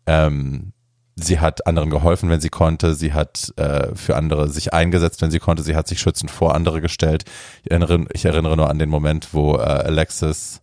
[0.06, 0.72] Ähm,
[1.14, 2.94] sie hat anderen geholfen, wenn sie konnte.
[2.94, 5.62] Sie hat äh, für andere sich eingesetzt, wenn sie konnte.
[5.62, 7.24] Sie hat sich schützend vor andere gestellt.
[7.62, 10.60] Ich erinnere, ich erinnere nur an den Moment, wo äh, Alexis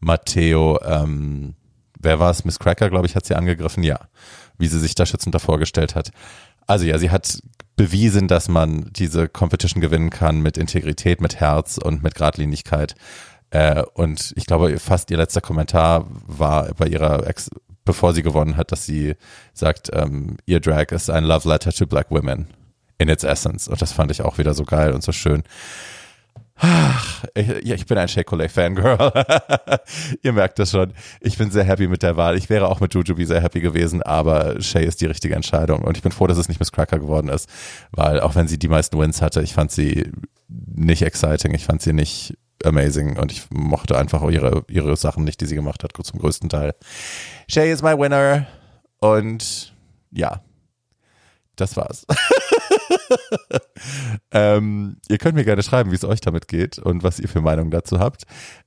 [0.00, 1.54] Matteo, ähm,
[2.00, 2.44] wer war es?
[2.44, 3.84] Miss Cracker, glaube ich, hat sie angegriffen.
[3.84, 4.00] Ja,
[4.62, 6.10] wie sie sich da schützend davor gestellt hat.
[6.66, 7.42] Also ja, sie hat
[7.76, 12.94] bewiesen, dass man diese Competition gewinnen kann mit Integrität, mit Herz und mit Gradlinigkeit.
[13.50, 17.50] Äh, und ich glaube, fast ihr letzter Kommentar war bei ihrer Ex
[17.84, 19.16] bevor sie gewonnen hat, dass sie
[19.54, 22.46] sagt, ähm, ihr Drag ist ein Love Letter to Black Women
[22.98, 23.66] in its essence.
[23.66, 25.42] Und das fand ich auch wieder so geil und so schön.
[27.34, 29.12] Ich, ich bin ein Shea Fangirl.
[30.22, 30.92] Ihr merkt das schon.
[31.20, 32.36] Ich bin sehr happy mit der Wahl.
[32.36, 35.82] Ich wäre auch mit Jujubee sehr happy gewesen, aber Shay ist die richtige Entscheidung.
[35.82, 37.48] Und ich bin froh, dass es nicht Miss Cracker geworden ist,
[37.90, 40.10] weil auch wenn sie die meisten Wins hatte, ich fand sie
[40.48, 41.54] nicht exciting.
[41.54, 45.54] Ich fand sie nicht amazing und ich mochte einfach ihre, ihre Sachen nicht, die sie
[45.54, 46.74] gemacht hat, zum größten Teil.
[47.48, 48.46] Shay is my winner
[49.00, 49.74] und
[50.10, 50.42] ja,
[51.56, 52.06] das war's.
[54.32, 57.40] ähm, ihr könnt mir gerne schreiben, wie es euch damit geht und was ihr für
[57.40, 58.24] Meinungen dazu habt.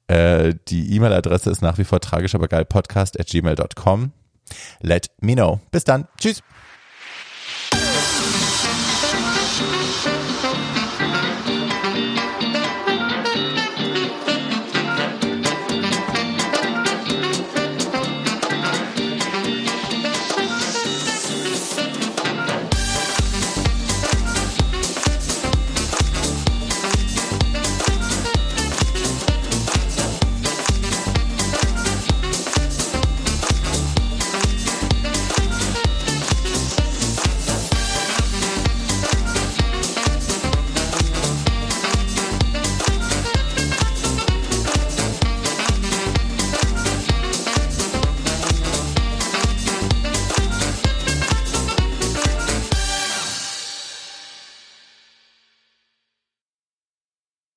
[0.07, 4.11] Äh, die E-Mail-Adresse ist nach wie vor tragisch, aber geil podcast at gmail.com.
[4.81, 5.59] Let me know.
[5.71, 6.07] Bis dann.
[6.19, 6.43] Tschüss.